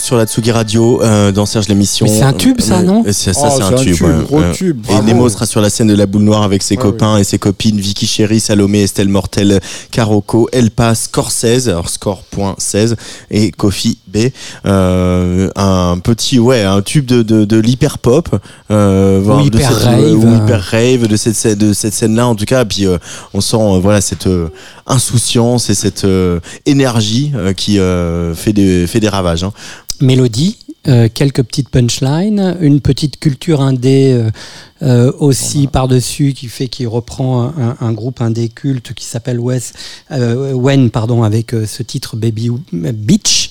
[0.06, 2.06] sur la Tsugi Radio euh, dans Serge l'émission.
[2.06, 3.94] Mais c'est un tube, ça, Euh, non c'est- Ça, Oh, c'est un tube.
[3.96, 4.24] tube, ouais.
[4.24, 5.02] gros Euh, tube, Et bravo.
[5.08, 7.38] Nemo sera sur la scène de la boule noire avec ses Ouais, copains et ses
[7.40, 9.60] copines Vicky Chéri, Salomé, Estelle Mortel,
[9.90, 12.94] Carocco, Elpa, Score16, alors score.16
[13.32, 14.28] et Kofi B.
[14.64, 18.28] Euh, un petit, ouais, un tube de, de, de l'hyper pop.
[18.70, 20.14] Euh, voire de hyper cette- rave.
[20.24, 22.64] ou hyper rave de cette, scène- de cette scène-là, en tout cas.
[22.64, 22.98] Puis euh,
[23.34, 24.48] on sent, euh, voilà, cette euh,
[24.86, 29.42] insouciance et cette euh, énergie euh, qui euh, fait, des, fait des ravages.
[29.42, 29.52] hein.
[30.01, 30.59] Mélodie,
[30.89, 34.31] euh, quelques petites punchlines, une petite culture indé euh,
[34.82, 40.90] euh, aussi par-dessus qui fait qu'il reprend un, un groupe indé culte qui s'appelle Wen
[40.90, 43.51] pardon, avec ce titre Baby Beach.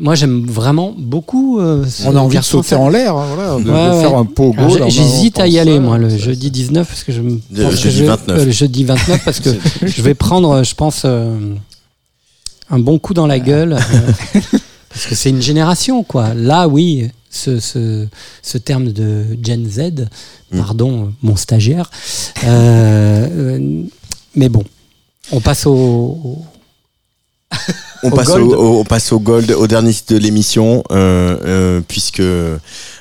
[0.00, 1.58] Moi j'aime vraiment beaucoup.
[1.58, 4.24] euh, ce On a envie de sauter en l'air, hein, voilà, de, Ouais, faire un
[4.24, 4.62] pogo.
[4.88, 8.04] J'hésite à y aller moi le jeudi 19 parce que je me Le jeudi je-
[8.04, 8.38] 29.
[8.40, 9.50] euh, le jeudi 29 parce que
[9.86, 11.36] je vais prendre je pense euh,
[12.70, 13.76] un bon coup dans la gueule
[14.90, 16.34] parce que c'est une génération quoi.
[16.34, 18.06] Là oui, ce, ce,
[18.42, 20.06] ce terme de Gen Z,
[20.50, 20.58] Mm.
[20.60, 21.90] pardon mon stagiaire.
[22.44, 23.28] Euh,
[23.58, 23.82] euh,
[24.34, 24.64] mais bon,
[25.30, 26.44] on passe au, au-
[28.04, 31.80] On passe au, au- on passe au gold, au dernier titre de l'émission, euh, euh,
[31.88, 32.58] puisque euh,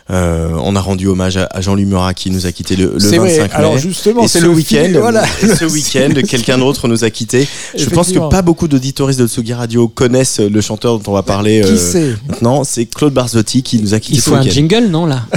[0.10, 3.10] on a rendu hommage à, à Jean-Louis Murat qui nous a quitté le, le 25
[3.10, 3.30] C'est vrai.
[3.38, 3.50] mai.
[3.54, 5.24] Alors justement, et c'est ce le week-end, voilà.
[5.28, 7.48] ce week-end, quelqu'un d'autre nous a quitté.
[7.78, 11.22] Je pense que pas beaucoup d'auditoristes de Tsugi Radio connaissent le chanteur dont on va
[11.22, 12.64] parler Qui euh, c'est maintenant.
[12.64, 15.22] C'est Claude Barzotti qui nous a quitté il ce faut un jingle non là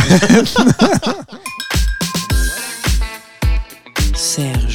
[4.14, 4.69] Serge,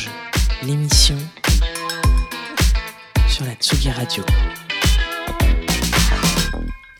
[3.66, 4.24] Tsugi Radio.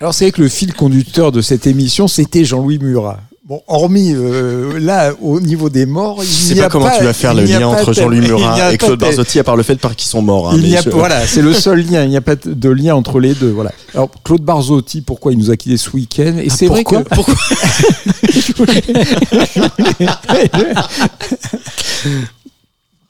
[0.02, 3.20] Alors c'est vrai que le fil conducteur de cette émission, c'était Jean-Louis Murat.
[3.48, 7.04] Bon, hormis euh, là, au niveau des morts, il Je sais pas a comment tu
[7.04, 9.96] vas faire le lien entre Jean-Louis Murat et Claude Barzotti, à part le fait par
[9.96, 10.50] qu'ils sont morts.
[10.50, 12.04] hein, Il mais n'y a, je- voilà, c'est le seul lien.
[12.04, 13.52] Il n'y a pas de lien entre les deux.
[13.52, 13.72] Voilà.
[13.94, 16.96] Alors Claude Barzotti, pourquoi il nous a quittés ce week-end Et Ah, c'est vrai que
[16.96, 17.36] pourquoi
[18.34, 20.74] Je voulais- je voulais-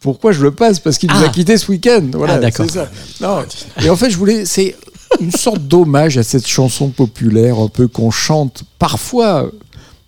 [0.06, 1.26] Pourquoi je le passe Parce qu'il nous Ah.
[1.26, 2.04] a quittés ce week-end.
[2.14, 2.68] Voilà, Ah, d'accord.
[2.70, 2.90] c'est ça.
[3.22, 3.44] Non.
[3.84, 4.76] Et en fait, je voulais, c'est
[5.20, 9.50] une sorte d'hommage à cette chanson populaire, un peu qu'on chante parfois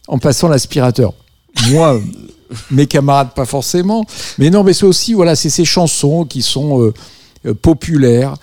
[0.08, 1.14] en passant l'aspirateur.
[1.72, 2.00] Moi,
[2.70, 4.06] mes camarades pas forcément,
[4.38, 6.94] mais non, mais c'est aussi voilà, c'est ces chansons qui sont euh,
[7.48, 8.36] euh, populaires,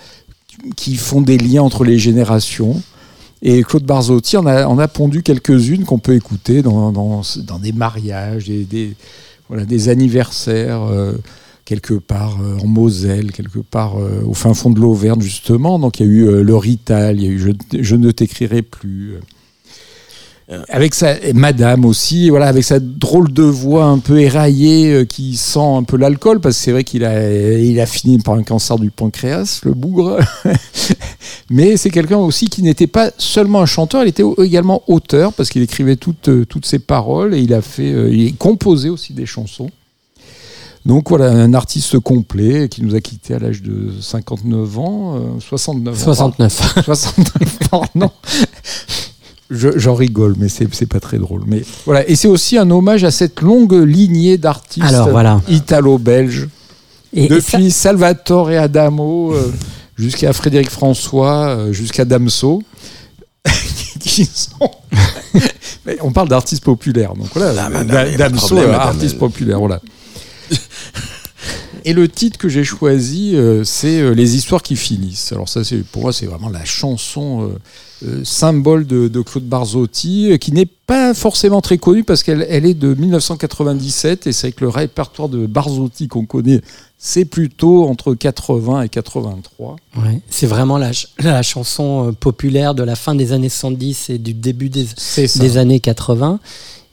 [0.75, 2.83] qui font des liens entre les générations.
[3.43, 7.59] Et Claude Barzotti en a, en a pondu quelques-unes qu'on peut écouter dans, dans, dans
[7.61, 8.97] des mariages, des, des-
[9.49, 11.13] voilà, des anniversaires, euh,
[11.65, 15.79] quelque part euh, en Moselle, quelque part euh, au fin fond de l'Auvergne, justement.
[15.79, 18.11] Donc il y a eu euh, le Rital, il y a eu Je, Je ne
[18.11, 19.19] t'écrirai plus.
[20.69, 25.05] Avec sa et Madame aussi, voilà, avec sa drôle de voix un peu éraillée euh,
[25.07, 28.35] qui sent un peu l'alcool, parce que c'est vrai qu'il a, il a fini par
[28.35, 30.19] un cancer du pancréas, le bougre.
[31.51, 35.49] Mais c'est quelqu'un aussi qui n'était pas seulement un chanteur, il était également auteur, parce
[35.49, 39.27] qu'il écrivait toutes, toutes ses paroles et il a fait, euh, il composait aussi des
[39.27, 39.71] chansons.
[40.87, 45.21] Donc voilà, un artiste complet qui nous a quittés à l'âge de 59 ans, euh,
[45.41, 45.99] 69 ans.
[46.05, 46.83] 69.
[46.85, 48.11] 69 ans, non.
[49.51, 51.43] Je- J'en rigole, mais c'est pas très drôle.
[51.47, 55.41] Mais voilà, et c'est aussi un hommage à cette longue lignée d'artistes voilà.
[55.49, 56.49] italo-belges,
[57.15, 59.53] Et- et depuis Salvatore et Adamo euh,
[59.97, 62.63] jusqu'à Frédéric François, euh, jusqu'à Damso,
[64.01, 64.71] qui sont.
[65.87, 67.65] Mais on parle d'artistes populaires, donc voilà.
[67.67, 69.81] Ah, pas de Damso, problème, euh, artiste populaire, voilà.
[71.87, 75.33] Et le titre que j'ai choisi, euh, c'est euh, Les histoires qui finissent.
[75.33, 77.51] Alors ça, c'est pour moi, c'est vraiment la chanson
[78.07, 82.65] euh, symbole de, de Claude Barzotti, qui n'est pas forcément très connue parce qu'elle elle
[82.65, 86.63] est de 1997 et c'est avec le répertoire de Barzotti qu'on connaît,
[86.99, 89.77] c'est plutôt entre 80 et 83.
[89.99, 94.19] Ouais, c'est vraiment la, ch- la chanson populaire de la fin des années 70 et
[94.19, 94.87] du début des,
[95.39, 96.41] des années 80.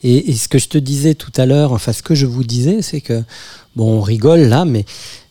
[0.04, 2.44] Et, et ce que je te disais tout à l'heure, enfin ce que je vous
[2.44, 3.22] disais, c'est que,
[3.76, 4.84] bon, on rigole là, mais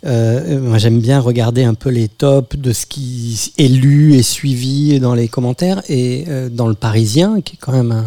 [0.06, 4.22] euh, moi j'aime bien regarder un peu les tops de ce qui est lu et
[4.22, 5.82] suivi dans les commentaires.
[5.88, 8.06] Et euh, dans le Parisien, qui est quand même un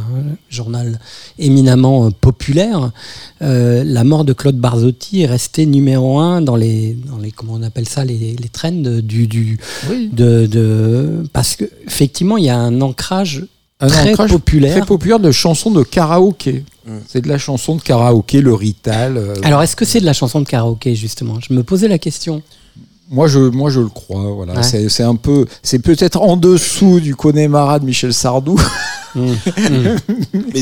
[0.50, 1.00] journal
[1.38, 2.92] éminemment euh, populaire,
[3.42, 7.54] euh, la mort de Claude Barzotti est restée numéro un dans les, dans les comment
[7.56, 9.60] on appelle ça, les, les trends du, du,
[9.90, 10.10] Oui.
[10.14, 13.46] de, de parce que effectivement il y a un ancrage
[13.84, 14.78] Un très ancrage populaire.
[14.78, 16.64] Très populaire de chansons de karaoké.
[17.08, 19.18] C'est de la chanson de karaoké, le Rital.
[19.18, 21.36] euh, Alors est-ce que c'est de la chanson de karaoké justement?
[21.48, 22.42] Je me posais la question.
[23.10, 24.32] Moi je, moi, je le crois.
[24.34, 24.54] Voilà.
[24.56, 24.90] Ouais.
[24.90, 28.58] C'est un peu, c'est peut-être en dessous du Connemara de Michel Sardou.
[29.16, 29.92] Mais,
[30.54, 30.62] mais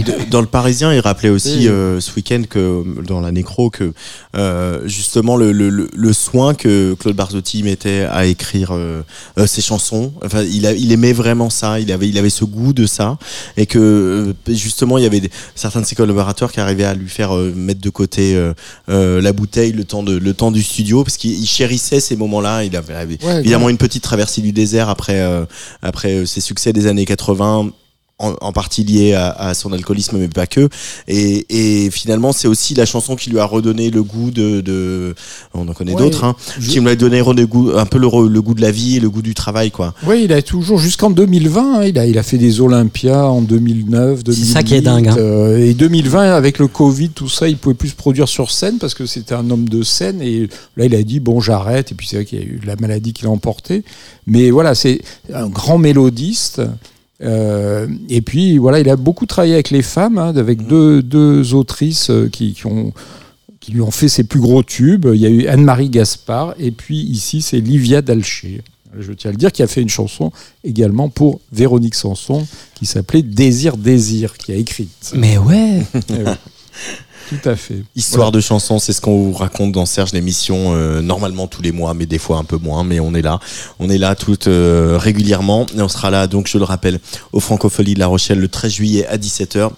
[0.00, 1.68] de- dans le Parisien, il rappelait aussi Oui.
[1.68, 3.92] euh, ce week-end que dans la nécro que
[4.36, 9.02] euh, justement le, le, le- le soin que Claude Barzotti mettait à écrire euh,
[9.38, 12.44] euh, ses chansons, enfin il, a, il aimait vraiment ça, il avait il avait ce
[12.44, 13.18] goût de ça
[13.56, 16.94] et que euh, justement il y avait des- certains de ses collaborateurs qui arrivaient à
[16.94, 18.52] lui faire euh, mettre de côté euh,
[18.88, 22.16] euh, la bouteille le temps de le temps du studio parce qu'il il chérissait ces
[22.16, 22.64] moments-là.
[22.64, 22.88] Il avait
[23.22, 23.70] Ouais, évidemment ouais.
[23.72, 25.44] une petite traversée du désert après euh,
[25.82, 27.70] après euh, ses succès des années 80
[28.18, 30.68] en, en partie lié à, à son alcoolisme mais pas que
[31.06, 35.14] et, et finalement c'est aussi la chanson qui lui a redonné le goût de, de
[35.54, 37.98] on en connaît Ouais, d'autres hein, je- qui me l'a donné le goût, un peu
[37.98, 40.78] le goût de la vie et le goût du travail quoi Oui, il a toujours,
[40.78, 44.44] jusqu'en 2020, hein, il, a, il a fait des Olympias en 2009, 2008.
[44.44, 45.16] C'est ça qui est dingue, hein.
[45.18, 48.78] euh, et 2020, avec le Covid, tout ça, il pouvait plus se produire sur scène
[48.78, 50.20] parce que c'était un homme de scène.
[50.22, 51.92] Et là, il a dit, bon, j'arrête.
[51.92, 53.84] Et puis c'est vrai qu'il y a eu la maladie qui l'a emporté.
[54.26, 55.00] Mais voilà, c'est
[55.32, 56.60] un grand mélodiste.
[57.22, 61.54] Euh, et puis voilà, il a beaucoup travaillé avec les femmes, hein, avec deux, deux
[61.54, 62.92] autrices euh, qui, qui ont
[63.60, 65.08] qui lui ont fait ses plus gros tubes.
[65.12, 68.62] Il y a eu Anne-Marie Gaspard et puis ici c'est Livia Dalcher.
[68.98, 70.32] Je tiens à le dire, qui a fait une chanson
[70.64, 75.12] également pour Véronique Sanson qui s'appelait Désir, Désir, qui a écrite.
[75.14, 75.82] Mais ouais.
[77.28, 77.82] Tout à fait.
[77.94, 81.72] Histoire de chansons, c'est ce qu'on vous raconte dans Serge l'émission, euh, normalement tous les
[81.72, 83.38] mois, mais des fois un peu moins, mais on est là.
[83.78, 87.00] On est là tout euh, régulièrement et on sera là, donc je le rappelle,
[87.32, 89.70] au Francofolie de La Rochelle le 13 juillet à 17h.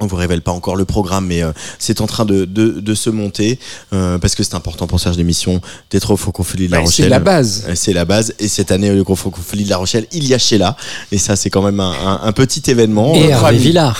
[0.00, 2.94] On vous révèle pas encore le programme, mais euh, c'est en train de, de, de
[2.94, 3.58] se monter
[3.92, 5.60] euh, parce que c'est important pour Serge l'émission
[5.90, 7.04] d'être au Francofolie de La Rochelle.
[7.06, 7.64] c'est la base.
[7.68, 8.34] Euh, C'est la base.
[8.38, 10.76] Et cette année, au Francofolie de La Rochelle, il y a Sheila.
[11.10, 13.14] Et ça, c'est quand même un, un, un petit événement.
[13.14, 13.98] Et Notre Hervé Villard.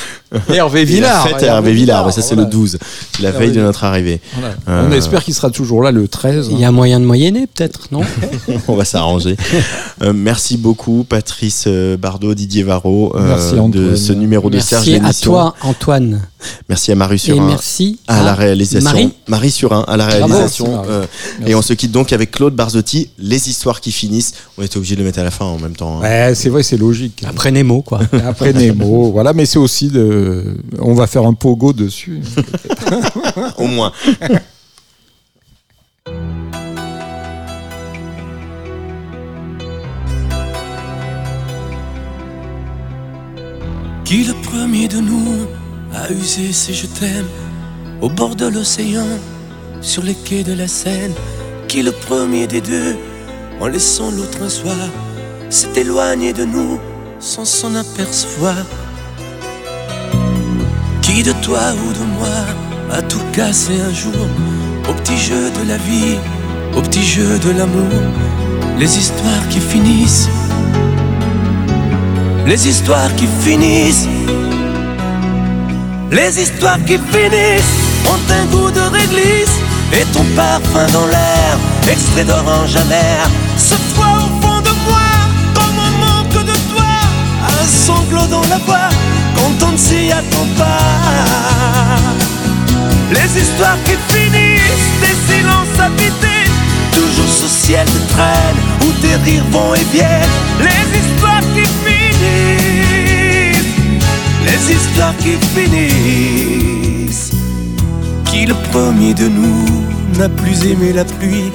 [0.51, 1.27] Et Hervé Villard.
[1.27, 2.49] fête à Hervé Villard, bah, ça c'est voilà.
[2.51, 2.79] le 12,
[3.17, 3.67] c'est la Hervé veille de Villard.
[3.67, 4.21] notre arrivée.
[4.35, 4.55] Voilà.
[4.69, 6.49] Euh, On espère qu'il sera toujours là le 13.
[6.51, 8.03] Il y a moyen de moyenner, peut-être, non
[8.69, 9.37] On va s'arranger.
[10.03, 14.87] Euh, merci beaucoup, Patrice euh, Bardot, Didier Varro, euh, Merci, de ce numéro de Serge
[15.01, 15.88] Merci à toi, Antoine.
[16.69, 17.47] Merci à Marie Et Surin.
[17.47, 19.11] merci à, à la réalisation.
[19.27, 19.51] Marie.
[19.51, 20.27] Surin à la Bravo.
[20.27, 20.83] réalisation.
[20.89, 21.07] Euh,
[21.47, 24.35] et on se quitte donc avec Claude Barzotti, Les histoires qui finissent.
[24.59, 25.99] On était obligé de le mettre à la fin en même temps.
[25.99, 26.03] hein.
[26.03, 27.23] Ouais, c'est vrai, c'est logique.
[27.27, 28.01] Après Nemo, quoi.
[28.27, 30.57] Après Nemo, voilà, mais c'est aussi de.
[30.79, 32.21] On va faire un pogo dessus.
[33.59, 33.93] Au moins.
[44.05, 45.47] Qui le premier de nous
[45.95, 47.27] a usé ses je t'aime
[48.01, 49.07] au bord de l'océan,
[49.81, 51.15] sur les quais de la Seine
[51.67, 52.97] Qui le premier des deux,
[53.61, 54.77] en laissant l'autre un soir,
[55.51, 56.79] s'est éloigné de nous
[57.19, 58.65] sans s'en apercevoir.
[61.03, 62.39] Qui de toi ou de moi
[62.93, 64.27] a tout cassé un jour
[64.89, 66.17] au petit jeu de la vie,
[66.77, 68.03] au petit jeu de l'amour,
[68.79, 70.29] les histoires qui finissent
[72.49, 74.09] les histoires qui finissent,
[76.11, 77.75] les histoires qui finissent
[78.11, 79.59] ont un goût de réglisse
[79.93, 81.59] et ton parfum dans l'air,
[81.91, 85.09] extrait d'orange amer, ce froid au fond de moi,
[85.55, 86.93] comme on manque de toi,
[87.47, 88.89] un sanglot dans la voix
[89.37, 91.89] quand on ne s'y attend pas.
[93.11, 96.51] Les histoires qui finissent, des silences habités,
[96.93, 100.37] toujours ce ciel de traîne où tes rires vont et viennent.
[100.61, 101.78] Les histoires qui finissent,
[104.59, 107.31] les histoires qui finissent.
[108.25, 109.65] Qui le premier de nous
[110.19, 111.53] n'a plus aimé la pluie,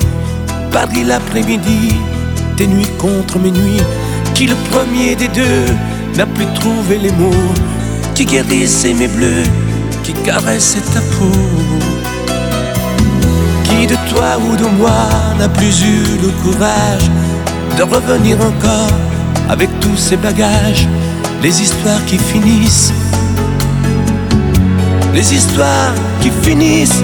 [0.72, 1.96] Paris l'après-midi,
[2.58, 3.82] tes nuits contre mes nuits.
[4.34, 5.66] Qui le premier des deux
[6.16, 7.54] n'a plus trouvé les mots
[8.16, 9.44] qui guérissaient mes bleus,
[10.04, 11.32] qui caressaient ta peau.
[13.66, 15.08] Qui de toi ou de moi
[15.40, 17.10] n'a plus eu le courage
[17.78, 18.98] de revenir encore
[19.50, 20.88] avec tous ces bagages,
[21.44, 22.94] les histoires qui finissent,
[25.14, 27.04] les histoires qui finissent,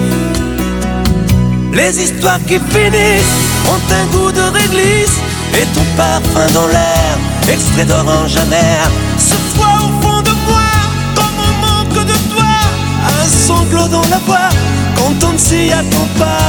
[1.74, 3.36] les histoires qui finissent
[3.68, 5.18] ont un goût de réglisse
[5.52, 7.18] et ton parfum dans l'air,
[7.52, 10.70] extrait d'orange amer, ce froid au fond de moi,
[11.14, 12.54] comme on manque de toi,
[13.20, 14.48] un sanglot dans la voix
[14.96, 16.40] quand on ne s'y attend pas.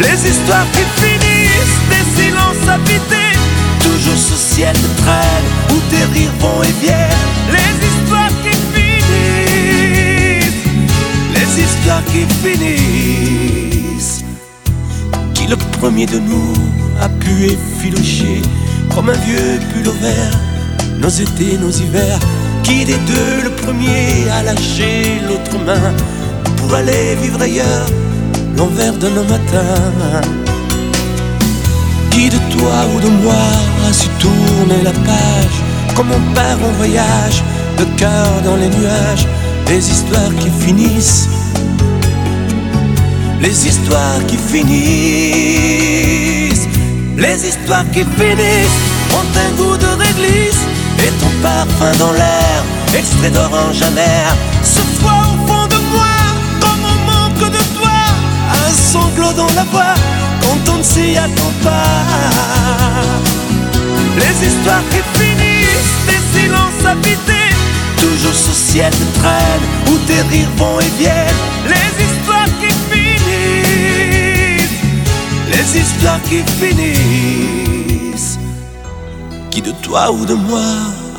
[0.00, 3.27] Les histoires qui finissent, des silences habités,
[3.88, 7.26] toujours ce ciel de traîne où tes rires vont et viennent.
[7.54, 9.46] Les histoires qui finissent,
[11.36, 14.24] les histoires qui finissent.
[15.34, 16.54] Qui le premier de nous
[17.00, 18.42] a pu effilocher
[18.94, 20.34] comme un vieux pull au vert,
[20.98, 22.20] nos étés, nos hivers?
[22.64, 25.94] Qui des deux le premier a lâché l'autre main
[26.58, 27.86] pour aller vivre ailleurs,
[28.56, 30.47] l'envers de nos matins.
[32.18, 33.46] De toi ou de moi
[33.88, 35.62] a su tourner la page
[35.94, 37.44] Comme on part en voyage,
[37.78, 39.28] le cœur dans les nuages,
[39.68, 41.28] les histoires qui finissent.
[43.40, 44.68] Les histoires qui finissent.
[47.16, 48.80] Les histoires qui finissent
[49.14, 50.64] ont un goût de réglisse
[50.98, 52.64] et ton parfum dans l'air,
[52.98, 54.34] extrait d'orange amer.
[54.64, 56.16] Ce froid au fond de moi,
[56.60, 57.98] comme on manque de toi,
[58.66, 59.94] un sanglot dans la voix
[60.48, 63.02] quand on ne s'y attend pas.
[64.16, 67.50] Les histoires qui finissent, des silences habités,
[67.98, 71.42] toujours ce ciel de traîne où tes rires vont et viennent.
[71.74, 74.78] Les histoires qui finissent,
[75.54, 78.38] les histoires qui finissent.
[79.50, 80.70] Qui de toi ou de moi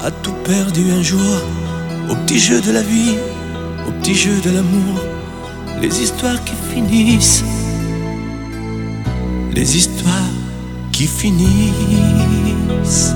[0.06, 1.38] a tout perdu un jour?
[2.10, 3.18] Au petit jeu de la vie,
[3.88, 5.00] au petit jeu de l'amour
[5.80, 7.44] Les histoires qui finissent
[9.54, 10.14] Les histoires
[10.92, 13.14] qui finissent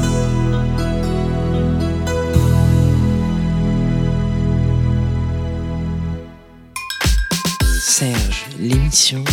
[7.80, 9.24] Serge, l'émission.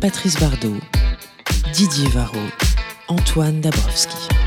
[0.00, 0.76] Patrice Bardot,
[1.74, 2.38] Didier Varro,
[3.08, 4.39] Antoine Dabrowski.